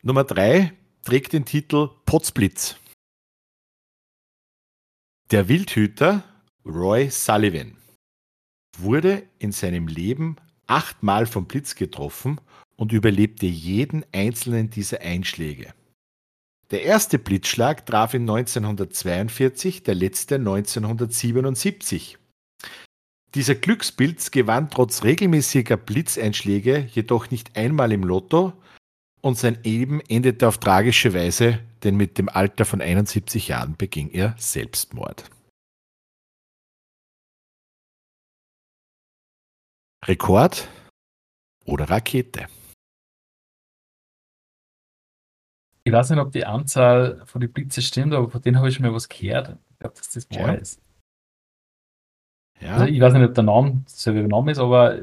Nummer 0.01 0.25
drei 0.25 0.73
trägt 1.03 1.31
den 1.31 1.45
Titel 1.45 1.89
Potzblitz. 2.05 2.75
Der 5.31 5.47
Wildhüter 5.47 6.23
Roy 6.65 7.09
Sullivan 7.09 7.77
wurde 8.77 9.27
in 9.39 9.53
seinem 9.53 9.87
Leben 9.87 10.35
achtmal 10.67 11.25
vom 11.25 11.47
Blitz 11.47 11.75
getroffen 11.75 12.41
und 12.75 12.91
überlebte 12.91 13.45
jeden 13.45 14.05
einzelnen 14.11 14.69
dieser 14.69 15.01
Einschläge. 15.01 15.73
Der 16.71 16.83
erste 16.83 17.19
Blitzschlag 17.19 17.85
traf 17.85 18.13
ihn 18.13 18.21
1942, 18.21 19.83
der 19.83 19.95
letzte 19.95 20.35
1977. 20.35 22.17
Dieser 23.35 23.55
Glückspilz 23.55 24.31
gewann 24.31 24.69
trotz 24.69 25.03
regelmäßiger 25.03 25.77
Blitzeinschläge 25.77 26.89
jedoch 26.91 27.29
nicht 27.31 27.57
einmal 27.57 27.91
im 27.91 28.03
Lotto 28.03 28.53
und 29.21 29.37
sein 29.37 29.57
Leben 29.63 30.01
endete 30.01 30.47
auf 30.47 30.57
tragische 30.57 31.13
Weise, 31.13 31.59
denn 31.83 31.95
mit 31.95 32.17
dem 32.17 32.29
Alter 32.29 32.65
von 32.65 32.81
71 32.81 33.47
Jahren 33.47 33.75
beging 33.75 34.09
er 34.09 34.35
Selbstmord. 34.37 35.29
Rekord 40.05 40.67
oder 41.65 41.89
Rakete? 41.89 42.47
Ich 45.85 45.91
weiß 45.91 46.09
nicht, 46.11 46.19
ob 46.19 46.31
die 46.31 46.45
Anzahl 46.45 47.21
von 47.25 47.41
den 47.41 47.51
Blitze 47.51 47.81
stimmt, 47.81 48.13
aber 48.13 48.29
von 48.29 48.41
denen 48.41 48.57
habe 48.57 48.69
ich 48.69 48.75
schon 48.75 48.85
mal 48.85 48.93
was 48.93 49.09
gehört. 49.09 49.57
Ich 49.71 49.79
glaube, 49.79 49.95
dass 49.97 50.09
das 50.09 50.29
wahr 50.31 50.53
ja. 50.53 50.53
ist. 50.53 50.79
Ja. 52.61 52.75
Also 52.75 52.85
ich 52.85 53.01
weiß 53.01 53.13
nicht, 53.13 53.23
ob 53.23 53.33
der 53.33 53.43
Name 53.43 53.83
selber 53.87 54.27
Name 54.27 54.51
ist, 54.51 54.59
aber 54.59 54.97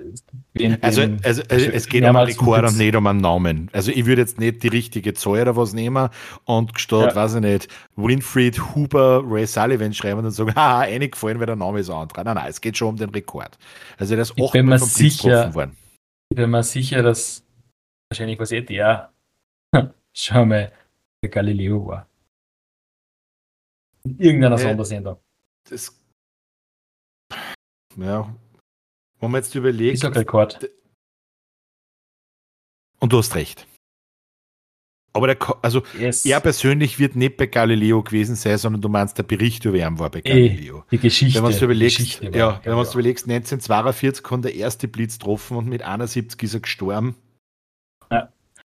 den, 0.54 0.82
also, 0.82 1.02
also, 1.22 1.42
also 1.48 1.70
es 1.70 1.88
geht 1.88 2.02
um 2.04 2.16
einen 2.16 2.28
Rekord 2.28 2.64
und 2.64 2.78
nicht 2.78 2.96
um 2.96 3.06
einen 3.06 3.20
Namen. 3.20 3.68
Also 3.72 3.90
ich 3.92 4.06
würde 4.06 4.22
jetzt 4.22 4.40
nicht 4.40 4.62
die 4.62 4.68
richtige 4.68 5.12
Zahl 5.12 5.42
oder 5.42 5.56
was 5.56 5.74
nehmen 5.74 6.08
und 6.44 6.78
statt, 6.80 7.10
ja. 7.10 7.16
weiß 7.16 7.34
ich 7.34 7.40
nicht, 7.42 7.68
Winfried 7.96 8.74
Huber 8.74 9.22
Ray 9.26 9.46
Sullivan 9.46 9.92
schreiben 9.92 10.24
und 10.24 10.30
sagen, 10.30 10.54
haha, 10.56 10.80
eingefallen, 10.80 11.38
weil 11.38 11.46
der 11.46 11.56
Name 11.56 11.80
ist 11.80 11.90
anderer. 11.90 12.24
Nein, 12.24 12.36
nein, 12.36 12.46
es 12.48 12.60
geht 12.60 12.78
schon 12.78 12.88
um 12.88 12.96
den 12.96 13.10
Rekord. 13.10 13.58
Also 13.98 14.16
das 14.16 14.30
ist 14.30 14.42
achtmal 14.42 14.78
vom 14.78 14.88
sicher, 14.88 15.54
worden. 15.54 15.76
Ich 16.30 16.36
bin 16.36 16.48
mir 16.48 16.62
sicher, 16.62 17.02
dass 17.02 17.44
wahrscheinlich 18.08 18.38
was 18.38 18.52
eh 18.52 18.62
der 18.62 19.10
schon 20.14 20.48
mal 20.48 20.72
der 21.22 21.30
Galileo 21.30 21.86
war. 21.86 22.08
In 24.04 24.18
irgendeiner 24.18 24.56
äh, 24.56 24.58
Sondersendung. 24.58 25.18
Das. 25.68 26.00
Ja. 27.96 28.34
Wenn 29.20 29.30
man 29.30 29.42
jetzt 29.42 29.54
überlegt. 29.54 30.02
Ist 30.02 30.16
Rekord. 30.16 30.70
Und 32.98 33.12
du 33.12 33.18
hast 33.18 33.34
recht. 33.34 33.66
Aber 35.12 35.26
der, 35.26 35.36
also 35.62 35.82
yes. 35.98 36.24
er 36.24 36.40
persönlich 36.40 37.00
wird 37.00 37.16
nicht 37.16 37.36
bei 37.36 37.46
Galileo 37.46 38.02
gewesen 38.02 38.36
sein, 38.36 38.58
sondern 38.58 38.80
du 38.80 38.88
meinst, 38.88 39.18
der 39.18 39.24
Bericht 39.24 39.64
über 39.64 39.76
ihn 39.76 39.98
war 39.98 40.08
bei 40.08 40.20
eh, 40.20 40.22
Galileo. 40.22 40.84
Die 40.90 40.98
Geschichte. 40.98 41.36
Wenn 41.36 41.42
man 41.42 41.52
es 41.52 41.62
überlegst, 41.62 42.22
ja, 42.22 42.60
wenn 42.62 42.74
man 42.74 42.84
es 42.84 42.94
überlegst, 42.94 43.24
1942 43.24 44.22
kommt 44.22 44.44
der 44.44 44.54
erste 44.54 44.86
Blitz 44.86 45.18
getroffen 45.18 45.56
und 45.56 45.66
mit 45.66 45.82
71 45.82 46.40
ist 46.44 46.54
er 46.54 46.60
gestorben. 46.60 47.16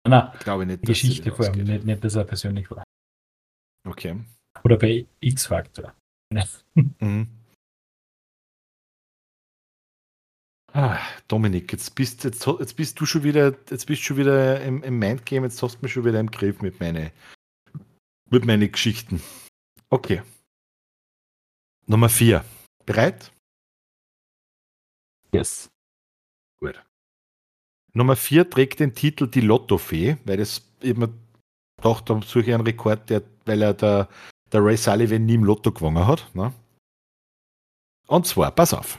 Nein, 0.09 0.31
glaube 0.41 0.63
ich 0.65 0.69
nicht. 0.69 0.83
Geschichte 0.83 1.33
vor 1.33 1.47
allem, 1.47 1.65
nicht, 1.65 1.85
nicht, 1.85 2.05
dass 2.05 2.15
er 2.15 2.25
persönlich 2.25 2.71
war. 2.71 2.85
Okay. 3.87 4.21
Oder 4.65 4.77
bei 4.77 5.07
X-Factor. 5.21 5.95
mhm. 7.01 7.29
Ah, 10.73 10.99
Dominik, 11.29 11.73
jetzt 11.73 11.95
bist, 11.95 12.25
jetzt, 12.25 12.47
jetzt 12.47 12.77
bist 12.77 13.01
du 13.01 13.07
schon 13.07 13.23
wieder, 13.23 13.55
jetzt 13.71 13.87
bist 13.87 14.03
schon 14.03 14.19
wieder 14.19 14.61
im, 14.61 14.83
im 14.83 14.99
Mindgame, 14.99 15.47
jetzt 15.47 15.63
hast 15.63 15.77
du 15.77 15.83
mich 15.83 15.93
schon 15.93 16.05
wieder 16.05 16.21
im 16.21 16.31
Griff 16.31 16.61
mit 16.61 16.81
meinen 16.81 17.11
mit 18.31 18.45
meine 18.45 18.69
Geschichten. 18.69 19.23
Okay. 19.89 20.23
Nummer 21.87 22.09
4. 22.09 22.45
Bereit? 22.85 23.33
Yes. 25.33 25.71
Nummer 27.97 28.15
4 28.15 28.51
trägt 28.51 28.81
den 28.81 28.95
Titel 28.95 29.27
Die 29.27 29.41
Lottofee, 29.41 30.19
weil 30.27 30.37
das 30.37 30.63
eben 30.83 31.19
doch, 31.83 32.03
da 32.03 32.21
suche 32.21 32.43
ich 32.43 32.55
einen 32.55 32.67
Rekord, 32.67 33.09
der, 33.09 33.23
weil 33.47 33.63
er 33.63 33.73
der, 33.73 34.09
der 34.53 34.63
Ray 34.63 34.77
Sullivan 34.77 35.25
nie 35.25 35.35
im 35.35 35.45
Lotto 35.45 35.73
gewonnen 35.73 36.07
hat. 36.07 36.35
Ne? 36.35 36.53
Und 38.07 38.27
zwar, 38.27 38.51
pass 38.51 38.75
auf. 38.75 38.99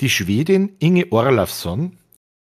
Die 0.00 0.08
Schwedin 0.08 0.74
Inge 0.78 1.12
Orlafsson 1.12 1.98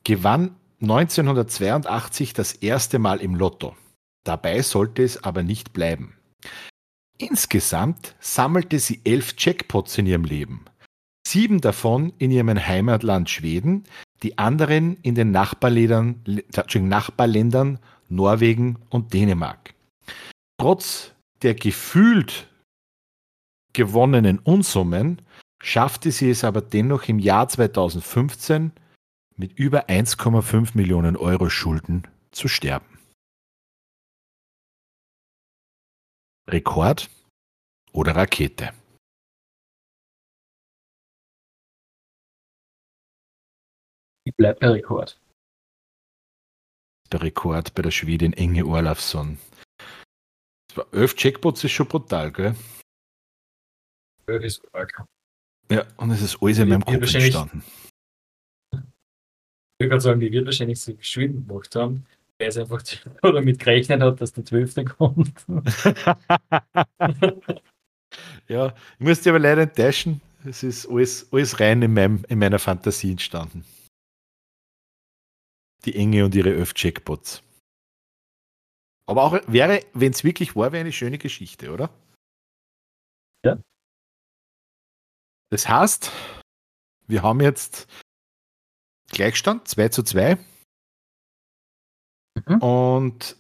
gewann 0.04 0.56
1982 0.82 2.34
das 2.34 2.54
erste 2.54 2.98
Mal 2.98 3.22
im 3.22 3.36
Lotto. 3.36 3.76
Dabei 4.24 4.64
sollte 4.64 5.04
es 5.04 5.24
aber 5.24 5.44
nicht 5.44 5.72
bleiben. 5.72 6.18
Insgesamt 7.20 8.16
sammelte 8.20 8.80
sie 8.80 9.02
elf 9.04 9.36
Jackpots 9.38 10.00
in 10.00 10.08
ihrem 10.08 10.24
Leben. 10.24 10.66
Sieben 11.28 11.62
davon 11.62 12.12
in 12.18 12.32
ihrem 12.32 12.50
Heimatland 12.50 13.30
Schweden, 13.30 13.84
die 14.24 14.38
anderen 14.38 14.98
in 15.02 15.16
den 15.16 15.32
Nachbarländern, 15.32 16.24
Nachbarländern 16.76 17.80
Norwegen 18.10 18.78
und 18.90 19.14
Dänemark. 19.14 19.74
Trotz 20.58 21.14
der 21.42 21.56
gefühlt 21.56 22.48
gewonnenen 23.74 24.40
Unsummen 24.40 25.22
schaffte 25.62 26.12
sie 26.12 26.30
es 26.30 26.44
aber 26.44 26.62
dennoch 26.62 27.08
im 27.08 27.20
Jahr 27.20 27.48
2015 27.48 28.72
mit 29.38 29.58
über 29.58 29.88
1,5 29.88 30.72
Millionen 30.74 31.16
Euro 31.16 31.50
Schulden 31.50 32.04
zu 32.32 32.48
sterben. 32.48 33.00
Rekord 36.50 37.10
oder 37.94 38.16
Rakete? 38.16 38.74
Ich 44.30 44.36
bleibe 44.36 44.60
bei 44.60 44.70
Rekord. 44.70 45.20
Der 47.12 47.24
Rekord 47.24 47.74
bei 47.74 47.82
der 47.82 47.90
Schwedin 47.90 48.32
Inge 48.34 48.64
Orlafsson. 48.64 49.40
Elf 50.92 51.16
Checkpots 51.16 51.64
ist 51.64 51.72
schon 51.72 51.88
brutal, 51.88 52.32
gell? 52.32 52.56
Elf 54.28 54.44
ist 54.44 54.62
arg. 54.72 55.04
Ja, 55.72 55.84
und 55.98 56.12
es 56.12 56.22
ist 56.22 56.38
alles 56.44 56.60
in 56.60 56.70
meinem 56.70 56.86
Kopf 56.86 57.16
entstanden. 57.16 57.64
Ich 58.72 59.90
würde 59.90 60.00
sagen, 60.00 60.20
die 60.20 60.32
wird 60.32 60.46
wahrscheinlich 60.46 60.80
so 60.80 60.94
geschwind 60.94 61.48
gemacht 61.48 61.76
haben, 61.76 62.06
weil 62.38 62.50
es 62.50 62.58
einfach 62.58 62.84
damit 63.24 63.58
gerechnet 63.60 64.00
hat, 64.00 64.22
dass 64.22 64.34
der 64.34 64.46
12. 64.46 64.76
kommt. 64.96 65.34
ja, 68.48 68.76
ich 69.00 69.00
muss 69.00 69.22
dich 69.22 69.30
aber 69.30 69.40
leider 69.40 69.64
enttäuschen. 69.64 70.22
Es 70.46 70.62
ist 70.62 70.88
alles, 70.88 71.28
alles 71.32 71.60
rein 71.60 71.82
in, 71.82 71.96
meinem, 71.96 72.24
in 72.30 72.38
meiner 72.38 72.60
Fantasie 72.60 73.10
entstanden. 73.10 73.66
Die 75.86 75.96
Enge 75.96 76.26
und 76.26 76.36
ihre 76.36 76.54
elf 76.54 76.74
Checkpots. 76.74 77.44
Aber 79.06 79.24
auch 79.24 79.40
wäre, 79.48 79.86
wenn 79.94 80.12
es 80.12 80.24
wirklich 80.24 80.56
war, 80.56 80.72
wäre 80.72 80.82
eine 80.82 80.92
schöne 80.92 81.18
Geschichte, 81.18 81.72
oder? 81.72 81.90
Ja. 83.44 83.58
Das 85.50 85.68
heißt, 85.68 86.12
wir 87.08 87.24
haben 87.24 87.42
jetzt 87.42 87.88
Gleichstand 89.10 89.68
2 89.68 89.90
zu 89.90 90.04
2. 90.04 90.38
Mhm. 92.36 92.58
Und 92.62 93.36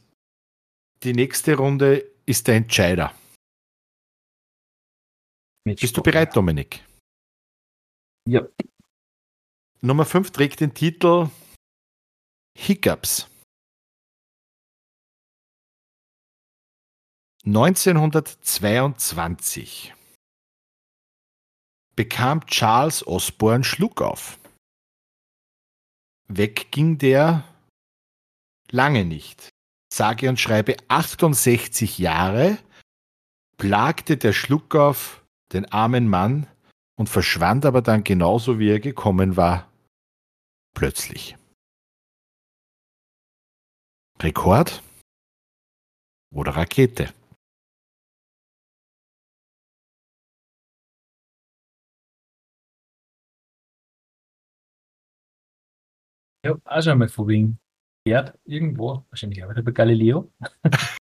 die 1.03 1.13
nächste 1.13 1.55
Runde 1.55 2.09
ist 2.25 2.47
der 2.47 2.55
Entscheider. 2.55 3.13
Mit 5.65 5.81
Bist 5.81 5.95
du 5.95 6.01
bereit, 6.01 6.35
Dominik? 6.35 6.83
Ja. 8.27 8.47
Nummer 9.81 10.05
5 10.05 10.31
trägt 10.31 10.61
den 10.61 10.73
Titel 10.73 11.29
Hiccups. 12.57 13.29
1922 17.45 19.93
bekam 21.95 22.45
Charles 22.45 23.07
Osborne 23.07 23.63
Schluck 23.63 24.01
auf. 24.01 24.37
Weg 26.27 26.69
ging 26.71 26.97
der 26.97 27.45
lange 28.71 29.05
nicht. 29.05 29.49
Sage 29.91 30.29
und 30.29 30.39
schreibe 30.39 30.77
68 30.87 31.97
Jahre 31.97 32.59
plagte 33.57 34.17
der 34.17 34.33
Schluckauf 34.33 35.25
den 35.51 35.65
armen 35.71 36.07
Mann 36.07 36.45
und 36.97 37.09
verschwand 37.09 37.65
aber 37.65 37.81
dann 37.81 38.03
genauso 38.03 38.59
wie 38.59 38.69
er 38.69 38.79
gekommen 38.79 39.35
war, 39.35 39.67
plötzlich. 40.75 41.38
Rekord 44.21 44.83
oder 46.35 46.51
Rakete? 46.51 47.13
Ich 56.43 56.49
habe 56.49 56.61
auch 56.65 56.81
schon 56.81 56.97
mal 56.97 57.07
von 57.07 57.27
wegen 57.29 57.59
gehört, 58.05 58.37
irgendwo, 58.43 59.05
wahrscheinlich 59.09 59.41
auch 59.43 59.49
wieder 59.49 59.61
bei 59.61 59.71
Galileo. 59.71 60.31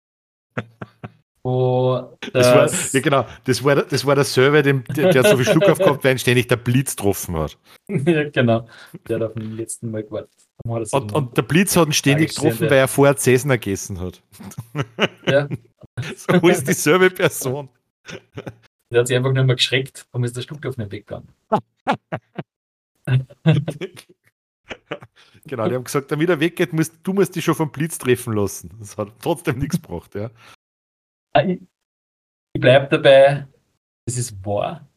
Wo 1.48 2.18
das, 2.20 2.30
das 2.32 2.46
war, 2.54 2.90
ja 2.92 3.00
genau, 3.00 3.26
das 3.44 3.64
war, 3.64 3.76
das 3.76 4.04
war 4.04 4.14
der 4.14 4.24
Server, 4.24 4.62
der, 4.62 4.74
der 4.74 5.24
so 5.24 5.34
viel 5.34 5.46
Schluck 5.46 5.62
aufgehabt, 5.70 6.04
weil 6.04 6.12
ihn 6.12 6.18
ständig 6.18 6.46
der 6.46 6.56
Blitz 6.56 6.94
getroffen 6.94 7.36
hat. 7.38 7.56
ja, 7.88 8.28
genau. 8.28 8.68
Der 9.08 9.16
hat 9.16 9.22
auf 9.22 9.32
den 9.32 9.56
letzten 9.56 9.90
Mal 9.90 10.02
gewartet. 10.02 10.30
Und, 10.92 11.14
und, 11.14 11.36
der 11.38 11.42
Blitz 11.42 11.74
hat 11.74 11.88
ihn 11.88 11.94
ständig 11.94 12.34
getroffen, 12.34 12.68
weil 12.68 12.76
er 12.76 12.86
vorher 12.86 13.16
Cessna 13.16 13.56
gegessen 13.56 13.98
hat. 13.98 14.22
ja. 15.26 15.48
so 16.16 16.48
ist 16.48 16.68
dieselbe 16.68 17.08
Person. 17.08 17.70
Der 18.90 19.00
hat 19.00 19.08
sich 19.08 19.16
einfach 19.16 19.32
nur 19.32 19.44
mal 19.44 19.56
geschreckt 19.56 20.06
und 20.12 20.24
ist 20.24 20.36
der 20.36 20.42
Schluck 20.42 20.66
auf 20.66 20.76
den 20.76 20.92
Weg 20.92 21.06
gegangen. 21.06 21.28
Genau, 25.46 25.66
die 25.66 25.74
haben 25.76 25.84
gesagt, 25.84 26.12
damit 26.12 26.28
er 26.28 26.40
weggeht, 26.40 26.74
musst, 26.74 26.94
du 27.02 27.14
musst 27.14 27.34
dich 27.34 27.42
schon 27.42 27.54
vom 27.54 27.70
Blitz 27.70 27.96
treffen 27.96 28.34
lassen. 28.34 28.70
Das 28.78 28.98
hat 28.98 29.12
trotzdem 29.22 29.58
nichts 29.58 29.80
gebracht, 29.80 30.14
ja. 30.14 30.30
Ich, 31.42 31.60
bleibe 32.60 32.88
dabei, 32.88 33.46
es 34.06 34.18
ist 34.18 34.44
wahr. 34.44 34.88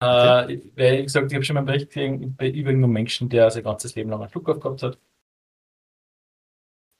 Okay. 0.00 0.54
Äh, 0.54 0.70
weil, 0.76 0.94
ich 1.00 1.06
gesagt, 1.06 1.30
ich 1.30 1.34
habe 1.34 1.44
schon 1.44 1.54
mal 1.54 1.60
einen 1.60 1.66
Bericht 1.66 1.88
gesehen 1.88 2.36
bei 2.36 2.50
über 2.50 2.70
einen 2.70 2.90
Menschen, 2.90 3.28
der 3.28 3.50
sein 3.50 3.64
ganzes 3.64 3.94
Leben 3.94 4.10
lang 4.10 4.20
einen 4.20 4.30
Flugkopf 4.30 4.60
gehabt 4.60 4.82
hat. 4.82 4.98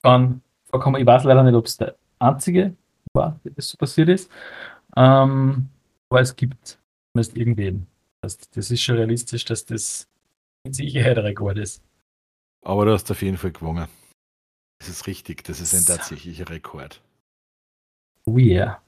Kann 0.03 0.43
vorkommen, 0.67 1.01
ich 1.01 1.07
weiß 1.07 1.25
leider 1.25 1.43
nicht, 1.43 1.55
ob 1.55 1.67
es 1.67 1.77
der 1.77 1.97
einzige 2.19 2.77
war, 3.13 3.41
der 3.45 3.53
das 3.53 3.69
so 3.69 3.77
passiert 3.77 4.09
ist. 4.09 4.31
Ähm, 4.97 5.69
aber 6.11 6.21
es 6.21 6.35
gibt 6.35 6.79
zumindest 7.13 7.37
irgendwen. 7.37 7.87
Das, 8.21 8.39
das 8.51 8.71
ist 8.71 8.83
schon 8.83 8.97
realistisch, 8.97 9.45
dass 9.45 9.65
das 9.65 10.09
mit 10.65 10.75
Sicherheit 10.75 11.19
ein 11.19 11.25
Rekord 11.25 11.59
ist. 11.59 11.83
Aber 12.63 12.85
du 12.85 12.93
hast 12.93 13.11
auf 13.11 13.23
jeden 13.23 13.37
Fall 13.37 13.53
gewonnen. 13.53 13.89
Das 14.79 14.89
ist 14.89 15.07
richtig, 15.07 15.45
das 15.45 15.61
ist 15.61 15.75
ein 15.75 15.85
tatsächlicher 15.85 16.49
Rekord. 16.49 17.01
Yeah. 18.37 18.83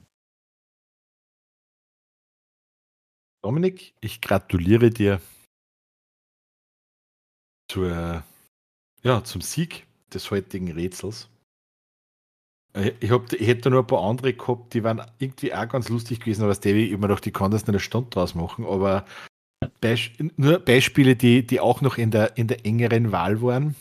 Dominik, 3.43 3.95
ich 4.01 4.21
gratuliere 4.21 4.91
dir 4.91 5.19
zur, 7.67 8.23
ja, 9.01 9.23
zum 9.23 9.41
Sieg 9.41 9.87
des 10.13 10.29
heutigen 10.29 10.71
Rätsels. 10.71 11.29
Äh, 12.73 12.91
ich, 12.99 13.11
hab, 13.11 13.31
ich 13.33 13.47
hätte 13.47 13.69
nur 13.69 13.81
ein 13.81 13.87
paar 13.87 14.03
andere 14.03 14.33
gehabt, 14.33 14.73
die 14.73 14.83
waren 14.83 15.01
irgendwie 15.17 15.53
auch 15.53 15.67
ganz 15.67 15.89
lustig 15.89 16.19
gewesen, 16.19 16.43
aber 16.43 16.55
Stevie, 16.55 16.85
ich 16.85 16.91
immer 16.91 17.07
noch, 17.07 17.19
die 17.19 17.31
kann 17.31 17.51
das 17.51 17.63
in 17.63 17.69
einer 17.69 17.79
Stunde 17.79 18.09
draus 18.09 18.35
machen, 18.35 18.65
aber 18.65 19.05
Beisp 19.79 20.13
nur 20.37 20.59
Beispiele, 20.59 21.15
die, 21.15 21.45
die 21.45 21.59
auch 21.59 21.81
noch 21.81 21.97
in 21.97 22.11
der, 22.11 22.37
in 22.37 22.47
der 22.47 22.65
engeren 22.65 23.11
Wahl 23.11 23.41
waren. 23.41 23.75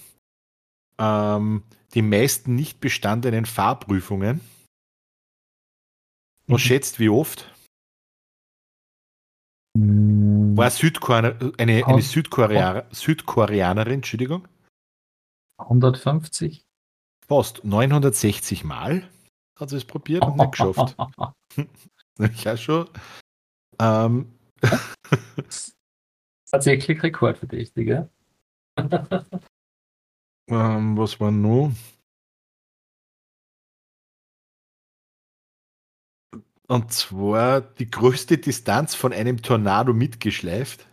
Ähm, 0.99 1.63
die 1.95 2.03
meisten 2.03 2.55
nicht 2.55 2.81
bestandenen 2.81 3.47
Fahrprüfungen. 3.47 4.41
Was 6.51 6.65
mhm. 6.65 6.67
schätzt, 6.67 6.99
wie 6.99 7.09
oft? 7.09 7.49
Mhm. 9.79 10.57
War 10.57 10.71
Südkorea, 10.71 11.39
eine, 11.59 11.87
eine 11.87 12.03
Südkorea, 12.03 12.89
Südkoreanerin, 12.91 13.95
Entschuldigung? 13.95 14.49
150? 15.59 16.67
Fast 17.27 17.65
960 17.65 18.65
Mal. 18.65 19.09
hat 19.57 19.71
es 19.71 19.85
probiert 19.85 20.25
und 20.25 20.39
nicht 20.39 20.53
geschafft. 20.53 20.97
ich 22.19 22.49
auch 22.49 22.57
schon. 22.57 22.89
Ähm. 23.79 24.35
Tatsächlich 26.51 26.99
ja? 27.87 28.09
ähm, 30.49 30.99
was 30.99 31.21
war 31.21 31.31
noch? 31.31 31.71
Und 36.71 36.93
zwar 36.93 37.63
die 37.63 37.91
größte 37.91 38.39
Distanz 38.39 38.95
von 38.95 39.13
einem 39.13 39.43
Tornado 39.43 39.93
mitgeschleift. 39.93 40.87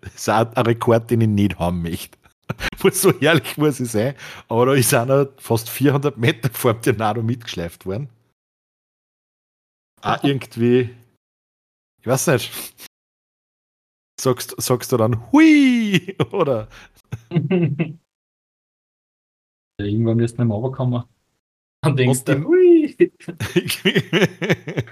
Das 0.00 0.14
ist 0.14 0.30
auch 0.30 0.56
ein 0.56 0.66
Rekord, 0.66 1.10
den 1.10 1.20
ich 1.20 1.28
nicht 1.28 1.58
haben 1.58 1.82
möchte. 1.82 2.16
so 2.92 3.10
ehrlich 3.18 3.58
muss 3.58 3.80
ich 3.80 3.90
sein. 3.90 4.14
Aber 4.48 4.64
da 4.64 4.72
ist 4.72 4.94
einer 4.94 5.28
fast 5.36 5.68
400 5.68 6.16
Meter 6.16 6.48
vor 6.48 6.72
dem 6.72 6.80
Tornado 6.80 7.22
mitgeschleift 7.22 7.84
worden. 7.84 8.08
Auch 10.00 10.24
irgendwie, 10.24 10.96
ich 12.00 12.06
weiß 12.06 12.28
nicht. 12.28 12.50
Sagst, 14.18 14.54
sagst 14.62 14.92
du 14.92 14.96
dann 14.96 15.30
Hui 15.30 16.16
oder? 16.32 16.68
Irgendwann 19.78 20.18
wirst 20.18 20.38
du 20.38 20.42
nicht 20.42 20.48
mehr 20.48 20.56
runterkommen. 20.56 21.04
Und 21.84 21.98
denkst 21.98 22.20
und 22.20 22.28
du. 22.28 22.53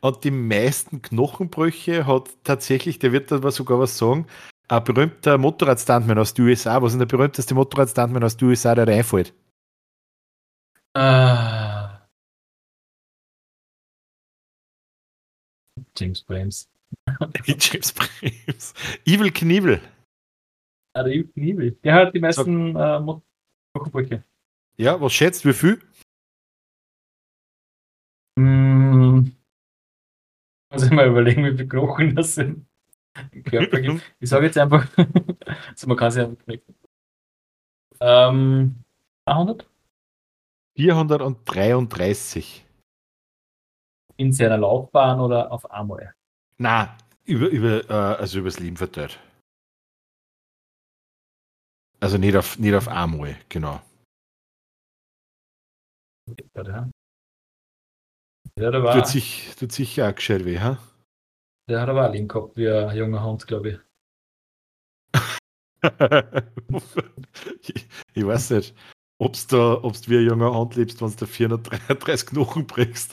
und 0.00 0.24
die 0.24 0.30
meisten 0.30 1.02
Knochenbrüche 1.02 2.06
hat 2.06 2.30
tatsächlich, 2.44 2.98
der 2.98 3.12
wird 3.12 3.32
aber 3.32 3.50
sogar 3.50 3.78
was 3.78 3.98
sagen, 3.98 4.26
ein 4.68 4.84
berühmter 4.84 5.38
Motorradstuntman 5.38 6.18
aus 6.18 6.34
den 6.34 6.46
USA. 6.46 6.82
Was 6.82 6.92
ist 6.92 6.98
der 6.98 7.06
berühmteste 7.06 7.54
Motorradstuntman 7.54 8.24
aus 8.24 8.36
den 8.36 8.48
USA, 8.48 8.74
der 8.74 8.88
reinfällt? 8.88 9.32
Uh, 10.96 11.86
James 15.96 16.22
Brames. 16.22 16.68
James 17.46 17.92
Brames. 17.92 18.74
Evil 19.04 19.30
Knievel. 19.30 19.80
Ah, 20.94 21.02
der 21.02 21.12
Evil 21.12 21.28
Knievel. 21.32 21.72
Der 21.84 21.94
hat 21.94 22.14
die 22.14 22.20
meisten 22.20 22.74
äh, 22.76 23.00
Motorradbrüche. 23.00 24.24
Ja, 24.78 25.00
was 25.00 25.12
schätzt, 25.12 25.44
wie 25.44 25.52
viel? 25.52 25.80
Mm, 28.38 29.30
muss 30.70 30.84
ich 30.84 30.90
mal 30.90 31.08
überlegen, 31.08 31.44
wie 31.44 31.52
viele 31.52 31.68
Knochen 31.68 32.14
das 32.14 32.34
sind. 32.34 32.66
Körper 33.44 33.80
gibt. 33.80 34.02
Ich 34.20 34.28
sage 34.28 34.46
jetzt 34.46 34.58
einfach, 34.58 34.86
also 35.68 35.86
man 35.86 35.96
kann 35.96 36.08
es 36.08 36.16
ja 36.16 36.24
einfach 36.24 36.44
knicken. 36.44 36.74
Ähm, 38.00 38.84
200? 39.28 39.66
433. 40.76 42.66
In 44.18 44.32
seiner 44.32 44.58
Laufbahn 44.58 45.20
oder 45.20 45.50
auf 45.50 45.70
einmal? 45.70 46.14
Na, 46.58 46.96
über, 47.24 47.48
über, 47.48 47.88
äh, 47.88 48.18
also 48.18 48.38
übers 48.40 48.58
Leben 48.58 48.76
verteilt. 48.76 49.18
Also 52.00 52.18
nicht 52.18 52.36
auf, 52.36 52.58
nicht 52.58 52.74
auf 52.74 52.88
einmal, 52.88 53.36
genau. 53.48 53.80
Ja, 56.54 56.90
der 58.58 58.82
war. 58.82 58.94
Tut 58.94 59.08
sich, 59.08 59.54
tut 59.58 59.72
sich 59.72 59.96
ja 59.96 60.10
auch 60.10 60.14
gescheit 60.14 60.44
weh, 60.44 60.58
ha? 60.58 60.78
Der 61.68 61.80
hat 61.80 61.88
aber 61.88 62.08
auch 62.08 62.12
Link 62.12 62.32
gehabt, 62.32 62.56
wie 62.56 62.68
ein 62.68 62.96
junger 62.96 63.24
Hund, 63.24 63.46
glaube 63.46 63.70
ich. 63.70 63.78
ich. 67.62 67.88
ich. 68.14 68.26
weiß 68.26 68.50
nicht, 68.50 68.74
ob 69.18 69.36
du 69.48 69.84
ob's 69.84 70.08
wie 70.08 70.18
ein 70.18 70.26
junger 70.26 70.54
Hund 70.54 70.76
lebst, 70.76 71.00
wenn 71.00 71.10
du 71.10 71.16
da 71.16 71.26
433 71.26 72.28
Knochen 72.28 72.66
brichst. 72.66 73.12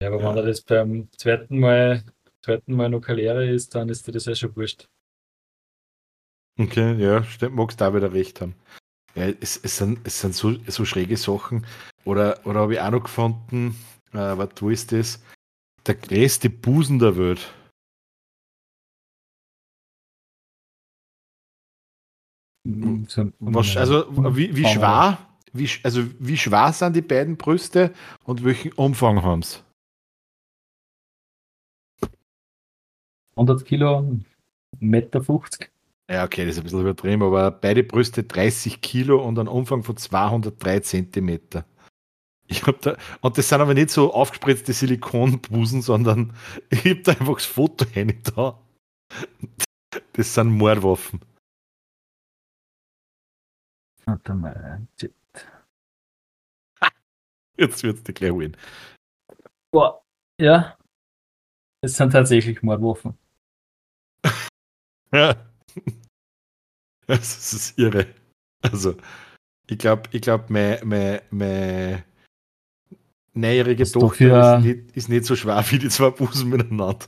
Ja, 0.00 0.08
aber 0.08 0.20
ja. 0.20 0.30
wenn 0.30 0.36
er 0.36 0.42
das 0.44 0.62
beim 0.62 1.08
zweiten 1.16 1.58
Mal, 1.58 2.04
zweiten 2.42 2.74
Mal 2.74 2.88
noch 2.88 3.00
keine 3.00 3.50
ist, 3.50 3.74
dann 3.74 3.88
ist 3.88 4.06
dir 4.06 4.12
das 4.12 4.26
ja 4.26 4.34
schon 4.34 4.54
wurscht. 4.56 4.88
Okay, 6.58 6.94
ja, 6.94 7.24
stimmt, 7.24 7.56
magst 7.56 7.80
du 7.80 7.84
da 7.84 7.94
wieder 7.94 8.12
recht 8.12 8.40
haben. 8.40 8.54
Ja, 9.14 9.28
es, 9.40 9.56
es 9.62 9.76
sind, 9.76 10.00
es 10.04 10.20
sind 10.20 10.34
so, 10.34 10.54
so 10.66 10.84
schräge 10.84 11.16
Sachen. 11.16 11.66
Oder, 12.04 12.44
oder 12.44 12.60
habe 12.60 12.74
ich 12.74 12.80
auch 12.80 12.90
noch 12.90 13.04
gefunden, 13.04 13.76
äh, 14.12 14.16
warte, 14.16 14.62
wo 14.62 14.70
ist 14.70 14.92
das? 14.92 15.22
Der 15.86 15.94
größte 15.94 16.50
Busen 16.50 16.98
der 16.98 17.16
Welt. 17.16 17.54
Mhm. 22.66 23.06
Was, 23.40 23.76
also 23.76 24.06
wie, 24.36 24.56
wie 24.56 24.64
schwer, 24.66 25.18
wie, 25.52 25.68
also 25.82 26.02
wie 26.18 26.36
schwer 26.36 26.72
sind 26.72 26.96
die 26.96 27.02
beiden 27.02 27.36
Brüste 27.36 27.92
und 28.24 28.42
welchen 28.42 28.72
Umfang 28.72 29.22
haben 29.22 29.42
sie? 29.42 29.58
100 33.36 33.64
Kilo, 33.64 34.18
Meter 34.80 35.22
50. 35.22 35.73
Ja, 36.10 36.24
okay, 36.24 36.44
das 36.44 36.56
ist 36.56 36.60
ein 36.60 36.64
bisschen 36.64 36.80
übertrieben, 36.82 37.22
aber 37.22 37.50
beide 37.50 37.82
Brüste 37.82 38.24
30 38.24 38.82
Kilo 38.82 39.24
und 39.26 39.38
einen 39.38 39.48
Umfang 39.48 39.82
von 39.82 39.96
203 39.96 40.80
Zentimeter. 40.80 41.64
Ich 42.46 42.66
hab 42.66 42.82
da, 42.82 42.96
und 43.22 43.38
das 43.38 43.48
sind 43.48 43.62
aber 43.62 43.72
nicht 43.72 43.88
so 43.90 44.12
aufgespritzte 44.12 44.74
Silikonbusen, 44.74 45.80
sondern 45.80 46.36
ich 46.68 46.84
habe 46.84 47.02
da 47.02 47.12
einfach 47.12 47.34
das 47.34 47.46
Foto 47.46 47.86
rein 47.96 48.20
da. 48.34 48.60
Das 50.12 50.34
sind 50.34 50.50
Mordwaffen. 50.50 51.20
Warte 54.04 54.34
mal. 54.34 54.86
Jetzt 57.56 57.82
wird 57.82 57.96
es 57.96 58.04
dir 58.04 58.12
gleich 58.12 58.30
holen. 58.30 58.56
Boah, 59.70 60.04
ja. 60.38 60.76
Es 61.80 61.96
sind 61.96 62.10
tatsächlich 62.10 62.62
Mordwaffen. 62.62 63.16
ja. 65.12 65.53
Das 67.06 67.52
ist 67.52 67.78
irre. 67.78 68.06
Also, 68.62 68.94
ich 69.66 69.76
glaube, 69.76 70.08
ich 70.12 70.22
glaube, 70.22 70.46
mein, 70.48 70.78
mein, 70.84 71.20
mein 71.30 72.04
neunjährige 73.34 73.84
Tochter 73.84 74.56
ist 74.58 74.64
nicht, 74.64 74.96
ist 74.96 75.08
nicht, 75.08 75.24
so 75.26 75.36
schwer 75.36 75.62
wie 75.68 75.78
die 75.78 75.90
zwei 75.90 76.10
Busen 76.10 76.48
miteinander. 76.48 77.06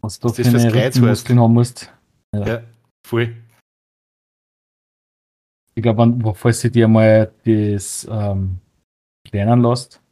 Was 0.00 0.18
du 0.18 0.30
für 0.30 0.42
eine 0.42 1.06
Muskeln 1.06 1.38
haben 1.38 1.54
musst. 1.54 1.92
Ja. 2.34 2.46
ja, 2.46 2.62
voll. 3.06 3.36
Ich 5.74 5.82
glaube, 5.82 6.34
falls 6.34 6.60
du 6.60 6.70
dir 6.70 6.88
mal 6.88 7.32
das 7.44 8.06
ähm, 8.10 8.58
lernen 9.30 9.62
lässt, 9.62 10.02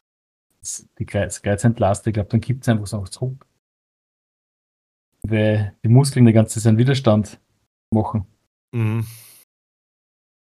die 0.97 1.05
Greiz, 1.05 1.41
Greizentlast, 1.41 2.07
ich 2.07 2.13
glaube, 2.13 2.29
dann 2.29 2.41
gibt 2.41 2.63
es 2.63 2.69
einfach 2.69 2.87
so 2.87 3.03
zurück. 3.05 3.45
Weil 5.23 5.75
die 5.83 5.89
Muskeln 5.89 6.25
die 6.25 6.33
ganze 6.33 6.61
Zeit 6.61 6.77
Widerstand 6.77 7.39
machen. 7.91 8.25
Mhm. 8.71 9.05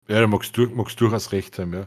Ja, 0.08 0.20
da 0.20 0.26
magst 0.26 0.56
du 0.56 0.66
magst 0.66 1.00
durchaus 1.00 1.32
recht 1.32 1.58
haben, 1.58 1.74
ja. 1.74 1.86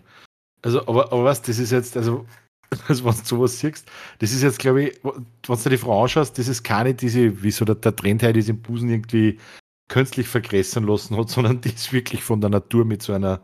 Also, 0.62 0.82
aber, 0.88 1.12
aber 1.14 1.24
was, 1.24 1.42
das 1.42 1.60
ist 1.60 1.72
jetzt, 1.72 1.96
also 1.96 2.26
also 2.88 3.06
wenn 3.06 3.12
du 3.16 3.24
sowas 3.24 3.60
siehst, 3.60 3.90
das 4.20 4.32
ist 4.32 4.44
jetzt, 4.44 4.60
glaube 4.60 4.84
ich, 4.84 5.00
wenn 5.04 5.64
du 5.64 5.70
die 5.70 5.78
Frau 5.78 6.04
anschaust, 6.04 6.38
das 6.38 6.48
ist 6.48 6.64
keine 6.64 6.94
diese, 6.94 7.42
wie 7.42 7.52
so 7.52 7.66
der, 7.66 7.76
der 7.76 7.96
Trend 7.96 8.22
her, 8.22 8.34
diesen 8.34 8.62
Busen 8.62 8.90
irgendwie 8.90 9.40
künstlich 9.88 10.28
vergrößern 10.28 10.86
lassen 10.86 11.18
hat, 11.18 11.30
sondern 11.30 11.62
die 11.62 11.70
ist 11.70 11.94
wirklich 11.94 12.24
von 12.24 12.42
der 12.42 12.50
Natur 12.50 12.86
mit 12.86 13.02
so 13.02 13.14
einer 13.14 13.42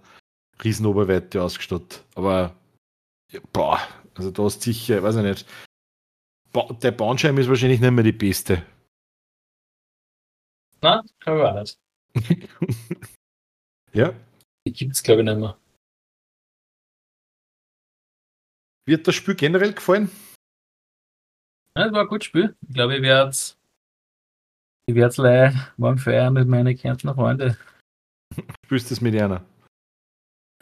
riesen 0.64 0.86
Oberweite 0.86 1.42
ausgestattet. 1.42 2.04
Aber, 2.16 2.56
boah, 3.52 3.80
also 4.16 4.32
da 4.32 4.48
ist 4.48 4.62
sicher, 4.62 5.04
weiß 5.04 5.18
ich 5.18 5.24
nicht, 5.24 5.46
der 6.82 6.92
Bahnscheiben 6.92 7.38
ist 7.38 7.50
wahrscheinlich 7.50 7.82
nicht 7.82 7.92
mehr 7.92 8.04
die 8.04 8.14
beste. 8.14 8.64
Glaube 11.20 11.40
ich 11.40 11.46
auch 11.46 11.60
nicht. 11.60 11.80
ja. 13.94 14.14
Die 14.68 14.74
gibt 14.74 14.94
es, 14.94 15.04
glaube 15.04 15.22
ich, 15.22 15.26
nicht 15.26 15.38
mehr. 15.38 15.58
Wird 18.88 19.08
das 19.08 19.16
Spiel 19.16 19.36
generell 19.36 19.74
gefallen? 19.74 20.10
Ja, 21.76 21.88
es 21.88 21.92
war 21.94 22.02
ein 22.02 22.08
gutes 22.08 22.26
Spiel. 22.26 22.56
Ich 22.68 22.74
glaube, 22.74 22.96
ich 22.96 23.02
werde 23.02 23.30
es 23.30 23.58
ich 24.88 24.94
werde 24.94 25.48
es 25.48 25.78
morgen 25.78 25.98
feiern 25.98 26.34
mit 26.34 26.48
meinen 26.48 26.78
Kärntner 26.78 27.16
Freunden. 27.16 27.58
Spielst 28.66 28.92
du 28.92 28.94
es 28.94 29.02
mit 29.02 29.20
einer? 29.20 29.44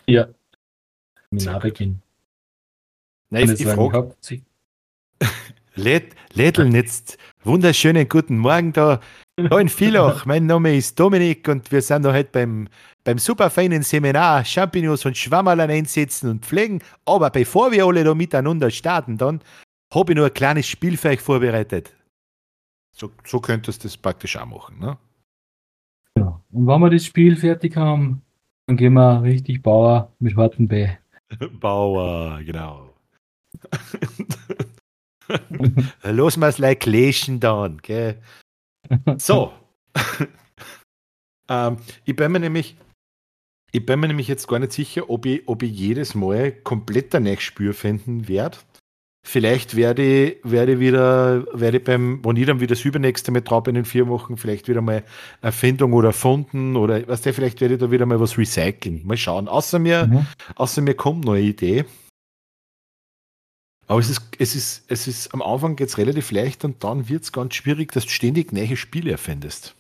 Ja. 0.08 0.30
Mit 1.30 1.60
Beginn. 1.62 2.02
Nein, 3.30 3.50
ich, 3.50 3.60
ich 3.60 3.68
frage. 3.68 4.16
Lädeln 5.76 6.74
jetzt 6.74 7.18
wunderschönen 7.44 8.08
guten 8.08 8.38
Morgen 8.38 8.72
da. 8.72 9.02
Da 9.36 9.60
in 9.60 9.70
Villach. 9.70 10.26
mein 10.26 10.46
Name 10.46 10.76
ist 10.76 11.00
Dominik 11.00 11.48
und 11.48 11.72
wir 11.72 11.82
sind 11.82 12.06
heute 12.06 12.30
beim 12.32 12.68
beim 13.04 13.18
superfeinen 13.18 13.84
Seminar 13.84 14.46
Champignons 14.46 15.06
und 15.06 15.18
Schwammerlern 15.18 15.70
einsetzen 15.70 16.30
und 16.30 16.46
pflegen. 16.46 16.82
Aber 17.06 17.30
bevor 17.30 17.72
wir 17.72 17.86
alle 17.86 18.04
da 18.04 18.14
miteinander 18.14 18.70
starten, 18.70 19.18
dann 19.18 19.42
habe 19.94 20.12
ich 20.12 20.18
nur 20.18 20.28
ein 20.28 20.34
kleines 20.34 20.68
Spiel 20.68 20.98
für 20.98 21.10
euch 21.10 21.22
vorbereitet. 21.22 21.94
So, 22.96 23.12
so 23.26 23.40
könntest 23.40 23.84
du 23.84 23.88
das 23.88 23.98
praktisch 23.98 24.38
auch 24.38 24.46
machen. 24.46 24.80
Ne? 24.80 24.98
Ja. 26.18 26.40
Und 26.52 26.68
wenn 26.68 26.80
wir 26.80 26.90
das 26.92 27.06
Spiel 27.06 27.36
fertig 27.36 27.76
haben, 27.76 28.22
dann 28.68 28.78
gehen 28.78 28.94
wir 28.94 29.24
richtig 29.24 29.64
Bauer 29.64 30.14
mit 30.20 30.38
harten 30.38 30.68
B. 30.68 30.88
Bauer, 31.60 32.40
genau. 32.44 32.94
Los 36.04 36.38
mal's 36.38 36.60
like 36.60 36.86
Leschen 36.86 37.40
dann, 37.40 37.80
gell? 37.82 38.22
So. 39.18 39.54
ähm, 41.50 41.78
ich 42.06 42.16
bin 42.16 42.32
mir 42.32 42.40
nämlich, 42.40 42.76
ich 43.72 43.86
bin 43.86 44.00
mir 44.00 44.08
nämlich 44.08 44.28
jetzt 44.28 44.48
gar 44.48 44.60
nicht 44.60 44.74
sicher, 44.74 45.10
ob 45.10 45.26
ich, 45.26 45.48
ob 45.48 45.64
ich 45.64 45.72
jedes 45.72 46.16
Mal 46.16 46.52
komplett 46.52 47.14
ein 47.16 47.38
Spür 47.40 47.74
finden 47.74 48.28
werde. 48.28 48.58
Vielleicht 49.26 49.78
werde 49.78 50.04
ich, 50.04 50.38
werde 50.44 50.74
ich 50.74 50.80
wieder, 50.80 51.46
werde 51.54 51.78
ich 51.78 51.84
beim, 51.86 52.24
wenn 52.26 52.36
ich 52.36 52.46
dann 52.46 52.60
wieder 52.60 52.76
das 52.76 52.84
übernächste 52.84 53.32
Mal 53.32 53.40
drauf 53.40 53.66
in 53.68 53.76
den 53.76 53.86
vier 53.86 54.10
Wochen, 54.10 54.36
vielleicht 54.36 54.68
wieder 54.68 54.82
mal 54.82 55.04
Erfindung 55.42 55.94
oder 55.94 56.10
erfunden 56.10 56.76
oder 56.76 57.08
was 57.08 57.22
der, 57.22 57.34
vielleicht 57.34 57.62
werde 57.62 57.76
ich 57.76 57.80
da 57.80 57.90
wieder 57.90 58.06
mal 58.06 58.20
was 58.20 58.38
recyceln. 58.38 59.02
Mal 59.06 59.16
schauen. 59.16 59.48
Außer 59.48 59.80
mir, 59.80 60.08
mhm. 60.08 60.28
außer 60.56 60.82
mir 60.82 60.96
kommt 60.96 61.24
noch 61.24 61.34
eine 61.34 61.42
Idee. 61.42 61.86
Aber 63.88 64.00
es 64.00 64.10
ist, 64.10 64.22
es 64.40 64.56
ist, 64.56 64.86
es 64.90 65.08
ist, 65.08 65.34
am 65.34 65.42
Anfang 65.42 65.76
geht 65.76 65.90
es 65.90 65.98
relativ 65.98 66.32
leicht 66.32 66.64
und 66.64 66.84
dann 66.84 67.10
wird 67.10 67.24
es 67.24 67.32
ganz 67.32 67.54
schwierig, 67.54 67.92
dass 67.92 68.06
du 68.06 68.12
ständig 68.12 68.54
neue 68.54 68.78
Spiele 68.78 69.12
erfindest. 69.12 69.76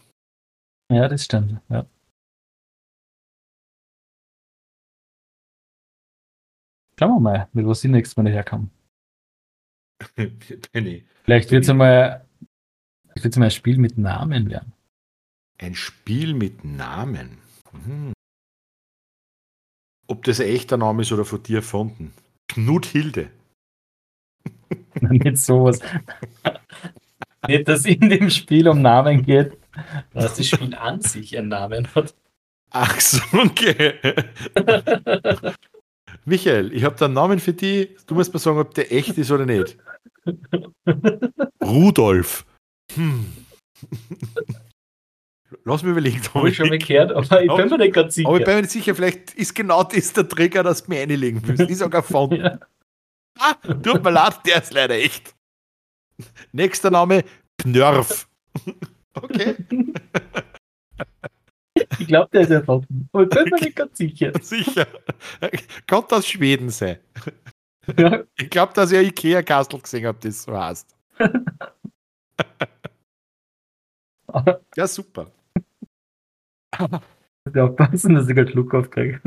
Ja, 0.92 1.08
das 1.08 1.26
stimmt, 1.26 1.62
ja. 1.70 1.86
Schauen 7.00 7.16
wir 7.16 7.20
mal, 7.20 7.50
mit 7.54 7.66
was 7.66 7.82
sie 7.82 7.88
nächstes 7.88 8.18
Mal 8.18 8.32
herkommen. 8.32 8.70
Penny. 10.72 11.06
Vielleicht 11.24 11.52
wird 11.52 11.64
es 11.64 11.70
einmal, 11.70 12.26
einmal 13.16 13.48
ein 13.48 13.52
Spiel 13.52 13.78
mit 13.78 13.98
Namen 13.98 14.50
werden. 14.50 14.74
Ein 15.58 15.76
Spiel 15.76 16.34
mit 16.34 16.64
Namen? 16.64 17.38
Hm. 17.72 18.14
Ob 20.08 20.24
das 20.24 20.40
ein 20.40 20.48
echter 20.48 20.78
Name 20.78 21.02
ist 21.02 21.12
oder 21.12 21.26
von 21.26 21.42
dir 21.42 21.58
erfunden? 21.58 22.14
Knut 22.48 22.86
Hilde. 22.86 23.32
Nicht 25.02 25.38
sowas. 25.38 25.80
Nicht, 27.48 27.68
dass 27.68 27.86
in 27.86 28.10
dem 28.10 28.30
Spiel 28.30 28.68
um 28.68 28.82
Namen 28.82 29.24
geht, 29.24 29.58
dass 30.14 30.36
das 30.36 30.48
Spiel 30.48 30.76
an 30.76 31.02
sich 31.02 31.38
einen 31.38 31.50
Namen 31.50 31.88
hat. 31.94 32.14
Ach 32.72 33.00
so, 33.00 33.20
okay. 33.34 33.94
Michael, 36.26 36.74
ich 36.74 36.84
habe 36.84 36.96
da 36.98 37.06
einen 37.06 37.14
Namen 37.14 37.40
für 37.40 37.54
dich. 37.54 37.90
Du 38.08 38.16
musst 38.16 38.34
mir 38.34 38.40
sagen, 38.40 38.58
ob 38.58 38.74
der 38.74 38.92
echt 38.92 39.18
ist 39.18 39.32
oder 39.32 39.46
nicht. 39.46 39.78
Rudolf. 41.62 42.46
Hm. 42.96 43.26
Lass 45.66 45.84
mich 45.84 45.92
überlegen. 45.92 46.22
Habe 46.34 46.50
ich 46.50 46.56
schon 46.56 46.70
mal 46.70 46.78
gehört, 46.78 47.12
aber 47.12 47.42
ich 47.42 47.54
bin 47.54 47.70
mir 47.70 47.78
nicht 47.78 47.94
ganz 47.94 48.16
sicher. 48.16 48.28
Aber 48.28 48.40
ich 48.40 48.46
bin 48.46 48.56
mir 48.56 48.62
nicht 48.62 48.72
sicher, 48.72 48.96
vielleicht 48.96 49.34
ist 49.34 49.54
genau 49.54 49.84
das 49.84 50.14
der 50.14 50.28
Trigger, 50.28 50.64
dass 50.64 50.84
du 50.84 50.92
mir 50.92 51.02
einlegen 51.02 51.42
willst. 51.46 51.70
Ich 51.70 51.78
sage 51.78 51.98
erfunden. 51.98 52.38
ja. 52.38 52.60
Ah, 53.40 53.54
tut 53.56 54.04
mir 54.04 54.12
leid, 54.12 54.40
der 54.46 54.62
ist 54.62 54.74
leider 54.74 54.96
echt. 54.96 55.36
Nächster 56.52 56.92
Name, 56.92 57.24
Knörf. 57.58 58.28
Okay. 59.14 59.56
Ich 62.00 62.08
glaube, 62.08 62.30
der 62.32 62.42
ist 62.42 62.52
erfunden. 62.52 63.10
Aber 63.12 63.24
ich 63.24 63.30
bin 63.30 63.46
mir 63.46 63.60
nicht 63.60 63.76
ganz 63.76 63.98
sicher. 63.98 64.32
Sicher. 64.42 64.88
Kann 65.88 66.04
das 66.08 66.28
Schweden 66.28 66.70
sein? 66.70 67.00
Ja. 67.98 68.24
Ich 68.38 68.50
glaube, 68.50 68.74
dass 68.74 68.92
ihr 68.92 69.02
Ikea-Kastel 69.02 69.82
gesehen 69.82 70.06
habt, 70.06 70.24
das 70.24 70.44
so 70.44 70.58
heißt. 70.58 70.96
ja, 74.76 74.88
super. 74.88 75.32
Ja, 77.54 77.68
passen, 77.68 78.16
dass 78.16 78.30
ich 78.30 78.36
gerade 78.36 78.52
Schluck 78.52 78.74
aufkriege. 78.74 79.22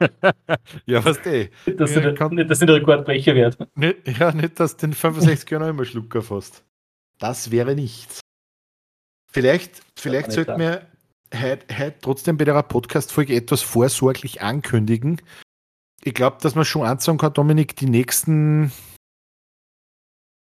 ja, 0.86 1.04
was 1.04 1.18
dass, 1.22 1.94
ja, 1.94 2.00
du, 2.00 2.14
kann, 2.14 2.34
nicht, 2.34 2.50
dass 2.50 2.58
du 2.58 2.66
den 2.66 2.76
Rekordbrecher 2.76 3.34
wird. 3.34 3.58
Nicht, 3.76 4.18
ja, 4.18 4.32
nicht, 4.32 4.58
dass 4.58 4.76
du 4.76 4.86
den 4.86 4.94
65 4.94 5.50
Jahren 5.50 5.68
immer 5.68 5.84
Schluck 5.84 6.14
aufhast. 6.16 6.64
Das 7.18 7.50
wäre 7.50 7.74
nichts. 7.74 8.20
Vielleicht, 9.30 9.82
vielleicht 9.96 10.32
sollten 10.32 10.58
wir 10.58 10.86
heute, 11.34 11.78
heute 11.78 11.96
trotzdem 12.00 12.36
bei 12.36 12.44
der 12.44 12.60
Podcast-Folge 12.62 13.36
etwas 13.36 13.62
vorsorglich 13.62 14.42
ankündigen, 14.42 15.20
ich 16.02 16.14
glaube, 16.14 16.38
dass 16.40 16.54
man 16.54 16.64
schon 16.64 16.86
anzeigen 16.86 17.18
kann, 17.18 17.34
Dominik, 17.34 17.76
die 17.76 17.86
nächsten 17.86 18.72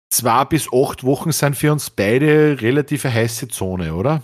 zwei 0.09 0.45
bis 0.45 0.67
acht 0.73 1.03
Wochen 1.03 1.31
sind 1.31 1.55
für 1.55 1.71
uns 1.71 1.89
beide 1.89 2.61
relativ 2.61 3.05
eine 3.05 3.13
heiße 3.13 3.49
Zone, 3.49 3.93
oder? 3.93 4.23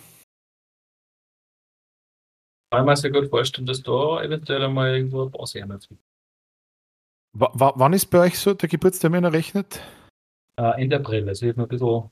Ich 2.72 2.78
kann 2.78 2.86
mir 2.86 2.96
sehr 2.96 3.12
gut 3.12 3.30
vorstellen, 3.30 3.66
dass 3.66 3.82
da 3.82 4.22
eventuell 4.22 4.64
einmal 4.64 4.96
irgendwo 4.96 5.22
eine 5.22 5.32
Pause 5.32 5.60
ändert. 5.60 5.88
wann 7.34 7.94
ist 7.94 8.08
bei 8.08 8.20
euch 8.20 8.38
so 8.38 8.54
der 8.54 8.70
Geburtstermin 8.70 9.24
errechnet? 9.24 9.82
Uh, 10.60 10.72
Ende 10.78 10.98
April, 10.98 11.28
also 11.28 11.46
ich 11.46 11.52
habe 11.52 11.62
noch 11.62 11.68
ein 11.68 11.70
bisschen. 11.70 12.10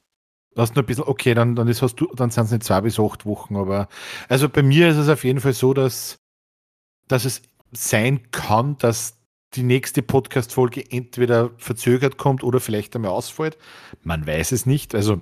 Das 0.55 0.75
nur 0.75 0.83
ein 0.83 0.85
bisschen, 0.85 1.05
okay, 1.05 1.33
dann, 1.33 1.55
dann, 1.55 1.65
dann 1.65 2.29
sind 2.29 2.45
es 2.45 2.51
nicht 2.51 2.63
zwei 2.63 2.81
bis 2.81 2.99
acht 2.99 3.25
Wochen, 3.25 3.55
aber 3.55 3.87
also 4.29 4.47
bei 4.49 4.61
mir 4.61 4.89
ist 4.89 4.97
es 4.97 5.09
auf 5.09 5.23
jeden 5.23 5.39
Fall 5.39 5.53
so, 5.53 5.73
dass, 5.73 6.17
dass 7.07 7.25
es 7.25 7.41
sein 7.71 8.29
kann, 8.31 8.77
dass 8.77 9.19
die 9.55 9.63
nächste 9.63 10.01
Podcast-Folge 10.01 10.91
entweder 10.91 11.51
verzögert 11.57 12.17
kommt 12.17 12.43
oder 12.43 12.59
vielleicht 12.59 12.95
einmal 12.95 13.11
ausfällt. 13.11 13.57
Man 14.01 14.25
weiß 14.25 14.51
es 14.51 14.65
nicht. 14.65 14.95
Also, 14.95 15.21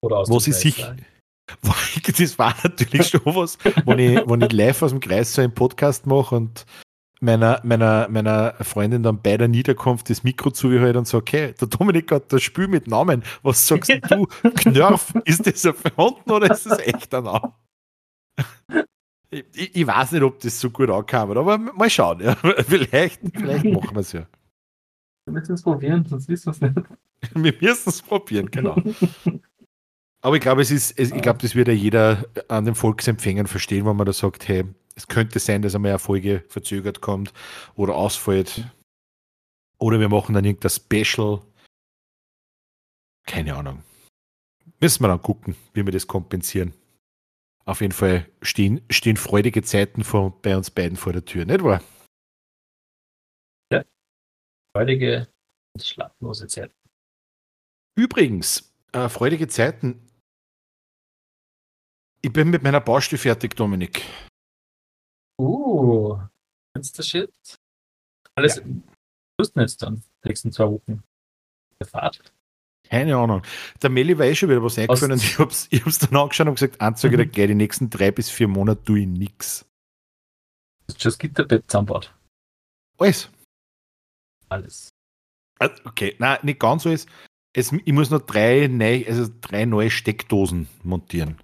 was 0.00 0.48
ist 0.48 0.60
sich. 0.60 0.84
Das 2.18 2.38
war 2.38 2.54
natürlich 2.62 3.08
schon 3.08 3.20
was, 3.24 3.58
wenn 3.84 3.98
ich, 3.98 4.20
wenn 4.26 4.40
ich 4.40 4.52
live 4.52 4.82
aus 4.82 4.90
dem 4.90 5.00
Kreis 5.00 5.34
so 5.34 5.42
einen 5.42 5.54
Podcast 5.54 6.06
mache 6.06 6.34
und 6.34 6.66
meiner, 7.22 7.60
meiner, 7.62 8.08
meiner 8.08 8.54
Freundin 8.60 9.02
dann 9.02 9.22
bei 9.22 9.36
der 9.36 9.48
Niederkunft 9.48 10.10
das 10.10 10.24
Mikro 10.24 10.50
zuhört 10.50 10.96
und 10.96 11.06
sagt, 11.06 11.22
okay, 11.22 11.54
der 11.58 11.68
Dominik 11.68 12.10
hat 12.10 12.32
das 12.32 12.42
Spiel 12.42 12.68
mit 12.68 12.88
Namen. 12.88 13.22
Was 13.42 13.66
sagst 13.66 13.90
du? 14.10 14.26
Knörf, 14.56 15.14
ist 15.24 15.46
das 15.46 15.64
ein 15.64 15.74
Fronten 15.74 16.30
oder 16.30 16.50
ist 16.50 16.66
das 16.66 16.78
echt 16.80 17.14
ein 17.14 17.24
Name? 17.24 17.54
Ich, 19.30 19.76
ich, 19.76 19.86
weiß 19.86 20.12
nicht, 20.12 20.22
ob 20.22 20.40
das 20.40 20.60
so 20.60 20.68
gut 20.68 20.90
ankam, 20.90 21.30
aber 21.30 21.56
mal 21.56 21.88
schauen. 21.88 22.20
Ja. 22.20 22.34
Vielleicht, 22.66 23.20
vielleicht 23.32 23.64
machen 23.64 23.94
wir 23.94 24.00
es 24.00 24.12
ja. 24.12 24.26
Wir 25.24 25.32
müssen 25.32 25.54
es 25.54 25.62
probieren, 25.62 26.04
sonst 26.04 26.28
wissen 26.28 26.46
wir 26.46 26.50
es 26.50 26.60
nicht. 26.60 26.88
Wir 27.34 27.54
müssen 27.60 27.88
es 27.88 28.02
probieren, 28.02 28.50
genau. 28.50 28.76
Aber 30.22 30.36
ich 30.36 30.42
glaube, 30.42 30.62
es 30.62 30.70
ist, 30.70 30.98
es, 30.98 31.10
ich 31.10 31.20
glaube, 31.20 31.40
das 31.40 31.54
wird 31.54 31.68
ja 31.68 31.74
jeder 31.74 32.24
an 32.48 32.64
den 32.64 32.74
Volksempfängern 32.74 33.46
verstehen, 33.46 33.84
wenn 33.84 33.96
man 33.96 34.06
da 34.06 34.12
sagt, 34.12 34.48
hey, 34.48 34.64
es 34.94 35.08
könnte 35.08 35.38
sein, 35.38 35.62
dass 35.62 35.74
einmal 35.74 35.90
eine 35.90 35.98
Folge 35.98 36.44
verzögert 36.48 37.00
kommt 37.00 37.32
oder 37.74 37.94
ausfällt. 37.94 38.64
Oder 39.78 39.98
wir 39.98 40.08
machen 40.08 40.34
dann 40.34 40.44
irgendein 40.44 40.70
Special. 40.70 41.42
Keine 43.26 43.56
Ahnung. 43.56 43.82
Müssen 44.80 45.02
wir 45.02 45.08
dann 45.08 45.22
gucken, 45.22 45.56
wie 45.74 45.84
wir 45.84 45.92
das 45.92 46.06
kompensieren 46.06 46.72
auf 47.64 47.80
jeden 47.80 47.92
Fall 47.92 48.28
stehen, 48.42 48.82
stehen 48.90 49.16
freudige 49.16 49.62
Zeiten 49.62 50.04
vor, 50.04 50.40
bei 50.42 50.56
uns 50.56 50.70
beiden 50.70 50.96
vor 50.96 51.12
der 51.12 51.24
Tür, 51.24 51.44
nicht 51.44 51.62
wahr? 51.62 51.82
Ja. 53.72 53.84
Freudige 54.74 55.28
und 55.74 55.82
schlaflose 55.82 56.46
Zeiten. 56.48 56.74
Übrigens, 57.94 58.72
äh, 58.92 59.08
freudige 59.08 59.48
Zeiten. 59.48 60.08
Ich 62.24 62.32
bin 62.32 62.50
mit 62.50 62.62
meiner 62.62 62.80
Baustelle 62.80 63.18
fertig, 63.18 63.56
Dominik. 63.56 64.02
Uh, 65.40 66.18
kennst 66.72 66.96
du 66.96 67.02
Shit? 67.02 67.32
Alles 68.36 68.56
ja. 68.56 68.62
Lust 69.38 69.56
jetzt 69.56 69.82
dann, 69.82 69.96
die 70.22 70.28
nächsten 70.28 70.52
zwei 70.52 70.70
Wochen. 70.70 71.02
Der 71.80 71.86
Fahrt. 71.86 72.32
Keine 72.88 73.16
Ahnung. 73.16 73.42
Der 73.82 73.90
Melli 73.90 74.16
war 74.16 74.26
eh 74.26 74.34
schon 74.34 74.50
wieder 74.50 74.62
was 74.62 74.78
eingefallen 74.78 75.12
und 75.12 75.22
ich 75.22 75.38
hab's, 75.38 75.66
ich 75.70 75.84
hab's 75.84 75.98
dann 75.98 76.14
angeschaut 76.14 76.46
und 76.46 76.54
gesagt, 76.54 76.80
Anzeige, 76.80 77.18
mhm. 77.18 77.30
gleich 77.32 77.48
die 77.48 77.54
nächsten 77.54 77.90
drei 77.90 78.12
bis 78.12 78.30
vier 78.30 78.46
Monate 78.46 78.84
tue 78.84 79.00
ich 79.00 79.06
nix. 79.06 79.66
Hast 80.86 80.98
du 80.98 81.02
schon 81.02 81.10
das 81.10 81.18
Gitterbett 81.18 81.68
zusammenbaut? 81.68 82.14
Alles. 82.98 83.30
Alles. 84.48 84.90
Also, 85.58 85.74
okay, 85.86 86.14
nein, 86.18 86.38
nicht 86.42 86.60
ganz 86.60 86.86
alles. 86.86 87.06
Es, 87.52 87.72
ich 87.72 87.92
muss 87.92 88.10
noch 88.10 88.20
drei, 88.20 88.68
neu, 88.68 89.04
also 89.08 89.28
drei 89.40 89.64
neue 89.64 89.90
Steckdosen 89.90 90.68
montieren. 90.84 91.40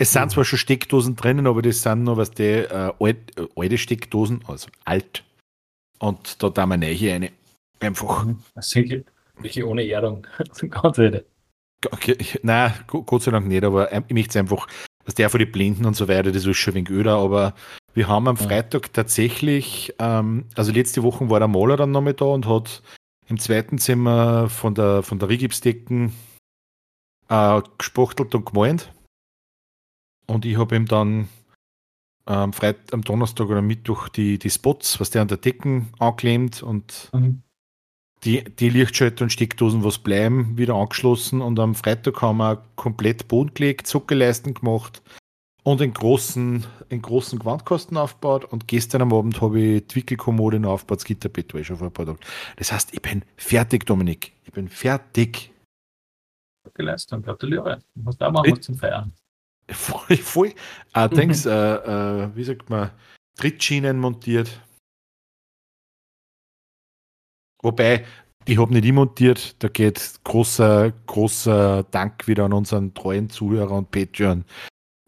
Es 0.00 0.12
sind 0.14 0.24
mhm. 0.24 0.30
zwar 0.30 0.44
schon 0.46 0.58
Steckdosen 0.58 1.14
drinnen, 1.14 1.46
aber 1.46 1.60
das 1.60 1.82
sind 1.82 2.04
noch, 2.04 2.16
was 2.16 2.30
die 2.30 2.44
äh, 2.44 2.92
alt, 2.98 3.38
äh, 3.38 3.46
alte 3.54 3.76
Steckdosen, 3.76 4.42
also 4.46 4.70
alt. 4.86 5.24
Und 5.98 6.42
da 6.42 6.48
da 6.48 6.64
wir 6.64 6.78
neue 6.78 7.12
eine. 7.12 7.32
Einfach. 7.80 8.24
Mhm. 8.24 8.38
Welche 9.40 9.68
ohne 9.68 9.86
Erdung. 9.86 10.26
Ganz. 10.70 11.02
Okay, 11.90 12.16
nein, 12.42 12.72
Gott 12.86 13.22
sei 13.22 13.30
Dank 13.30 13.46
nicht, 13.46 13.62
aber 13.62 13.92
ich 13.92 14.10
möchte 14.10 14.30
es 14.30 14.36
einfach, 14.36 14.68
dass 15.04 15.14
der 15.14 15.28
für 15.28 15.38
die 15.38 15.44
Blinden 15.44 15.84
und 15.84 15.96
so 15.96 16.08
weiter, 16.08 16.32
das 16.32 16.46
ist 16.46 16.56
schon 16.56 16.72
ein 16.72 16.76
wenig 16.76 16.90
öder, 16.90 17.16
aber 17.16 17.54
wir 17.92 18.08
haben 18.08 18.28
am 18.28 18.36
Freitag 18.36 18.92
tatsächlich, 18.94 19.94
ähm, 19.98 20.46
also 20.54 20.72
letzte 20.72 21.02
Woche 21.02 21.28
war 21.28 21.40
der 21.40 21.48
Maler 21.48 21.76
dann 21.76 21.90
noch 21.90 22.02
mit 22.02 22.20
da 22.22 22.26
und 22.26 22.46
hat 22.46 22.82
im 23.28 23.38
zweiten 23.38 23.78
Zimmer 23.78 24.48
von 24.48 24.74
der, 24.74 25.02
von 25.02 25.18
der 25.18 25.28
Rigipsdecken 25.28 26.12
äh, 27.28 27.60
gespachtelt 27.78 28.34
und 28.34 28.46
gemeint. 28.46 28.90
Und 30.30 30.44
ich 30.44 30.56
habe 30.56 30.76
ihm 30.76 30.86
dann 30.86 31.28
am, 32.24 32.52
Freit 32.52 32.92
am 32.92 33.02
Donnerstag 33.02 33.48
oder 33.48 33.62
Mittwoch 33.62 34.08
die, 34.08 34.38
die 34.38 34.50
Spots, 34.50 35.00
was 35.00 35.10
der 35.10 35.22
an 35.22 35.28
der 35.28 35.38
Decken 35.38 35.88
anklemmt 35.98 36.62
und 36.62 37.10
mhm. 37.12 37.42
die, 38.22 38.44
die 38.44 38.70
Lichtschalter 38.70 39.24
und 39.24 39.30
Steckdosen, 39.30 39.82
was 39.82 39.98
bleiben, 39.98 40.56
wieder 40.56 40.76
angeschlossen 40.76 41.40
und 41.40 41.58
am 41.58 41.74
Freitag 41.74 42.22
haben 42.22 42.38
wir 42.38 42.62
komplett 42.76 43.26
Boden 43.26 43.54
gelegt, 43.54 43.88
Zuckerleisten 43.88 44.54
gemacht 44.54 45.02
und 45.64 45.82
einen 45.82 45.94
großen, 45.94 46.64
einen 46.90 47.02
großen 47.02 47.40
Gewandkasten 47.40 47.96
aufgebaut 47.96 48.44
und 48.44 48.68
gestern 48.68 49.02
am 49.02 49.12
Abend 49.12 49.40
habe 49.40 49.60
ich 49.60 49.86
die 49.88 49.96
Wickelkommode 49.96 50.60
noch 50.60 50.74
aufgebaut, 50.74 50.98
das 50.98 51.04
Gitterbett 51.06 51.52
war 51.54 51.60
ich 51.60 51.66
schon 51.66 51.76
vor 51.76 51.88
ein 51.88 51.92
paar 51.92 52.06
Tagen. 52.06 52.20
Das 52.54 52.70
heißt, 52.70 52.94
ich 52.94 53.02
bin 53.02 53.24
fertig, 53.36 53.84
Dominik. 53.84 54.32
Ich 54.44 54.52
bin 54.52 54.68
fertig. 54.68 55.52
Geleistet, 56.74 57.24
gratuliere. 57.24 57.80
Du 57.96 58.02
musst 58.02 58.22
auch 58.22 58.30
mal 58.30 58.44
was 58.48 58.60
zum 58.60 58.76
Feiern. 58.76 59.12
Voll, 59.70 60.16
voll. 60.16 60.54
Ah, 60.92 61.08
mhm. 61.08 61.18
äh, 61.18 61.74
äh, 62.24 62.36
wie 62.36 62.44
sagt 62.44 62.70
man, 62.70 62.90
Trittschienen 63.36 63.98
montiert. 63.98 64.60
Wobei, 67.62 68.04
ich 68.46 68.58
habe 68.58 68.72
nicht 68.72 68.84
ich 68.84 68.92
montiert, 68.92 69.62
da 69.62 69.68
geht 69.68 70.20
großer, 70.24 70.92
großer 71.06 71.84
Dank 71.84 72.26
wieder 72.26 72.44
an 72.44 72.52
unseren 72.52 72.94
treuen 72.94 73.28
Zuhörer 73.28 73.72
und 73.72 73.90
Patreon. 73.90 74.44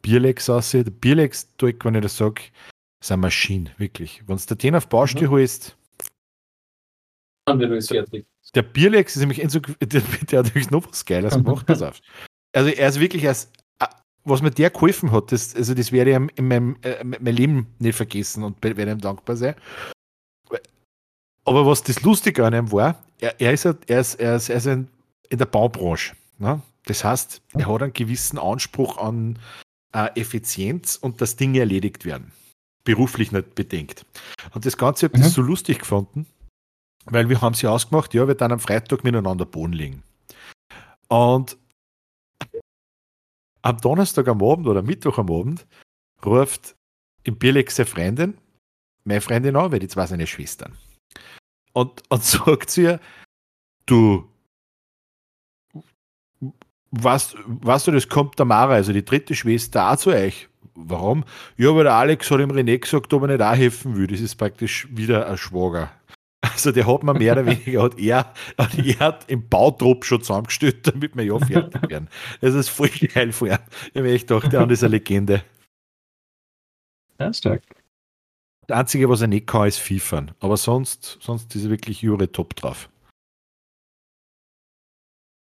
Bierlex 0.03 0.51
aussieht. 0.51 0.87
Der 0.87 0.91
Bierlex, 0.91 1.49
wenn 1.59 1.95
ich 1.95 2.03
das 2.03 2.17
sage, 2.17 2.43
ist 3.01 3.11
eine 3.11 3.23
Maschine, 3.23 3.71
wirklich. 3.79 4.23
Wenn 4.27 4.37
du 4.37 4.55
den 4.55 4.75
auf 4.75 4.89
Baustelle 4.89 5.29
mhm. 5.29 5.33
holst, 5.33 5.77
dann 7.47 7.59
wird 7.59 7.73
es 7.73 7.89
fertig. 7.89 8.27
Der 8.55 8.63
Bierlex 8.63 9.17
ist 9.17 9.21
nämlich, 9.21 9.39
der, 9.41 9.61
der 9.81 10.01
hat 10.01 10.47
natürlich 10.47 10.71
noch 10.71 10.87
was 10.89 11.05
Geiles 11.05 11.35
gemacht. 11.35 11.67
pass 11.67 11.83
auf. 11.83 12.01
Also 12.55 12.69
er 12.69 12.91
ist 12.91 13.01
wirklich 13.01 13.27
als 13.27 13.51
was 14.25 14.43
mir 14.43 14.51
der 14.51 14.71
geholfen 14.71 15.11
hat, 15.13 15.33
das, 15.33 15.55
also 15.55 15.75
das 15.75 15.93
werde 15.93 16.11
ich 16.11 16.39
in 16.39 16.49
meinem 16.49 16.77
äh, 16.83 17.03
mein 17.05 17.35
Leben 17.35 17.67
nicht 17.79 17.97
vergessen 17.97 18.45
und 18.45 18.63
werde 18.63 18.91
ihm 18.91 19.01
dankbar 19.01 19.37
sein. 19.37 19.55
Aber 21.45 21.67
was 21.67 21.83
das 21.83 22.03
Lustige 22.03 22.47
an 22.47 22.55
ihm 22.55 22.71
war, 22.71 23.03
er, 23.21 23.41
er, 23.41 23.53
ist, 23.53 23.65
er, 23.65 24.01
ist, 24.01 24.15
er, 24.15 24.37
ist, 24.37 24.49
er 24.49 24.57
ist 24.57 24.67
in 24.67 24.89
der 25.31 25.47
Baubranche. 25.47 26.15
Ne? 26.39 26.63
Das 26.85 27.05
heißt, 27.05 27.43
er 27.55 27.67
hat 27.67 27.83
einen 27.83 27.93
gewissen 27.93 28.39
Anspruch 28.39 28.99
an 28.99 29.39
äh, 29.93 30.09
Effizienz 30.21 30.97
und 30.97 31.21
dass 31.21 31.37
Dinge 31.37 31.61
erledigt 31.61 32.05
werden. 32.05 32.33
Beruflich 32.85 33.33
nicht 33.33 33.55
bedenkt. 33.55 34.05
Und 34.55 34.67
das 34.67 34.77
Ganze 34.77 35.07
habe 35.07 35.19
ich 35.19 35.25
mhm. 35.25 35.29
so 35.29 35.43
lustig 35.43 35.81
gefunden, 35.81 36.27
weil 37.05 37.29
wir 37.29 37.41
haben 37.41 37.55
sie 37.55 37.67
ausgemacht, 37.67 38.15
ja, 38.15 38.27
wir 38.27 38.35
dann 38.35 38.53
am 38.53 38.61
Freitag 38.61 39.05
miteinander 39.05 39.47
Boden 39.47 39.73
legen. 39.73 40.03
Und 41.09 41.57
am 43.63 43.81
Donnerstag 43.81 44.29
am 44.29 44.43
Abend 44.43 44.67
oder 44.67 44.83
Mittwoch 44.83 45.19
am 45.19 45.31
Abend 45.31 45.67
ruft 46.25 46.77
im 47.25 47.37
Bierlex 47.39 47.77
seine 47.77 47.87
Freundin, 47.87 48.39
meine 49.05 49.21
Freundin 49.21 49.57
an, 49.57 49.73
weil 49.73 49.79
die 49.79 49.89
zwei 49.89 50.07
seine 50.07 50.27
Schwestern. 50.27 50.77
Und, 51.73 52.03
und 52.09 52.23
sagt 52.25 52.71
zu 52.71 52.83
ihr, 52.83 53.01
du, 53.87 54.29
was, 56.91 57.35
was 57.47 57.85
du, 57.85 57.93
das 57.93 58.09
kommt 58.09 58.39
der 58.39 58.47
Mara, 58.47 58.75
also 58.75 58.93
die 58.93 59.05
dritte 59.05 59.35
Schwester, 59.35 59.91
auch 59.91 59.97
zu 59.97 60.11
euch. 60.11 60.49
Warum? 60.75 61.25
Ja, 61.57 61.75
weil 61.75 61.85
der 61.85 61.95
Alex 61.95 62.31
hat 62.31 62.41
ihm 62.41 62.51
René 62.51 62.79
gesagt, 62.79 63.13
ob 63.13 63.23
er 63.23 63.29
nicht 63.29 63.43
auch 63.43 63.55
helfen 63.55 63.97
will. 63.97 64.07
Das 64.07 64.21
ist 64.21 64.37
praktisch 64.37 64.89
wieder 64.91 65.29
ein 65.29 65.37
Schwager. 65.37 65.91
Also 66.53 66.73
der 66.73 66.87
hat 66.87 67.03
mir 67.03 67.15
mehr 67.15 67.33
oder 67.33 67.47
weniger, 67.47 67.83
hat 67.83 67.99
er, 67.99 68.35
er 68.57 68.99
hat 68.99 69.31
im 69.31 69.49
Bautrupp 69.49 70.05
schon 70.05 70.23
zusammengestellt, 70.23 70.87
damit 70.87 71.17
wir 71.17 71.25
ja 71.25 71.39
fertig 71.39 71.83
werden. 71.91 72.09
Das 72.41 72.55
ist 72.55 72.69
voll 72.69 72.89
geil 72.89 73.33
ihm. 73.49 73.59
Ich 73.93 73.97
habe 73.97 74.13
echt 74.13 74.29
gedacht, 74.29 74.53
der 74.53 74.71
ist 74.71 74.83
eine 74.83 74.91
Legende. 74.93 75.43
Ja, 77.19 77.33
stark. 77.33 77.63
Das 78.67 78.79
Einzige, 78.79 79.09
was 79.09 79.21
er 79.21 79.29
nicht 79.29 79.47
kann, 79.47 79.69
ist 79.69 79.79
Fiefern. 79.79 80.33
Aber 80.41 80.57
sonst, 80.57 81.19
sonst 81.21 81.55
ist 81.55 81.65
er 81.65 81.71
wirklich 81.71 82.03
Jure 82.03 82.31
top 82.31 82.55
drauf. 82.55 82.89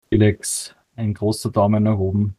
Felix, 0.10 0.76
ein 0.96 1.14
großer 1.14 1.52
Daumen 1.52 1.84
nach 1.84 1.98
oben. 1.98 2.36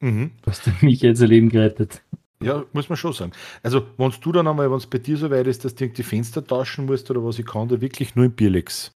Mhm. 0.00 0.32
Du 0.42 0.50
hast 0.50 0.82
mich 0.82 1.00
jetzt 1.00 1.20
Leben 1.20 1.48
gerettet. 1.48 2.02
Ja, 2.44 2.64
muss 2.72 2.88
man 2.88 2.96
schon 2.96 3.12
sagen. 3.12 3.32
Also, 3.62 3.86
wenn 3.96 4.12
du 4.20 4.32
dann 4.32 4.46
einmal, 4.46 4.70
wenn 4.70 4.78
es 4.78 4.86
bei 4.86 4.98
dir 4.98 5.16
so 5.16 5.30
weit 5.30 5.46
ist, 5.46 5.64
dass 5.64 5.74
du 5.74 5.88
die 5.88 6.02
Fenster 6.02 6.44
tauschen 6.44 6.86
musst 6.86 7.10
oder 7.10 7.24
was, 7.24 7.38
ich 7.38 7.46
kann 7.46 7.68
da 7.68 7.80
wirklich 7.80 8.14
nur 8.14 8.24
im 8.24 8.32
Bierlex. 8.32 8.92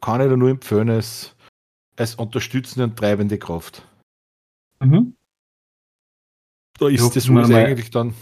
Kann 0.00 0.20
ich 0.20 0.28
da 0.28 0.36
nur 0.36 0.50
empfehlen 0.50 0.90
als, 0.90 1.34
als 1.96 2.14
unterstützende 2.14 2.84
und 2.84 2.96
treibende 2.96 3.38
Kraft. 3.38 3.86
Mhm. 4.80 5.16
Da 6.78 6.88
ist 6.88 7.16
das 7.16 7.30
alles 7.30 7.50
eigentlich 7.50 7.90
dann. 7.90 8.14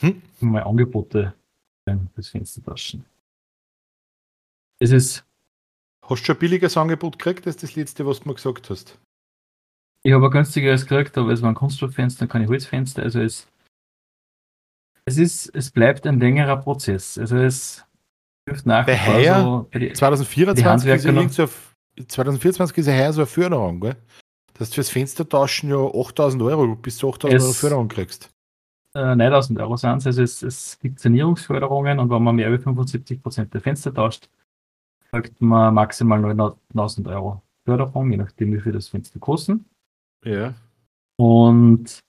Hm? 0.00 0.22
Mal 0.40 0.62
Angebote 0.62 1.34
fürs 2.14 2.28
Fenstertaschen. 2.28 3.04
Es 4.78 4.90
ist. 4.90 5.24
Hast 6.02 6.22
du 6.22 6.26
schon 6.26 6.36
ein 6.36 6.38
billiges 6.38 6.76
Angebot 6.76 7.18
gekriegt? 7.18 7.46
Das 7.46 7.56
ist 7.56 7.62
das 7.62 7.74
letzte, 7.74 8.06
was 8.06 8.20
du 8.20 8.28
mir 8.28 8.34
gesagt 8.34 8.70
hast. 8.70 8.98
Ich 10.06 10.12
habe 10.12 10.26
ein 10.26 10.30
günstigeres 10.30 10.86
gekriegt, 10.86 11.18
aber 11.18 11.32
es 11.32 11.42
war 11.42 11.48
ein 11.48 11.56
Kunststofffenster, 11.56 12.28
keine 12.28 12.46
Holzfenster. 12.46 13.02
Also 13.02 13.20
es, 13.20 13.48
es 15.04 15.18
ist, 15.18 15.52
es 15.52 15.72
bleibt 15.72 16.06
ein 16.06 16.20
längerer 16.20 16.58
Prozess. 16.58 17.18
Also 17.18 17.38
es 17.38 17.84
hilft 18.48 18.66
nach. 18.66 18.86
Bei 18.86 18.96
Heuer, 18.96 19.42
so, 19.42 19.68
bei 19.72 19.80
die, 19.80 19.92
2024 19.92 20.88
ist 20.88 21.04
ja 21.06 21.46
so, 21.48 21.52
2024 22.06 22.78
ist 22.78 22.86
ja 22.86 22.92
heuer 22.92 23.12
so 23.14 23.22
eine 23.22 23.26
Förderung, 23.26 23.80
gell? 23.80 23.96
Dass 24.54 24.68
du 24.68 24.76
fürs 24.76 24.90
Fenstertauschen 24.90 25.70
ja 25.70 25.76
8000 25.76 26.40
Euro 26.40 26.76
bis 26.76 26.98
zu 26.98 27.08
8000 27.08 27.42
Euro 27.42 27.52
Förderung 27.52 27.88
kriegst. 27.88 28.30
Äh, 28.94 29.16
9000 29.16 29.58
Euro 29.58 29.76
sind 29.76 29.96
es. 29.96 30.06
Also 30.06 30.22
es, 30.22 30.40
es 30.44 30.78
gibt 30.78 31.00
Sanierungsförderungen 31.00 31.98
und 31.98 32.10
wenn 32.10 32.22
man 32.22 32.36
mehr 32.36 32.46
als 32.46 32.62
75 32.62 33.24
Prozent 33.24 33.52
der 33.52 33.60
Fenster 33.60 33.92
tauscht, 33.92 34.28
kriegt 35.10 35.40
man 35.40 35.74
maximal 35.74 36.20
9000 36.20 37.08
Euro 37.08 37.42
Förderung, 37.64 38.12
je 38.12 38.18
nachdem, 38.18 38.52
wie 38.52 38.60
viel 38.60 38.70
das 38.70 38.86
Fenster 38.86 39.18
kostet. 39.18 39.58
Ja. 40.26 40.54
Und 41.16 42.00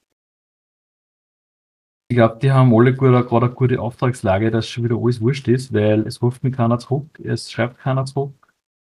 ich 2.10 2.16
glaube, 2.16 2.40
die 2.42 2.52
haben 2.52 2.74
alle 2.74 2.94
gerade 2.94 3.28
eine 3.30 3.50
gute 3.54 3.80
Auftragslage, 3.80 4.50
dass 4.50 4.68
schon 4.68 4.86
wieder 4.86 4.98
alles 4.98 5.22
wurscht 5.22 5.48
ist, 5.48 5.74
weil 5.74 6.08
es 6.08 6.22
ruft 6.22 6.44
mir 6.44 6.52
keiner 6.52 6.80
zurück, 6.80 7.20
es 7.24 7.52
schreibt 7.52 7.78
keiner 7.78 8.06
zurück. 8.06 8.34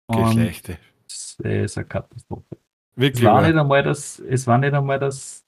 Geschlechte. 0.09 0.79
Das 1.05 1.37
ist 1.41 1.79
eine 1.79 1.87
Katastrophe. 1.87 2.59
Wirklich? 2.97 3.25
Es 3.25 3.29
war, 3.29 3.43
nicht 3.43 3.57
einmal 3.57 3.83
das, 3.83 4.19
es 4.21 4.47
war 4.47 4.59
nicht 4.59 4.75
einmal 4.75 4.99
das, 4.99 5.45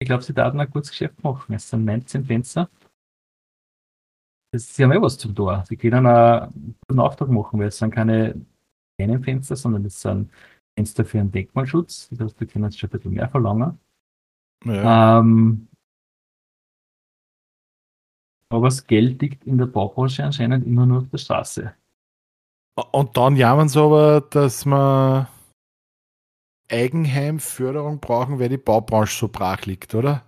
ich 0.00 0.06
glaube, 0.06 0.22
sie 0.22 0.34
daten 0.34 0.60
ein 0.60 0.70
gutes 0.70 0.90
Geschäft 0.90 1.22
machen. 1.22 1.54
Es 1.54 1.70
sind 1.70 1.84
19 1.84 2.24
Fenster. 2.24 2.68
Das, 4.52 4.74
sie 4.74 4.82
haben 4.82 4.92
eh 4.92 5.00
was 5.00 5.16
zum 5.16 5.34
Tor. 5.34 5.64
Sie 5.66 5.76
können 5.76 6.06
einen 6.06 6.76
guten 6.88 7.00
Auftrag 7.00 7.28
machen, 7.28 7.60
weil 7.60 7.68
es 7.68 7.78
sind 7.78 7.94
keine 7.94 8.34
kleinen 8.98 9.22
Fenster, 9.22 9.56
sondern 9.56 9.84
es 9.84 10.00
sind 10.00 10.30
Fenster 10.80 11.04
für 11.04 11.20
einen 11.20 11.30
Denkmalschutz. 11.30 12.08
Das 12.10 12.20
heißt, 12.20 12.40
wir 12.40 12.46
können 12.46 12.64
jetzt 12.64 12.78
schon 12.78 12.88
ein 12.88 12.92
bisschen 12.92 13.12
mehr 13.12 13.28
verlangen. 13.28 13.78
Ja. 14.64 15.18
Ähm, 15.20 15.68
aber 18.48 18.66
das 18.66 18.86
Geld 18.86 19.20
liegt 19.20 19.46
in 19.46 19.58
der 19.58 19.66
Baubranche 19.66 20.24
anscheinend 20.24 20.66
immer 20.66 20.86
nur 20.86 20.98
auf 20.98 21.10
der 21.10 21.18
Straße. 21.18 21.74
Und 22.92 23.16
dann 23.16 23.36
jammern 23.36 23.68
sie 23.68 23.80
aber, 23.80 24.22
dass 24.22 24.64
wir 24.64 25.28
Eigenheimförderung 26.70 28.00
brauchen, 28.00 28.38
weil 28.38 28.48
die 28.48 28.56
Baubranche 28.56 29.18
so 29.18 29.28
brach 29.28 29.66
liegt, 29.66 29.94
oder? 29.94 30.24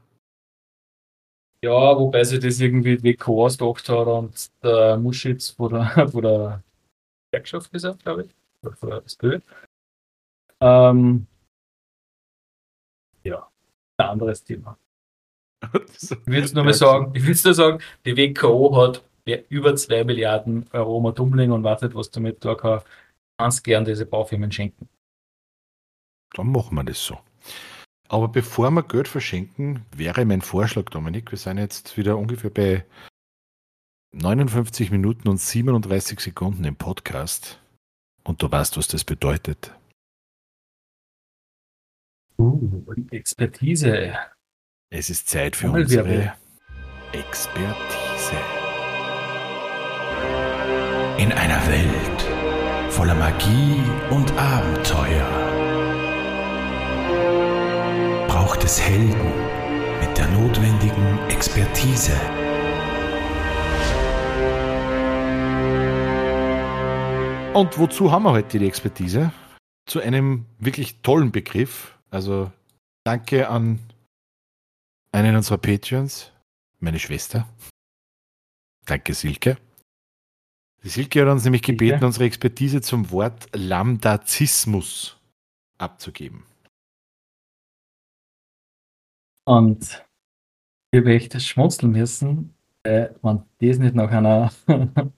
Ja, 1.63 1.99
wobei 1.99 2.25
sie 2.25 2.41
das 2.41 2.61
irgendwie 2.61 3.03
WK 3.03 3.29
ausgedacht 3.29 3.89
hat 3.89 4.07
und 4.07 4.51
der 4.63 4.99
Muschitz 4.99 5.51
von 5.51 5.73
der, 5.73 6.09
von 6.11 6.23
der 6.23 6.63
Gewerkschaft 7.31 7.73
gesagt, 7.73 8.03
glaube 8.03 8.25
ich, 8.25 8.35
oder 8.63 8.77
von 8.77 8.91
der 8.91 9.05
SPÖ, 9.05 9.41
ähm, 10.63 11.27
ja, 13.25 13.49
ein 13.97 14.07
anderes 14.07 14.45
Thema. 14.45 14.79
ich 15.75 16.27
will 16.27 16.45
es 16.45 16.53
nur 16.55 16.65
mal 16.65 16.75
sagen, 16.75 17.13
ich 17.15 17.27
will 17.27 17.37
nur 17.45 17.55
sagen, 17.55 17.79
die 18.05 18.17
WKO 18.17 18.77
hat 18.77 19.05
über 19.49 19.75
2 19.75 20.05
Milliarden 20.05 20.69
Euro 20.73 21.01
mal 21.01 21.19
umlegen 21.19 21.53
und 21.53 21.65
wartet, 21.65 21.95
was 21.95 22.11
damit 22.11 22.45
da 22.45 22.55
kann, 22.55 22.81
ganz 23.39 23.63
gern 23.63 23.85
diese 23.85 24.07
Baufirmen 24.07 24.53
schenken. 24.53 24.89
Dann 26.35 26.51
machen 26.51 26.77
wir 26.77 26.85
das 26.85 27.05
so. 27.05 27.19
Aber 28.09 28.29
bevor 28.29 28.71
wir 28.71 28.83
Geld 28.83 29.09
verschenken, 29.09 29.85
wäre 29.97 30.25
mein 30.25 30.43
Vorschlag, 30.43 30.85
Dominik, 30.91 31.31
wir 31.31 31.39
sind 31.39 31.59
jetzt 31.59 31.97
wieder 31.97 32.19
ungefähr 32.19 32.51
bei 32.51 32.85
59 34.13 34.91
Minuten 34.91 35.29
und 35.29 35.39
37 35.39 36.21
Sekunden 36.21 36.65
im 36.65 36.77
Podcast. 36.77 37.61
Und 38.25 38.43
du 38.43 38.51
weißt, 38.51 38.77
was 38.77 38.89
das 38.89 39.05
bedeutet. 39.05 39.73
Expertise. 43.11 44.15
Es 44.91 45.11
ist 45.11 45.29
Zeit 45.29 45.57
für 45.57 45.71
unsere 45.71 46.35
Expertise. 47.13 48.37
In 51.19 51.33
einer 51.33 51.67
Welt 51.67 52.93
voller 52.93 53.15
Magie 53.15 53.81
und 54.11 54.31
Abenteuer 54.39 55.29
braucht 58.29 58.63
es 58.65 58.81
Helden 58.81 59.33
mit 60.01 60.17
der 60.17 60.29
notwendigen 60.29 61.19
Expertise. 61.31 62.13
Und 67.55 67.79
wozu 67.79 68.13
haben 68.13 68.23
wir 68.23 68.33
heute 68.33 68.59
die 68.59 68.67
Expertise? 68.67 69.33
Zu 69.87 70.01
einem 70.01 70.47
wirklich 70.59 71.03
tollen 71.03 71.33
Begriff. 71.33 71.92
Also 72.13 72.53
danke 73.05 73.49
an 73.49 73.79
einen 75.13 75.35
unserer 75.35 75.57
Patreons, 75.57 76.31
meine 76.79 76.99
Schwester. 76.99 77.49
Danke, 78.85 79.15
Silke. 79.15 79.57
Die 80.83 80.91
Silke 80.91 81.23
hat 81.23 81.29
uns 81.29 81.45
nämlich 81.45 81.63
gebeten, 81.63 81.93
Silke. 81.93 82.07
unsere 82.07 82.25
Expertise 82.27 82.83
zum 82.83 83.11
Wort 83.11 83.49
Lambdazismus 83.55 85.17
abzugeben. 85.79 86.45
Und 89.45 90.05
ich 90.91 91.01
habe 91.01 91.15
echt 91.15 91.41
schmunzeln 91.41 91.93
müssen, 91.93 92.55
äh, 92.83 93.09
wenn 93.23 93.43
das 93.59 93.79
nicht 93.79 93.95
nach 93.95 94.11
einer 94.11 94.53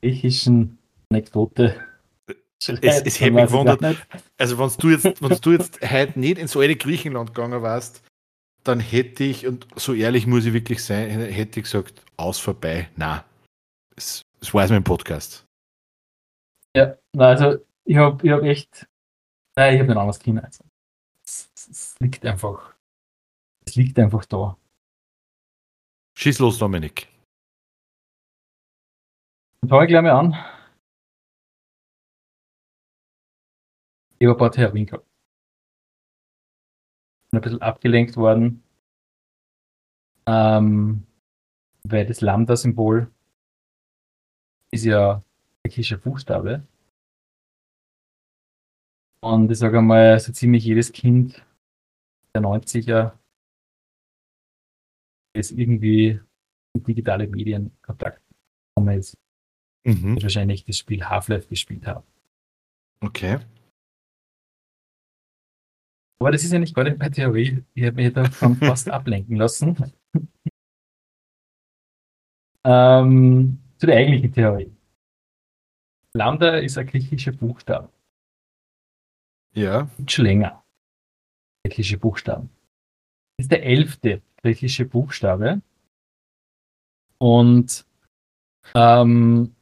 griechischen 0.00 0.78
Anekdote. 1.10 1.91
Es, 2.68 3.02
es 3.02 3.20
hätte 3.20 3.32
mich 3.32 3.46
gewundert. 3.46 4.06
Also, 4.38 4.58
wenn 4.58 4.70
du 4.78 4.90
jetzt, 4.90 5.22
wenn 5.22 5.38
du 5.38 5.52
jetzt 5.52 5.80
heute 5.90 6.18
nicht 6.18 6.38
ins 6.38 6.56
alte 6.56 6.76
Griechenland 6.76 7.34
gegangen 7.34 7.62
warst, 7.62 8.02
dann 8.64 8.80
hätte 8.80 9.24
ich, 9.24 9.46
und 9.46 9.66
so 9.76 9.94
ehrlich 9.94 10.26
muss 10.26 10.44
ich 10.44 10.52
wirklich 10.52 10.84
sein, 10.84 11.10
hätte 11.10 11.60
ich 11.60 11.64
gesagt, 11.64 12.04
aus 12.16 12.38
vorbei. 12.38 12.88
Na, 12.96 13.24
das, 13.96 14.22
das 14.38 14.54
war 14.54 14.64
es 14.64 14.70
mein 14.70 14.84
Podcast. 14.84 15.44
Ja, 16.76 16.96
also 17.16 17.58
ich 17.84 17.96
habe 17.96 18.24
ich 18.24 18.32
hab 18.32 18.42
echt, 18.42 18.86
nein, 19.56 19.74
ich 19.74 19.80
habe 19.80 19.88
nicht 19.88 19.98
anders 19.98 20.20
Kino. 20.20 20.40
Also, 20.40 20.64
es, 21.24 21.50
es, 21.54 21.96
liegt 22.00 22.24
einfach, 22.24 22.74
es 23.66 23.74
liegt 23.74 23.98
einfach 23.98 24.24
da. 24.26 24.56
Schieß 26.16 26.38
los, 26.38 26.58
Dominik. 26.58 27.08
Dann 29.60 29.70
fange 29.70 29.84
ich 29.84 29.88
gleich 29.88 30.02
mal 30.02 30.10
an. 30.12 30.61
Ich 34.30 34.36
paar 34.36 34.52
Theorien 34.52 34.86
gehabt. 34.86 35.04
Bin 37.30 37.38
ein 37.38 37.42
bisschen 37.42 37.60
abgelenkt 37.60 38.16
worden, 38.16 38.62
ähm, 40.26 41.04
weil 41.82 42.06
das 42.06 42.20
Lambda-Symbol 42.20 43.10
ist 44.70 44.84
ja 44.84 45.24
griechischer 45.64 45.96
Buchstabe. 45.96 46.64
Und 49.24 49.50
ich 49.50 49.58
sage 49.58 49.78
einmal, 49.78 50.20
so 50.20 50.32
ziemlich 50.32 50.64
jedes 50.64 50.92
Kind 50.92 51.44
der 52.32 52.42
90er 52.42 53.18
ist 55.34 55.50
irgendwie 55.50 56.20
mit 56.74 56.86
digitalen 56.86 57.28
Medien 57.30 57.76
Kontakt 57.82 58.22
gekommen 58.68 58.98
ist. 58.98 59.16
Mhm. 59.84 60.22
wahrscheinlich 60.22 60.64
das 60.64 60.78
Spiel 60.78 61.04
Half-Life 61.04 61.48
gespielt 61.48 61.88
haben. 61.88 62.06
Okay. 63.00 63.40
Aber 66.22 66.30
das 66.30 66.44
ist 66.44 66.52
ja 66.52 66.60
nicht 66.60 66.72
gerade 66.72 66.94
meine 66.94 67.10
Theorie. 67.10 67.64
Ich 67.74 67.84
habe 67.84 67.96
mich 67.96 68.12
davon 68.12 68.54
fast 68.54 68.88
ablenken 68.88 69.34
lassen. 69.34 69.92
ähm, 72.62 73.58
zu 73.76 73.86
der 73.86 73.96
eigentlichen 73.96 74.32
Theorie. 74.32 74.72
Lambda 76.14 76.58
ist 76.58 76.78
ein 76.78 76.86
griechischer 76.86 77.32
Buchstabe. 77.32 77.90
Ja. 79.56 79.90
Schon 80.06 80.26
länger. 80.26 80.64
Griechische 81.64 81.98
Buchstaben. 81.98 82.50
Das 83.36 83.46
ist 83.46 83.50
der 83.50 83.64
elfte 83.64 84.22
griechische 84.36 84.84
Buchstabe. 84.84 85.60
Und 87.18 87.84
ähm, 88.76 89.56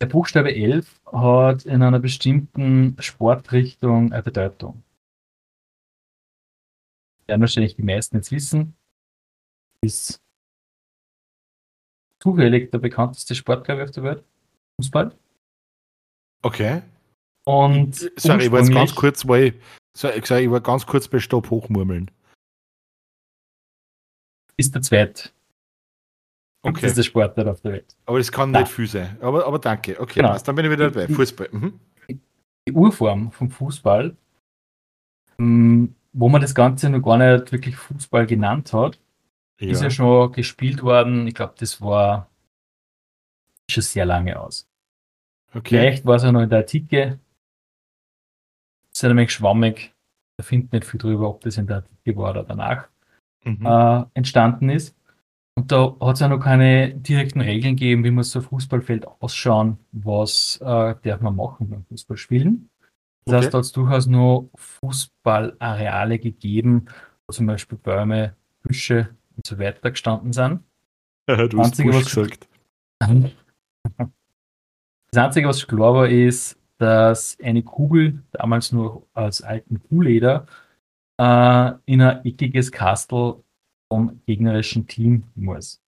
der 0.00 0.06
Buchstabe 0.06 0.54
11 0.54 1.02
hat 1.20 1.64
in 1.64 1.82
einer 1.82 1.98
bestimmten 1.98 2.96
Sportrichtung 3.00 4.12
eine 4.12 4.22
Bedeutung. 4.22 4.82
Werden 7.26 7.40
wahrscheinlich 7.40 7.76
die 7.76 7.82
meisten 7.82 8.16
jetzt 8.16 8.30
wissen. 8.30 8.76
Ist 9.80 10.20
zufällig 12.22 12.70
der 12.70 12.78
bekannteste 12.78 13.34
Sport, 13.34 13.64
glaube 13.64 13.82
ich, 13.82 13.88
auf 13.88 13.94
der 13.94 14.02
Welt. 14.02 14.24
Fußball. 14.80 15.16
Okay. 16.42 16.82
Und 17.44 17.94
sorry, 18.16 18.46
ich 18.46 18.52
war 18.52 18.60
jetzt 18.60 18.72
ganz 18.72 18.94
kurz, 18.94 19.26
weil 19.26 19.44
ich, 19.44 19.54
sorry, 19.96 20.18
ich 20.18 20.50
war 20.50 20.60
ganz 20.60 20.86
kurz 20.86 21.08
bei 21.08 21.20
Stopp 21.20 21.50
hochmurmeln. 21.50 22.10
Ist 24.56 24.74
der 24.74 24.82
zweite 24.82 25.30
Okay. 26.66 26.80
Das 26.82 26.90
ist 26.90 26.98
der 26.98 27.02
Sportler 27.04 27.50
auf 27.50 27.60
der 27.60 27.72
Welt. 27.72 27.96
Aber 28.06 28.18
das 28.18 28.32
kann 28.32 28.52
ja. 28.52 28.60
nicht 28.60 28.72
viel 28.72 28.88
sein. 28.88 29.16
Aber, 29.20 29.46
aber 29.46 29.58
danke. 29.58 30.00
Okay, 30.00 30.20
genau. 30.20 30.36
dann 30.36 30.54
bin 30.56 30.64
ich 30.64 30.70
wieder 30.70 30.90
dabei. 30.90 31.12
Fußball. 31.12 31.48
Mhm. 31.52 31.80
Die 32.68 32.72
Urform 32.72 33.30
vom 33.30 33.50
Fußball, 33.50 34.16
hm, 35.38 35.94
wo 36.12 36.28
man 36.28 36.40
das 36.40 36.54
Ganze 36.54 36.90
noch 36.90 37.00
gar 37.00 37.18
nicht 37.18 37.52
wirklich 37.52 37.76
Fußball 37.76 38.26
genannt 38.26 38.72
hat, 38.72 38.98
ja. 39.60 39.70
ist 39.70 39.82
ja 39.82 39.90
schon 39.90 40.32
gespielt 40.32 40.82
worden. 40.82 41.26
Ich 41.28 41.34
glaube, 41.34 41.54
das 41.58 41.80
war 41.80 42.28
schon 43.70 43.82
sehr 43.82 44.04
lange 44.04 44.40
aus. 44.40 44.68
Okay. 45.54 45.78
Vielleicht 45.78 46.04
war 46.04 46.16
es 46.16 46.24
ja 46.24 46.32
noch 46.32 46.42
in 46.42 46.50
der 46.50 46.58
Artikel. 46.58 47.20
Das 48.90 48.98
ist 48.98 49.04
ein 49.04 49.16
wenig 49.16 49.30
schwammig. 49.30 49.94
Da 50.36 50.42
findet 50.42 50.72
nicht 50.72 50.84
viel 50.84 50.98
drüber, 50.98 51.28
ob 51.28 51.42
das 51.42 51.56
in 51.58 51.68
der 51.68 51.76
Artikel 51.76 52.16
war 52.16 52.30
oder 52.30 52.42
danach 52.42 52.88
mhm. 53.44 53.64
äh, 53.64 54.04
entstanden 54.14 54.68
ist. 54.68 54.95
Und 55.58 55.72
da 55.72 55.96
hat 56.00 56.14
es 56.14 56.20
ja 56.20 56.28
noch 56.28 56.38
keine 56.38 56.94
direkten 56.94 57.40
Regeln 57.40 57.76
gegeben, 57.76 58.04
wie 58.04 58.10
muss 58.10 58.30
so 58.30 58.40
ein 58.40 58.44
Fußballfeld 58.44 59.06
ausschauen, 59.06 59.78
was 59.92 60.60
äh, 60.62 60.94
darf 61.02 61.20
man 61.22 61.34
machen 61.34 61.70
beim 61.70 61.84
Fußballspielen. 61.86 62.68
Das 63.24 63.34
okay. 63.34 63.44
heißt, 63.44 63.54
da 63.54 63.58
hat 63.58 63.64
es 63.64 63.72
durchaus 63.72 64.06
nur 64.06 64.50
Fußballareale 64.54 66.18
gegeben, 66.18 66.86
wo 67.26 67.32
zum 67.32 67.46
Beispiel 67.46 67.78
Bäume, 67.78 68.36
Büsche 68.62 69.08
und 69.34 69.46
so 69.46 69.58
weiter 69.58 69.90
gestanden 69.90 70.32
sind. 70.34 70.60
Ja, 71.26 71.36
du 71.48 71.58
hast 71.58 71.68
Einzige, 71.68 71.90
Busch 71.90 72.04
gesagt. 72.04 72.48
Das 75.12 75.24
Einzige, 75.24 75.48
was 75.48 75.66
klar 75.66 75.94
war, 75.94 76.08
ist, 76.08 76.58
dass 76.78 77.38
eine 77.42 77.62
Kugel, 77.62 78.22
damals 78.32 78.72
nur 78.72 79.06
als 79.14 79.40
alten 79.40 79.80
Kuhleder, 79.88 80.46
äh, 81.18 81.72
in 81.86 82.02
ein 82.02 82.24
eckiges 82.24 82.70
Kastel 82.70 83.42
vom 83.88 84.20
gegnerischen 84.26 84.86
Team 84.86 85.24
muss. 85.34 85.80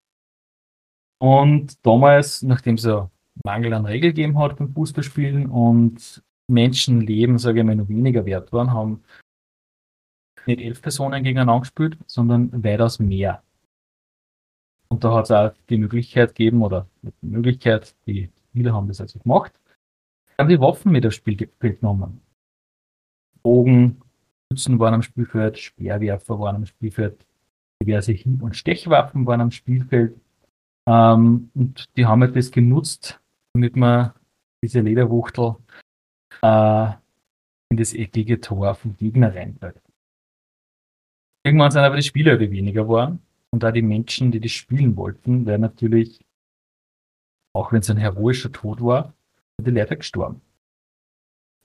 Und 1.20 1.84
damals, 1.84 2.42
nachdem 2.42 2.76
es 2.76 2.84
ja 2.84 3.10
Mangel 3.44 3.72
an 3.74 3.86
Regeln 3.86 4.14
gegeben 4.14 4.38
hat 4.38 4.56
beim 4.56 4.72
Fußballspielen 4.72 5.46
und 5.46 6.22
Menschenleben, 6.48 7.38
sage 7.38 7.60
ich 7.60 7.66
mal, 7.66 7.76
noch 7.76 7.88
weniger 7.88 8.24
wert 8.24 8.52
waren, 8.52 8.72
haben 8.72 9.02
nicht 10.46 10.60
elf 10.60 10.80
Personen 10.80 11.22
gegeneinander 11.22 11.60
gespielt, 11.60 11.98
sondern 12.06 12.64
weitaus 12.64 12.98
mehr. 12.98 13.42
Und 14.88 15.04
da 15.04 15.14
hat 15.14 15.26
es 15.26 15.30
auch 15.30 15.52
die 15.68 15.76
Möglichkeit 15.76 16.34
gegeben, 16.34 16.62
oder 16.62 16.88
die 17.02 17.26
Möglichkeit, 17.26 17.94
die 18.06 18.30
Spieler 18.48 18.72
haben 18.72 18.88
das 18.88 19.00
also 19.00 19.18
gemacht, 19.18 19.60
haben 20.38 20.48
die 20.48 20.60
Waffen 20.60 20.92
mit 20.92 21.04
aufs 21.04 21.16
Spielfeld 21.16 21.80
genommen. 21.80 22.22
Bogen, 23.42 24.00
Schützen 24.50 24.78
waren 24.78 24.94
am 24.94 25.02
Spielfeld, 25.02 25.58
Speerwerfer 25.58 26.40
waren 26.40 26.56
am 26.56 26.66
Spielfeld, 26.66 27.26
diverse 27.82 28.12
Hieb- 28.12 28.42
und 28.42 28.56
Stechwaffen 28.56 29.26
waren 29.26 29.40
am 29.40 29.50
Spielfeld. 29.50 30.20
Ähm, 30.86 31.50
und 31.54 31.88
die 31.96 32.06
haben 32.06 32.22
halt 32.22 32.36
das 32.36 32.50
genutzt, 32.50 33.20
damit 33.54 33.76
man 33.76 34.12
diese 34.62 34.80
Lederwuchtel 34.80 35.56
äh, 36.42 36.92
in 37.70 37.76
das 37.76 37.94
eckige 37.94 38.40
Tor 38.40 38.74
vom 38.74 38.96
Gegner 38.96 39.34
reinbleibt. 39.34 39.82
Irgendwann 41.44 41.70
sind 41.70 41.82
aber 41.82 41.96
die 41.96 42.02
Spieler 42.02 42.38
weniger 42.40 42.82
geworden 42.82 43.20
und 43.50 43.62
da 43.62 43.72
die 43.72 43.82
Menschen, 43.82 44.30
die 44.30 44.40
das 44.40 44.50
spielen 44.50 44.96
wollten, 44.96 45.46
wären 45.46 45.60
natürlich, 45.60 46.24
auch 47.54 47.72
wenn 47.72 47.80
es 47.80 47.90
ein 47.90 47.96
heroischer 47.96 48.52
Tod 48.52 48.82
war, 48.82 49.14
die 49.60 49.70
Leute 49.70 49.96
gestorben. 49.96 50.40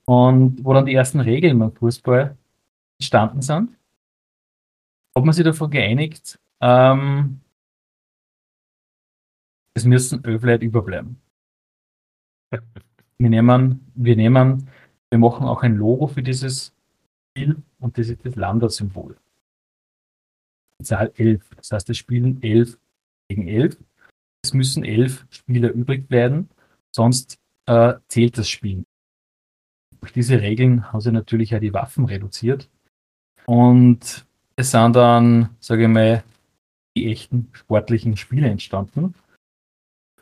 Und 0.05 0.63
wo 0.63 0.73
dann 0.73 0.85
die 0.85 0.93
ersten 0.93 1.19
Regeln 1.19 1.59
beim 1.59 1.71
Fußball 1.71 2.37
entstanden 2.99 3.41
sind, 3.41 3.77
hat 5.15 5.23
man 5.23 5.33
sich 5.33 5.43
davon 5.43 5.69
geeinigt, 5.69 6.39
ähm, 6.61 7.41
es 9.75 9.85
müssen 9.85 10.23
elf 10.23 10.43
Leute 10.43 10.65
überbleiben. 10.65 11.19
Wir 13.17 13.29
nehmen, 13.29 13.91
wir 13.95 14.15
nehmen, 14.15 14.69
wir 15.09 15.19
machen 15.19 15.47
auch 15.47 15.63
ein 15.63 15.75
Logo 15.75 16.07
für 16.07 16.21
dieses 16.21 16.73
Spiel 17.31 17.61
und 17.79 17.97
das 17.97 18.09
ist 18.09 18.25
das 18.25 18.35
Lambda-Symbol. 18.35 19.17
Zahl 20.83 21.11
11. 21.15 21.49
Das 21.55 21.71
heißt, 21.71 21.89
es 21.89 21.97
spielen 21.97 22.41
11 22.43 22.77
gegen 23.29 23.47
11. 23.47 23.77
Es 24.43 24.53
müssen 24.53 24.83
11 24.83 25.25
Spieler 25.29 25.71
übrig 25.71 26.07
bleiben, 26.07 26.49
sonst 26.91 27.39
äh, 27.65 27.93
zählt 28.07 28.37
das 28.37 28.49
Spiel. 28.49 28.85
Durch 30.01 30.11
diese 30.11 30.41
Regeln 30.41 30.91
haben 30.91 30.99
sie 30.99 31.11
natürlich 31.11 31.55
auch 31.55 31.61
die 31.61 31.73
Waffen 31.73 32.05
reduziert. 32.05 32.69
Und 33.45 34.25
es 34.55 34.71
sind 34.71 34.95
dann, 34.95 35.55
sage 35.59 35.83
ich 35.83 35.89
mal, 35.89 36.23
die 36.95 37.11
echten 37.11 37.49
sportlichen 37.53 38.17
Spiele 38.17 38.49
entstanden. 38.49 39.15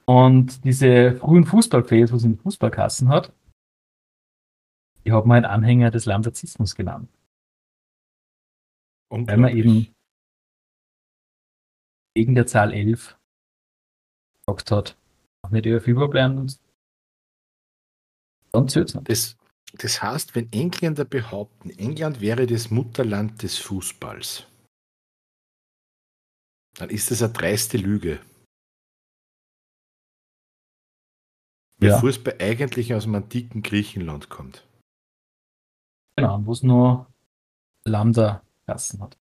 Und 0.06 0.64
diese 0.64 1.16
frühen 1.16 1.46
Fußballfans, 1.46 2.12
was 2.12 2.24
in 2.24 2.38
Fußballkassen 2.38 3.10
hat, 3.10 3.34
die 5.06 5.12
haben 5.12 5.32
halt 5.32 5.46
Anhänger 5.46 5.92
des 5.92 6.06
Landazismus 6.06 6.76
genannt. 6.76 7.10
Weil 9.10 9.38
man 9.38 9.56
eben 9.56 9.94
wegen 12.16 12.36
der 12.36 12.48
Zahl 12.48 12.74
11 12.74 13.18
gesagt 14.46 14.72
hat, 14.72 14.98
auch 15.44 15.52
nicht 15.52 15.66
über 15.66 15.82
Fieber 15.82 16.08
bleiben 16.08 16.38
und 16.38 16.60
dann 18.52 18.68
zählt 18.68 18.94
es 18.94 19.04
Das, 19.04 19.38
das 19.74 20.02
heißt, 20.02 20.36
wenn 20.36 20.52
Engländer 20.52 21.06
behaupten, 21.06 21.70
England 21.70 22.22
wäre 22.22 22.46
das 22.46 22.70
Mutterland 22.72 23.42
des 23.42 23.58
Fußballs, 23.58 24.48
dann 26.76 26.90
ist 26.90 27.12
das 27.12 27.22
eine 27.22 27.34
dreiste 27.34 27.78
Lüge. 27.78 28.20
Weil 31.78 31.90
ja. 31.90 32.00
Fußball 32.00 32.36
eigentlich 32.40 32.94
aus 32.94 33.04
dem 33.04 33.16
antiken 33.16 33.64
Griechenland 33.64 34.30
kommt. 34.30 34.68
Genau, 36.16 36.46
wo 36.46 36.52
es 36.52 36.62
nur 36.62 37.12
Lambda-Klassen 37.86 39.02
hat. 39.02 39.18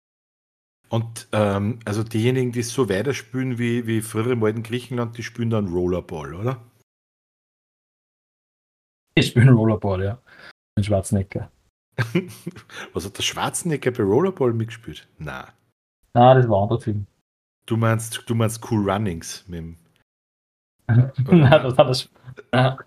Und 0.88 1.28
ähm, 1.32 1.80
also 1.84 2.04
diejenigen, 2.04 2.52
die 2.52 2.62
so 2.62 2.88
weiterspielen 2.88 3.58
wie, 3.58 3.86
wie 3.86 4.00
früher 4.02 4.32
im 4.32 4.44
alten 4.44 4.62
Griechenland, 4.62 5.18
die 5.18 5.24
spielen 5.24 5.50
dann 5.50 5.68
Rollerball, 5.68 6.34
oder? 6.34 6.62
Ich 9.16 9.28
spiele 9.28 9.50
Rollerball, 9.50 10.04
ja. 10.04 10.22
Den 10.76 10.84
Schwarzenegger. 10.84 11.50
Was 12.92 13.04
hat 13.04 13.16
der 13.16 13.22
Schwarzenegger 13.22 13.92
bei 13.92 14.02
Rollerball 14.02 14.52
mitgespielt? 14.52 15.06
Na. 15.18 15.48
Na, 16.14 16.34
das 16.34 16.48
war 16.48 16.58
ein 16.58 16.62
anderer 16.64 16.80
Film. 16.80 17.06
Du 17.66 17.76
meinst, 17.76 18.24
du 18.26 18.34
meinst 18.34 18.60
Cool 18.70 18.90
Runnings 18.90 19.44
mit 19.46 19.58
dem. 19.58 19.76
Nein, 20.88 21.62
das 21.62 21.78
hat 21.78 21.88
das. 21.88 22.08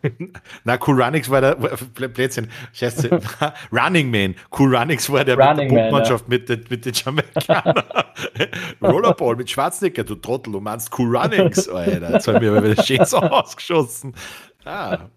Na, 0.65 0.77
Cool 0.85 1.01
Runnings 1.01 1.29
war 1.29 1.39
der 1.39 1.55
Plätzchen. 1.55 2.51
Scheiße. 2.73 3.09
Running 3.71 4.11
Man. 4.11 4.35
Cool 4.57 4.75
Runnings 4.75 5.09
war 5.09 5.23
der 5.23 5.37
Running 5.37 5.69
mit 5.69 5.77
der 5.77 5.81
Punktmannschaft 5.83 6.25
ja. 6.25 6.29
mit, 6.29 6.49
den, 6.49 6.65
mit 6.69 6.85
den 6.85 6.93
Jamaikanern. 6.93 7.83
Rollerball 8.81 9.37
mit 9.37 9.49
Schwarzenegger, 9.49 10.03
du 10.03 10.15
Trottel, 10.15 10.51
du 10.51 10.59
meinst 10.59 10.91
Cool 10.97 11.15
Runnings. 11.15 11.69
Alter, 11.69 12.11
jetzt 12.11 12.27
haben 12.27 12.41
wir 12.41 12.51
aber 12.51 12.69
wieder 12.69 12.83
schön 12.83 13.05
so 13.05 13.17
ausgeschossen. 13.17 14.13
Ah. 14.65 15.09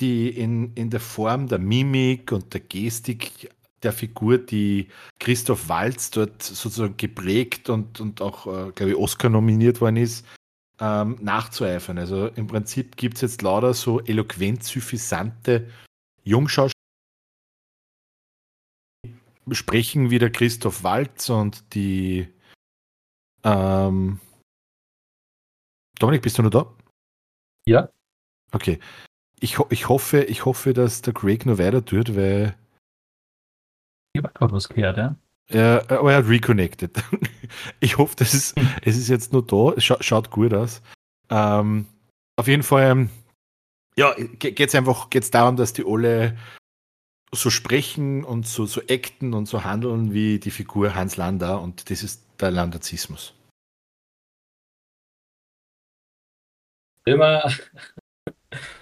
die 0.00 0.28
in, 0.28 0.72
in 0.74 0.90
der 0.90 1.00
Form 1.00 1.48
der 1.48 1.58
Mimik 1.58 2.32
und 2.32 2.52
der 2.54 2.60
Gestik 2.60 3.50
der 3.82 3.92
Figur, 3.92 4.38
die 4.38 4.88
Christoph 5.20 5.68
Walz 5.68 6.10
dort 6.10 6.42
sozusagen 6.42 6.96
geprägt 6.96 7.68
und, 7.68 8.00
und 8.00 8.20
auch, 8.20 8.46
äh, 8.46 8.72
glaube 8.72 8.90
ich, 8.90 8.96
Oscar 8.96 9.28
nominiert 9.28 9.80
worden 9.80 9.96
ist, 9.96 10.26
ähm, 10.80 11.18
nachzueifern. 11.20 11.98
Also 11.98 12.28
im 12.28 12.46
Prinzip 12.46 12.96
gibt 12.96 13.16
es 13.16 13.20
jetzt 13.20 13.42
lauter 13.42 13.74
so 13.74 14.00
eloquent 14.00 14.64
suffisante 14.64 15.70
Jungschauspieler, 16.24 16.72
sprechen 19.52 20.10
wie 20.10 20.18
der 20.18 20.30
Christoph 20.30 20.82
Walz 20.82 21.28
und 21.28 21.74
die 21.74 22.28
ähm, 23.44 24.18
Dominik, 25.98 26.22
bist 26.22 26.38
du 26.38 26.42
noch 26.42 26.50
da? 26.50 26.74
Ja. 27.66 27.88
Okay. 28.52 28.78
Ich, 29.40 29.58
ich, 29.70 29.88
hoffe, 29.88 30.24
ich 30.24 30.44
hoffe, 30.44 30.72
dass 30.72 31.02
der 31.02 31.14
Craig 31.14 31.46
nur 31.46 31.58
weiter 31.58 31.84
tut, 31.84 32.16
weil. 32.16 32.56
Was 34.38 34.68
gehört, 34.68 34.96
ja. 34.96 35.16
Ja, 35.48 35.80
aber 35.88 36.12
er 36.12 36.18
hat 36.18 36.28
reconnected. 36.28 37.02
Ich 37.80 37.96
hoffe, 37.96 38.16
das 38.16 38.34
ist, 38.34 38.56
es 38.82 38.96
ist 38.96 39.08
jetzt 39.08 39.32
nur 39.32 39.46
da. 39.46 39.72
Es 39.76 39.84
scha 39.84 39.96
schaut 40.02 40.30
gut 40.30 40.52
aus. 40.52 40.82
Ähm, 41.30 41.86
auf 42.36 42.48
jeden 42.48 42.64
Fall, 42.64 42.90
ähm, 42.90 43.10
ja, 43.96 44.14
geht 44.14 44.60
es 44.60 44.74
einfach 44.74 45.10
geht's 45.10 45.30
darum, 45.30 45.56
dass 45.56 45.72
die 45.72 45.84
alle 45.86 46.36
so 47.32 47.50
sprechen 47.50 48.24
und 48.24 48.46
so, 48.46 48.66
so 48.66 48.80
acten 48.88 49.32
und 49.32 49.46
so 49.46 49.64
handeln 49.64 50.12
wie 50.12 50.38
die 50.38 50.50
Figur 50.50 50.94
Hans 50.94 51.16
Lander 51.16 51.60
und 51.60 51.90
das 51.90 52.02
ist 52.02 52.24
der 52.40 52.50
Landazismus. 52.50 53.34
Immer, 57.04 57.50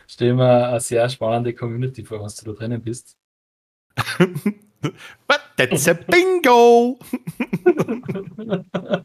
stell 0.06 0.35
mir 0.35 0.66
eine 0.69 0.81
sehr 0.81 1.09
spannende 1.11 1.55
Community 1.55 2.05
vor, 2.05 2.20
was 2.20 2.36
du 2.36 2.47
da 2.47 2.59
drinnen 2.59 2.82
bist. 2.82 3.16
What? 5.27 5.40
That's 5.56 5.89
a 5.89 5.94
bingo! 5.94 6.98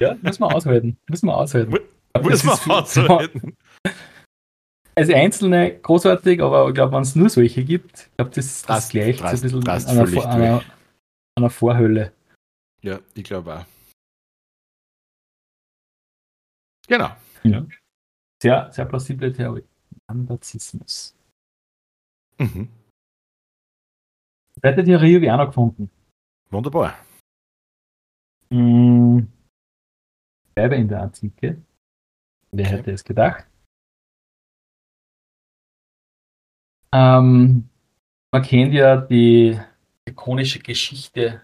ja, 0.00 0.16
müssen 0.20 0.40
wir 0.40 0.54
aushalten. 0.54 0.96
Müssen 1.08 1.26
wir 1.26 1.36
aushalten. 1.36 1.78
Müssen 2.22 2.48
wir 2.48 2.74
aushalten. 2.76 3.56
Also 4.96 5.12
einzelne 5.12 5.78
großartig, 5.80 6.40
aber 6.40 6.68
ich 6.68 6.74
glaube, 6.74 6.92
wenn 6.92 7.02
es 7.02 7.16
nur 7.16 7.28
solche 7.28 7.64
gibt, 7.64 8.08
ich 8.10 8.16
glaube, 8.16 8.30
das, 8.32 8.62
das 8.62 8.88
gleicht 8.90 9.18
so 9.18 9.26
ein 9.26 9.40
bisschen 9.40 9.68
an 9.68 9.84
einer, 9.86 10.26
einer, 10.26 10.62
einer 11.36 11.50
Vorhölle. 11.50 12.12
Ja, 12.82 13.00
ich 13.14 13.24
glaube 13.24 13.56
auch. 13.56 13.64
Genau. 16.86 17.10
Ja. 17.42 17.66
Sehr, 18.42 18.70
sehr 18.72 18.84
plausible 18.84 19.32
Theorie. 19.32 19.64
Anazismus. 20.06 21.14
Mhm. 22.38 22.68
Zweite 24.60 24.84
Theorie 24.84 25.16
habe 25.16 25.24
ich 25.24 25.30
auch 25.30 25.36
noch 25.36 25.46
gefunden. 25.46 25.90
Wunderbar. 26.50 26.94
Hm, 28.50 29.26
bleibe 30.54 30.76
in 30.76 30.88
der 30.88 31.02
Antike. 31.02 31.62
Wer 32.52 32.66
okay. 32.66 32.76
hätte 32.76 32.92
es 32.92 33.04
gedacht? 33.04 33.46
Ähm, 36.92 37.68
man 38.30 38.42
kennt 38.42 38.72
ja 38.72 38.96
die 38.96 39.58
ikonische 40.04 40.60
Geschichte 40.60 41.42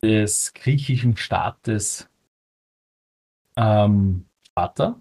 des 0.00 0.52
griechischen 0.54 1.16
Staates 1.16 2.08
ähm, 3.56 4.26
Sparta. 4.46 5.00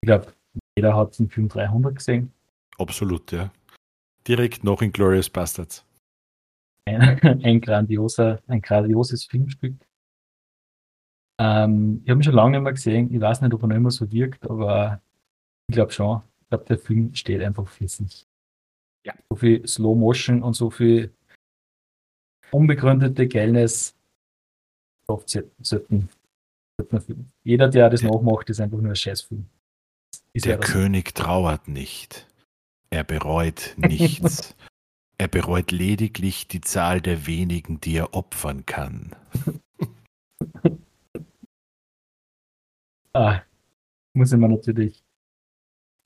Ich 0.00 0.06
glaube, 0.06 0.32
jeder 0.76 0.94
hat 0.94 1.18
den 1.18 1.28
Film 1.28 1.48
300 1.48 1.96
gesehen. 1.96 2.32
Absolut, 2.78 3.32
ja. 3.32 3.50
Direkt 4.26 4.64
noch 4.64 4.82
in 4.82 4.92
Glorious 4.92 5.28
Bastards. 5.28 5.84
ein, 6.86 7.42
ein, 7.44 7.60
grandioser, 7.60 8.40
ein 8.46 8.60
grandioses 8.60 9.24
Filmstück. 9.24 9.74
Ähm, 11.38 12.00
ich 12.04 12.10
habe 12.10 12.20
ihn 12.20 12.22
schon 12.22 12.34
lange 12.34 12.52
nicht 12.52 12.62
mehr 12.62 12.72
gesehen. 12.72 13.12
Ich 13.12 13.20
weiß 13.20 13.40
nicht, 13.40 13.52
ob 13.52 13.62
er 13.62 13.68
noch 13.68 13.76
immer 13.76 13.90
so 13.90 14.10
wirkt, 14.10 14.48
aber 14.48 15.02
ich 15.68 15.74
glaube 15.74 15.92
schon. 15.92 16.22
Ich 16.42 16.48
glaube, 16.48 16.64
der 16.64 16.78
Film 16.78 17.14
steht 17.14 17.42
einfach 17.42 17.66
für 17.66 17.88
sich. 17.88 18.26
Ja. 19.04 19.14
So 19.28 19.36
viel 19.36 19.66
Slow 19.66 19.94
Motion 19.98 20.42
und 20.42 20.54
so 20.54 20.70
viel 20.70 21.12
unbegründete 22.50 23.26
Geilness 23.26 23.96
sollten, 25.06 25.50
sollten 25.60 26.08
Jeder, 27.42 27.68
der 27.68 27.90
das 27.90 28.02
nachmacht, 28.02 28.48
ist 28.50 28.60
einfach 28.60 28.78
nur 28.78 28.92
ein 28.92 28.96
Scheißfilm. 28.96 29.46
Ist 30.32 30.46
der 30.46 30.58
König 30.58 31.14
trauert 31.14 31.68
nicht. 31.68 32.26
Er 32.94 33.02
bereut 33.02 33.74
nichts. 33.76 34.54
er 35.18 35.26
bereut 35.26 35.72
lediglich 35.72 36.46
die 36.46 36.60
Zahl 36.60 37.00
der 37.00 37.26
wenigen, 37.26 37.80
die 37.80 37.96
er 37.96 38.14
opfern 38.14 38.66
kann. 38.66 39.16
ah, 43.12 43.40
muss 44.12 44.32
ich 44.32 44.38
mir 44.38 44.48
natürlich 44.48 45.02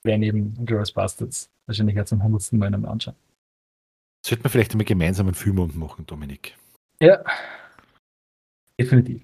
wer 0.02 0.16
neben 0.16 0.64
Glorious 0.64 0.92
Bastards 0.92 1.50
wahrscheinlich 1.66 1.94
jetzt 1.94 2.08
zum 2.08 2.22
hundertsten 2.22 2.58
Mal 2.58 2.74
anschauen. 2.74 3.16
Sollten 4.24 4.44
wir 4.44 4.50
vielleicht 4.50 4.72
einmal 4.72 4.86
gemeinsam 4.86 5.26
einen 5.26 5.34
Film 5.34 5.56
machen, 5.74 6.06
Dominik? 6.06 6.56
Ja, 7.02 7.22
definitiv. 8.80 9.22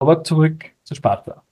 Aber 0.00 0.24
zurück 0.24 0.72
zu 0.82 0.96
Sparta. 0.96 1.44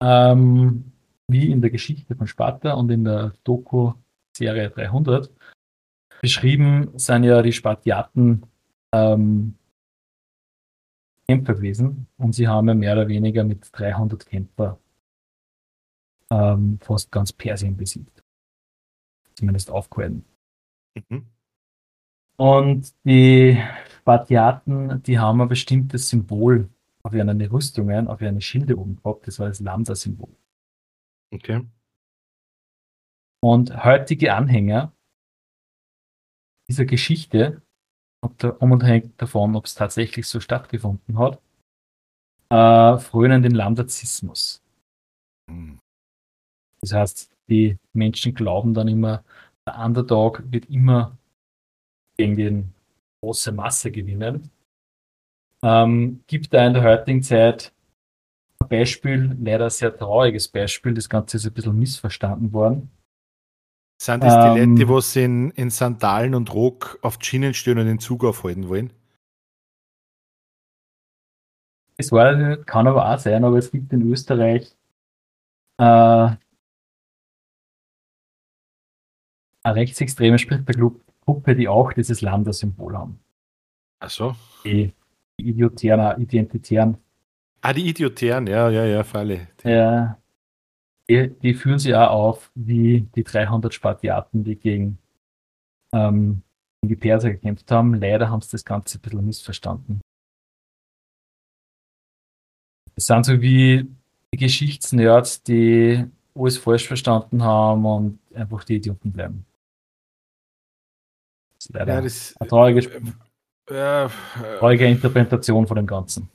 Ähm, 0.00 0.89
wie 1.30 1.50
in 1.50 1.60
der 1.60 1.70
Geschichte 1.70 2.14
von 2.14 2.26
Sparta 2.26 2.72
und 2.74 2.90
in 2.90 3.04
der 3.04 3.32
Doku-Serie 3.44 4.70
300 4.70 5.30
beschrieben 6.20 6.90
sind 6.98 7.24
ja 7.24 7.40
die 7.42 7.52
Spartiaten 7.52 8.46
ähm, 8.92 9.54
Kämpfer 11.26 11.54
gewesen 11.54 12.06
und 12.18 12.34
sie 12.34 12.48
haben 12.48 12.68
ja 12.68 12.74
mehr 12.74 12.92
oder 12.92 13.08
weniger 13.08 13.44
mit 13.44 13.68
300 13.72 14.26
Kämpfer 14.26 14.78
ähm, 16.30 16.78
fast 16.80 17.10
ganz 17.10 17.32
Persien 17.32 17.76
besiegt. 17.76 18.22
Zumindest 19.34 19.70
aufgehalten. 19.70 20.24
Mhm. 20.94 21.26
Und 22.36 22.94
die 23.04 23.62
Spartiaten, 23.98 25.02
die 25.02 25.18
haben 25.18 25.40
ein 25.42 25.48
bestimmtes 25.48 26.08
Symbol 26.08 26.68
auf 27.02 27.14
ihren 27.14 27.40
Rüstungen, 27.40 28.08
auf 28.08 28.20
ihren 28.22 28.40
Schilde 28.40 28.78
oben 28.78 28.96
gehabt. 28.96 29.26
Das 29.26 29.38
war 29.38 29.48
das 29.48 29.60
Lambda-Symbol. 29.60 30.34
Okay. 31.32 31.66
Und 33.42 33.84
heutige 33.84 34.34
Anhänger 34.34 34.92
dieser 36.68 36.84
Geschichte, 36.84 37.62
unabhängig 38.22 39.16
davon, 39.16 39.56
ob 39.56 39.64
es 39.64 39.74
tatsächlich 39.74 40.26
so 40.28 40.40
stattgefunden 40.40 41.18
hat, 41.18 41.40
äh, 42.50 42.98
frönen 42.98 43.42
den 43.42 43.54
Lambdazismus. 43.54 44.62
Mhm. 45.50 45.80
Das 46.80 46.92
heißt, 46.92 47.36
die 47.48 47.78
Menschen 47.92 48.34
glauben 48.34 48.74
dann 48.74 48.88
immer, 48.88 49.24
der 49.66 49.78
Underdog 49.78 50.42
wird 50.50 50.66
immer 50.66 51.16
gegen 52.16 52.36
die 52.36 52.64
große 53.22 53.52
Masse 53.52 53.90
gewinnen. 53.90 54.50
Ähm, 55.62 56.22
gibt 56.26 56.52
da 56.54 56.66
in 56.66 56.74
der 56.74 56.84
heutigen 56.84 57.22
Zeit 57.22 57.72
Beispiel, 58.70 59.36
leider 59.38 59.64
ein 59.64 59.70
sehr 59.70 59.94
trauriges 59.94 60.48
Beispiel, 60.48 60.94
das 60.94 61.08
Ganze 61.08 61.36
ist 61.36 61.46
ein 61.46 61.52
bisschen 61.52 61.78
missverstanden 61.78 62.52
worden. 62.54 62.90
Sind 64.00 64.24
das 64.24 64.32
die 64.32 64.60
ähm, 64.60 64.70
Leute, 64.70 64.74
die 64.76 64.88
was 64.88 65.14
in, 65.16 65.50
in 65.50 65.68
Sandalen 65.68 66.34
und 66.34 66.54
Rock 66.54 66.98
auf 67.02 67.18
die 67.18 67.26
Schienen 67.26 67.52
stehen 67.52 67.78
und 67.78 67.84
den 67.84 67.98
Zug 67.98 68.24
aufhalten 68.24 68.68
wollen? 68.68 68.94
Das 71.98 72.10
war, 72.10 72.56
kann 72.64 72.86
aber 72.86 73.12
auch 73.12 73.18
sein, 73.18 73.44
aber 73.44 73.58
es 73.58 73.70
gibt 73.70 73.92
in 73.92 74.10
Österreich 74.10 74.74
äh, 75.76 75.84
eine 75.84 76.38
rechtsextreme 79.64 80.38
Splittergruppe, 80.38 81.54
die 81.54 81.68
auch 81.68 81.92
dieses 81.92 82.22
Lambda-Symbol 82.22 82.96
haben. 82.96 83.20
Ach 83.98 84.08
so. 84.08 84.34
Die, 84.64 84.94
die 85.38 85.48
Idiotären, 85.50 86.22
Identitären. 86.22 86.96
Ah, 87.62 87.72
die 87.74 87.88
Idiotären, 87.88 88.46
ja, 88.46 88.70
ja, 88.70 88.86
ja, 88.86 89.04
Falle. 89.04 89.48
Ja, 89.64 90.18
die, 91.08 91.28
die 91.28 91.54
führen 91.54 91.78
sie 91.78 91.94
auch 91.94 92.10
auf 92.10 92.50
wie 92.54 93.02
die 93.14 93.24
300 93.24 93.74
Spartiaten, 93.74 94.44
die 94.44 94.56
gegen, 94.56 94.98
ähm, 95.92 96.42
die 96.82 96.96
Perser 96.96 97.30
gekämpft 97.32 97.70
haben. 97.70 97.94
Leider 97.94 98.30
haben 98.30 98.40
sie 98.40 98.52
das 98.52 98.64
Ganze 98.64 98.98
ein 98.98 99.02
bisschen 99.02 99.26
missverstanden. 99.26 100.00
Es 102.96 103.06
sind 103.06 103.26
so 103.26 103.40
wie 103.42 103.86
die 104.32 104.38
Geschichtsnerds, 104.38 105.42
die 105.42 106.06
alles 106.34 106.56
falsch 106.56 106.86
verstanden 106.86 107.42
haben 107.42 107.84
und 107.84 108.18
einfach 108.34 108.64
die 108.64 108.76
Idioten 108.76 109.12
bleiben. 109.12 109.44
Das 111.56 111.66
ist 111.66 111.74
leider 111.74 111.94
ja, 111.94 112.00
das, 112.00 112.34
eine 112.38 112.48
traurige, 112.48 113.02
äh, 113.68 114.04
äh, 114.04 114.08
traurige 114.58 114.86
Interpretation 114.86 115.66
von 115.66 115.76
dem 115.76 115.86
Ganzen. 115.86 116.30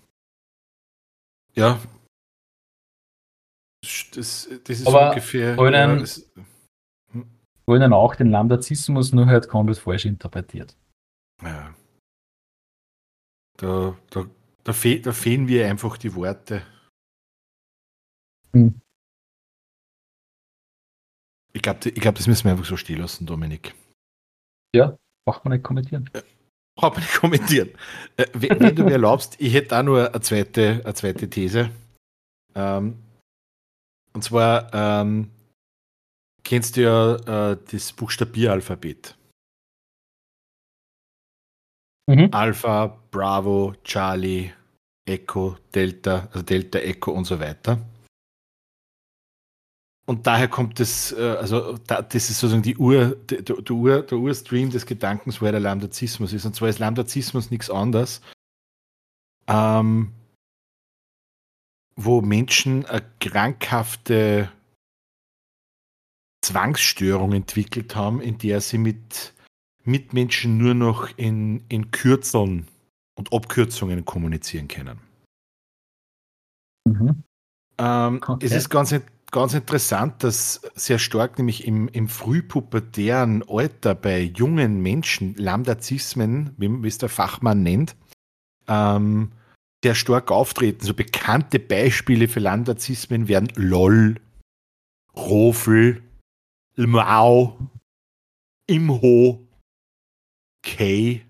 Ja. 1.56 1.82
Das, 4.14 4.50
das 4.64 4.80
ist 4.80 4.88
Aber 4.88 5.10
ungefähr. 5.10 5.58
Wollen, 5.58 5.74
ja, 5.74 5.96
das, 5.96 6.32
hm. 7.12 7.30
wollen 7.66 7.94
auch 7.94 8.16
den 8.16 8.32
Lambdazismus 8.32 9.14
nur 9.14 9.28
halt 9.28 9.48
komplett 9.48 9.78
falsch 9.78 10.06
interpretiert. 10.06 10.76
Ja. 11.42 11.76
Da, 13.58 13.98
da, 14.10 14.26
da, 14.64 14.74
fe 14.74 15.00
da 15.00 15.14
fehlen 15.14 15.48
wir 15.48 15.68
einfach 15.68 15.98
die 15.98 16.14
Worte. 16.16 16.66
Hm. 18.54 18.82
Ich 21.54 21.62
glaube, 21.62 21.88
ich 21.88 22.02
glaub, 22.02 22.16
das 22.16 22.28
müssen 22.28 22.46
wir 22.46 22.52
einfach 22.52 22.66
so 22.66 22.76
stehen 22.76 23.00
lassen, 23.00 23.26
Dominik. 23.26 23.76
Ja, 24.76 24.98
Braucht 25.26 25.44
man 25.44 25.54
nicht 25.54 25.64
kommentieren. 25.64 26.10
Äh, 26.14 26.22
braucht 26.76 26.96
man 26.96 27.04
nicht 27.04 27.16
kommentieren. 27.16 27.70
Äh, 28.18 28.28
wenn, 28.34 28.76
du 28.76 28.84
mir 28.84 28.94
erlaubst, 28.94 29.36
ich 29.40 29.54
hätte 29.54 29.78
auch 29.78 29.84
nur 29.84 30.10
eine 30.10 30.22
zweite, 30.22 30.82
eine 30.84 30.94
zweite 30.94 31.30
These. 31.30 31.70
Ähm, 32.54 32.98
und 34.14 34.24
zwar 34.24 34.74
ähm, 34.74 35.30
kennst 36.44 36.78
du 36.78 36.82
ja 36.82 37.52
äh, 37.52 37.58
das 37.72 37.92
Buchstabieralphabet. 37.94 39.18
Mhm. 42.08 42.30
Alpha, 42.32 43.00
Bravo, 43.10 43.74
Charlie, 43.84 44.52
Echo, 45.06 45.58
Delta, 45.74 46.28
also 46.32 46.44
Delta, 46.44 46.80
Echo 46.80 47.12
und 47.12 47.26
so 47.26 47.40
weiter. 47.40 47.80
Und 50.08 50.28
daher 50.28 50.48
kommt 50.48 50.80
das, 50.80 51.12
äh, 51.14 51.36
also 51.40 51.78
das 51.88 52.14
ist 52.14 52.40
sozusagen 52.40 52.62
die 52.62 52.78
Ur, 52.78 53.16
der, 53.16 53.42
der, 53.42 53.72
Ur, 53.72 54.04
der 54.04 54.18
Urstream 54.18 54.70
des 54.70 54.86
Gedankens, 54.86 55.42
wo 55.42 55.46
der 55.46 55.60
Lambdazismus 55.60 56.32
ist. 56.32 56.46
Und 56.46 56.56
zwar 56.56 56.70
ist 56.70 56.80
Lambdazismus 56.80 57.50
nichts 57.50 57.72
anderes, 57.72 58.22
ähm, 59.48 60.12
wo 61.96 62.22
Menschen 62.22 62.86
eine 62.86 63.04
krankhafte 63.20 64.52
Zwangsstörung 66.44 67.34
entwickelt 67.34 67.96
haben, 67.96 68.22
in 68.22 68.38
der 68.38 68.62
sie 68.62 68.78
mit 68.78 69.34
Mitmenschen 69.84 70.58
nur 70.58 70.76
noch 70.76 71.16
in, 71.18 71.64
in 71.70 71.90
Kürzeln 71.92 72.68
und 73.16 73.34
Abkürzungen 73.34 74.06
kommunizieren 74.06 74.68
können. 74.68 75.00
Mhm. 76.88 77.24
Ähm, 77.78 78.22
okay. 78.26 78.46
Es 78.46 78.52
ist 78.52 78.70
ganz, 78.70 78.94
ganz 79.36 79.54
interessant, 79.54 80.24
dass 80.24 80.62
sehr 80.76 80.98
stark 80.98 81.38
nämlich 81.38 81.68
im, 81.68 81.90
im 81.90 82.08
frühpubertären 82.08 83.44
Alter 83.50 83.94
bei 83.94 84.22
jungen 84.22 84.82
Menschen 84.82 85.36
Lambdazismen, 85.36 86.56
wie 86.58 86.88
es 86.88 87.00
der 87.00 87.10
Fachmann 87.10 87.62
nennt, 87.62 87.98
ähm, 88.70 89.34
sehr 89.84 89.94
stark 89.94 90.32
auftreten. 90.32 90.86
So 90.86 90.94
bekannte 90.94 91.60
Beispiele 91.60 92.30
für 92.30 92.40
Lambdazismen 92.40 93.28
wären 93.28 93.50
LOL, 93.56 94.16
Rofel, 95.14 96.02
Lmau, 96.78 97.60
Imho, 98.68 99.46
K. 100.64 101.26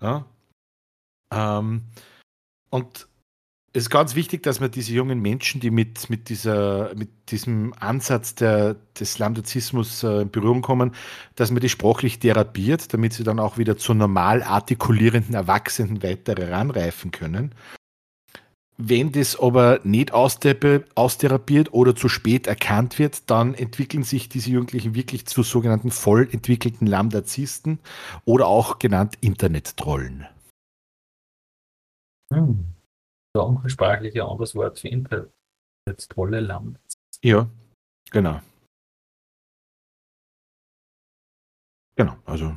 Ja? 0.00 0.24
Ähm, 1.32 1.82
und 2.70 3.08
es 3.74 3.84
ist 3.84 3.90
ganz 3.90 4.14
wichtig, 4.14 4.42
dass 4.42 4.60
man 4.60 4.70
diese 4.70 4.92
jungen 4.92 5.20
Menschen, 5.20 5.60
die 5.60 5.70
mit, 5.70 6.10
mit, 6.10 6.28
dieser, 6.28 6.94
mit 6.94 7.30
diesem 7.30 7.72
Ansatz 7.80 8.34
der, 8.34 8.76
des 8.98 9.18
Lambdazismus 9.18 10.02
äh, 10.02 10.22
in 10.22 10.30
Berührung 10.30 10.60
kommen, 10.60 10.92
dass 11.36 11.50
man 11.50 11.60
die 11.60 11.70
sprachlich 11.70 12.18
therapiert, 12.18 12.92
damit 12.92 13.14
sie 13.14 13.24
dann 13.24 13.40
auch 13.40 13.56
wieder 13.56 13.78
zu 13.78 13.94
normal 13.94 14.42
artikulierenden 14.42 15.34
Erwachsenen 15.34 16.02
weiter 16.02 16.34
heranreifen 16.34 17.12
können. 17.12 17.54
wenn 18.76 19.12
das 19.12 19.38
aber 19.40 19.80
nicht 19.84 20.12
austherapiert 20.12 21.72
oder 21.72 21.94
zu 21.94 22.08
spät 22.08 22.46
erkannt 22.46 22.98
wird, 22.98 23.30
dann 23.30 23.54
entwickeln 23.54 24.02
sich 24.02 24.28
diese 24.28 24.50
Jugendlichen 24.50 24.94
wirklich 24.94 25.26
zu 25.26 25.42
sogenannten 25.42 25.90
voll 25.90 26.28
entwickelten 26.30 26.86
Lambdazisten 26.86 27.78
oder 28.24 28.48
auch 28.48 28.78
genannt 28.78 29.16
Internet-Trollen. 29.20 30.26
Hm. 32.32 32.74
Das 33.34 33.44
umgangssprachlich 33.44 34.14
ein 34.14 34.26
anderes 34.26 34.54
Wort 34.54 34.78
für 34.78 34.88
Internet-Trolle 34.88 36.40
Lambda. 36.40 36.78
Ja, 37.22 37.48
genau. 38.10 38.40
Genau, 41.96 42.16
also. 42.24 42.56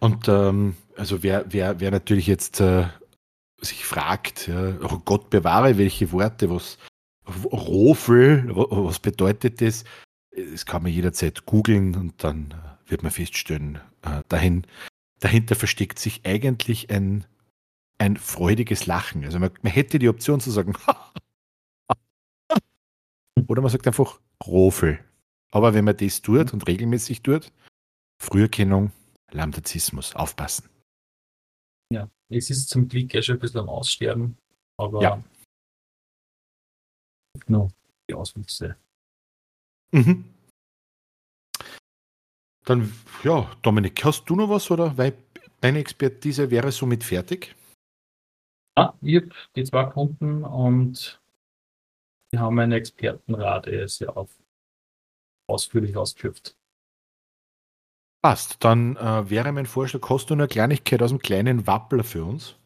Und 0.00 0.28
ähm, 0.28 0.76
also 0.96 1.22
wer, 1.22 1.52
wer, 1.52 1.80
wer 1.80 1.90
natürlich 1.90 2.26
jetzt 2.26 2.60
äh, 2.60 2.88
sich 3.60 3.84
fragt, 3.84 4.48
ja, 4.48 4.76
oh 4.82 4.98
Gott 5.04 5.30
bewahre, 5.30 5.78
welche 5.78 6.12
Worte, 6.12 6.50
was 6.50 6.78
Rofel, 7.26 8.48
was 8.54 8.98
bedeutet 8.98 9.60
das? 9.60 9.84
Das 10.34 10.66
kann 10.66 10.82
man 10.82 10.92
jederzeit 10.92 11.46
googeln 11.46 11.94
und 11.94 12.24
dann 12.24 12.52
äh, 12.52 12.90
wird 12.90 13.02
man 13.02 13.12
feststellen, 13.12 13.80
äh, 14.02 14.22
dahin, 14.28 14.66
dahinter 15.20 15.54
versteckt 15.54 15.98
sich 15.98 16.22
eigentlich 16.24 16.90
ein, 16.90 17.24
ein 18.00 18.16
freudiges 18.16 18.86
Lachen. 18.86 19.24
Also 19.24 19.38
man, 19.38 19.50
man 19.62 19.72
hätte 19.72 19.98
die 19.98 20.08
Option 20.08 20.40
zu 20.40 20.50
sagen, 20.50 20.72
oder 23.46 23.60
man 23.60 23.70
sagt 23.70 23.86
einfach 23.86 24.18
Rofel. 24.44 25.04
Aber 25.52 25.74
wenn 25.74 25.84
man 25.84 25.96
das 25.96 26.22
tut 26.22 26.54
und 26.54 26.66
regelmäßig 26.66 27.22
tut, 27.22 27.52
Früherkennung, 28.20 28.92
Lambdazismus, 29.30 30.16
aufpassen. 30.16 30.68
Ja, 31.92 32.08
es 32.30 32.50
ist 32.50 32.70
zum 32.70 32.88
Glück 32.88 33.12
ja 33.12 33.20
schon 33.20 33.36
ein 33.36 33.40
bisschen 33.40 33.60
am 33.60 33.68
Aussterben, 33.68 34.38
aber 34.78 35.02
ja. 35.02 35.22
noch 37.48 37.70
die 38.08 38.14
Auswüchse. 38.14 38.76
Mhm. 39.92 40.24
Dann, 42.64 42.92
ja, 43.24 43.50
Dominik, 43.62 44.02
hast 44.04 44.24
du 44.26 44.36
noch 44.36 44.48
was 44.48 44.70
oder? 44.70 44.96
Weil 44.96 45.18
deine 45.60 45.80
Expertise 45.80 46.50
wäre 46.50 46.72
somit 46.72 47.04
fertig? 47.04 47.54
Ja, 48.80 48.94
ich 49.02 49.16
habe 49.16 49.28
die 49.56 49.64
zwei 49.64 49.84
Kunden 49.84 50.42
und 50.42 51.20
wir 52.30 52.40
haben 52.40 52.58
einen 52.58 52.72
Expertenrat 52.72 53.68
sehr 53.90 54.16
auf, 54.16 54.30
ausführlich 55.46 55.96
ausgeschöpft. 55.96 56.56
Passt. 58.22 58.64
Dann 58.64 58.96
äh, 58.96 59.28
wäre 59.28 59.52
mein 59.52 59.66
Vorschlag, 59.66 60.08
hast 60.08 60.30
du 60.30 60.34
eine 60.34 60.48
Kleinigkeit 60.48 61.02
aus 61.02 61.10
dem 61.10 61.18
kleinen 61.18 61.66
Wappler 61.66 62.04
für 62.04 62.24
uns? 62.24 62.56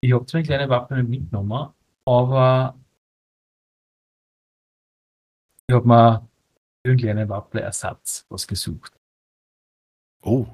Ich 0.00 0.12
habe 0.12 0.26
zwar 0.26 0.38
eine 0.38 0.46
kleine 0.46 0.68
Wappel 0.68 1.02
mitgenommen, 1.04 1.72
aber 2.04 2.78
ich 5.68 5.74
habe 5.74 5.86
mir 5.86 6.28
für 6.84 6.90
einen 6.90 6.98
kleinen 6.98 7.28
Wappelersatz 7.28 8.26
was 8.28 8.46
gesucht. 8.46 8.98
Oh. 10.22 10.46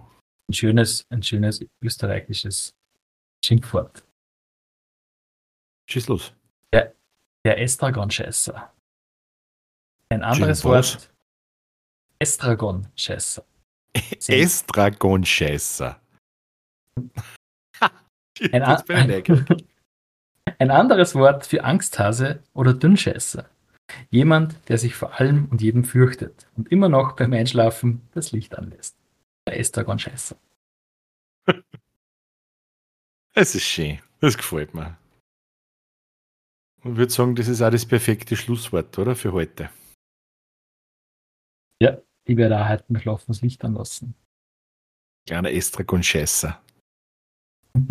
Ein 0.48 0.54
schönes, 0.54 1.06
ein 1.10 1.22
schönes 1.22 1.64
österreichisches 1.82 2.74
Schimpfwort. 3.44 4.04
Schieß 5.92 6.08
los. 6.08 6.32
Der, 6.72 6.94
der 7.44 7.60
Estragon-Scheißer. 7.60 8.72
Ein 10.08 10.22
anderes 10.22 10.64
Wort. 10.64 11.12
Estragon-Scheißer. 12.18 13.44
Estragon-Scheißer. 14.26 16.00
ein, 18.52 18.62
ein 20.58 20.70
anderes 20.70 21.14
Wort 21.14 21.46
für 21.46 21.62
Angsthase 21.62 22.42
oder 22.54 22.72
Dünnscheißer. 22.72 23.50
Jemand, 24.08 24.66
der 24.70 24.78
sich 24.78 24.94
vor 24.94 25.20
allem 25.20 25.44
und 25.50 25.60
jedem 25.60 25.84
fürchtet 25.84 26.48
und 26.56 26.72
immer 26.72 26.88
noch 26.88 27.16
beim 27.16 27.34
Einschlafen 27.34 28.08
das 28.12 28.32
Licht 28.32 28.56
anlässt. 28.56 28.96
Der 29.46 29.60
Estragon-Scheißer. 29.60 30.36
Es 33.34 33.54
ist 33.54 33.64
schön. 33.64 33.98
Das 34.20 34.36
gefällt 34.36 34.74
mir. 34.74 34.98
Ich 36.84 36.96
würde 36.96 37.12
sagen, 37.12 37.36
das 37.36 37.46
ist 37.46 37.62
auch 37.62 37.70
das 37.70 37.86
perfekte 37.86 38.36
Schlusswort, 38.36 38.98
oder? 38.98 39.14
Für 39.14 39.32
heute. 39.32 39.70
Ja, 41.80 41.98
ich 42.24 42.36
werde 42.36 42.60
auch 42.60 42.68
heute 42.68 42.84
Schlafen 43.00 43.26
das 43.28 43.40
Licht 43.40 43.64
anlassen. 43.64 44.14
Kleiner 45.26 45.52
Estragon-Scheißer. 45.52 46.60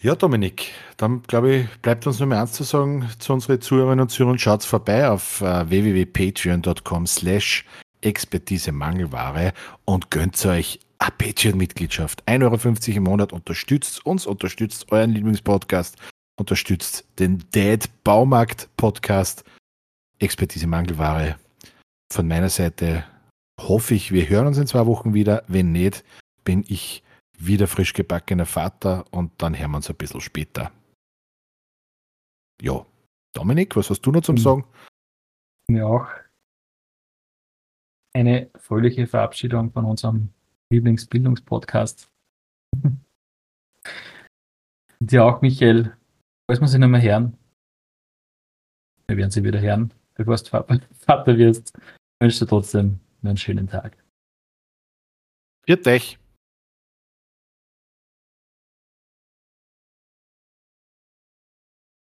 ja, 0.00 0.14
Dominik, 0.14 0.72
dann 0.96 1.22
glaube 1.22 1.54
ich, 1.54 1.68
bleibt 1.82 2.06
uns 2.06 2.18
nur 2.18 2.28
mehr 2.28 2.40
eins 2.40 2.52
zu 2.52 2.64
sagen 2.64 3.08
zu 3.18 3.34
unseren 3.34 3.60
Zuhörerinnen 3.60 4.00
und 4.00 4.08
Zuhörern. 4.08 4.38
Schaut 4.38 4.64
vorbei 4.64 5.08
auf 5.08 5.42
uh, 5.42 5.68
www.patreon.com 5.68 7.06
slash 7.06 7.66
Expertise 8.00 8.72
Mangelware 8.72 9.52
und 9.84 10.10
gönnt 10.10 10.44
euch 10.46 10.80
eine 10.98 11.10
Patreon-Mitgliedschaft. 11.18 12.26
1,50 12.26 12.88
Euro 12.88 12.96
im 12.96 13.02
Monat 13.02 13.32
unterstützt 13.34 14.04
uns, 14.06 14.26
unterstützt 14.26 14.90
euren 14.90 15.10
Lieblingspodcast, 15.10 15.96
unterstützt 16.36 17.06
den 17.18 17.44
Dad 17.52 17.88
Baumarkt 18.04 18.68
Podcast. 18.76 19.44
Expertise 20.18 20.66
Mangelware 20.66 21.36
von 22.12 22.28
meiner 22.28 22.48
Seite 22.48 23.04
hoffe 23.60 23.94
ich, 23.94 24.12
wir 24.12 24.28
hören 24.28 24.46
uns 24.46 24.58
in 24.58 24.66
zwei 24.66 24.86
Wochen 24.86 25.14
wieder. 25.14 25.44
Wenn 25.48 25.72
nicht, 25.72 26.04
bin 26.44 26.64
ich 26.68 27.02
wieder 27.38 27.66
frisch 27.66 27.92
gebackener 27.92 28.46
Vater 28.46 29.04
und 29.10 29.32
dann 29.38 29.58
hören 29.58 29.72
wir 29.72 29.76
uns 29.78 29.90
ein 29.90 29.96
bisschen 29.96 30.20
später. 30.20 30.72
Ja, 32.62 32.86
Dominik, 33.34 33.76
was 33.76 33.90
hast 33.90 34.00
du 34.02 34.12
noch 34.12 34.22
zum 34.22 34.36
hm. 34.36 34.42
Sagen? 34.42 34.64
Mir 35.68 35.86
auch 35.86 36.08
eine 38.14 38.50
fröhliche 38.56 39.06
Verabschiedung 39.06 39.70
von 39.72 39.84
unserem 39.84 40.30
Lieblingsbildungspodcast. 40.70 42.08
Und 44.98 45.12
ja 45.12 45.24
auch, 45.24 45.42
Michael, 45.42 45.94
falls 46.46 46.60
wir 46.60 46.68
sie 46.68 46.78
nicht 46.78 46.88
mehr 46.88 47.02
hören, 47.02 47.36
wir 49.06 49.16
werden 49.16 49.30
sie 49.30 49.44
wieder 49.44 49.60
hören, 49.60 49.92
bevor 50.14 50.36
du 50.36 50.80
Vater 50.98 51.38
wirst, 51.38 51.72
wünsche 52.20 52.40
dir 52.40 52.46
trotzdem 52.48 53.00
einen 53.22 53.36
schönen 53.36 53.68
Tag. 53.68 53.96
Viert 55.64 55.86
euch. 55.86 56.18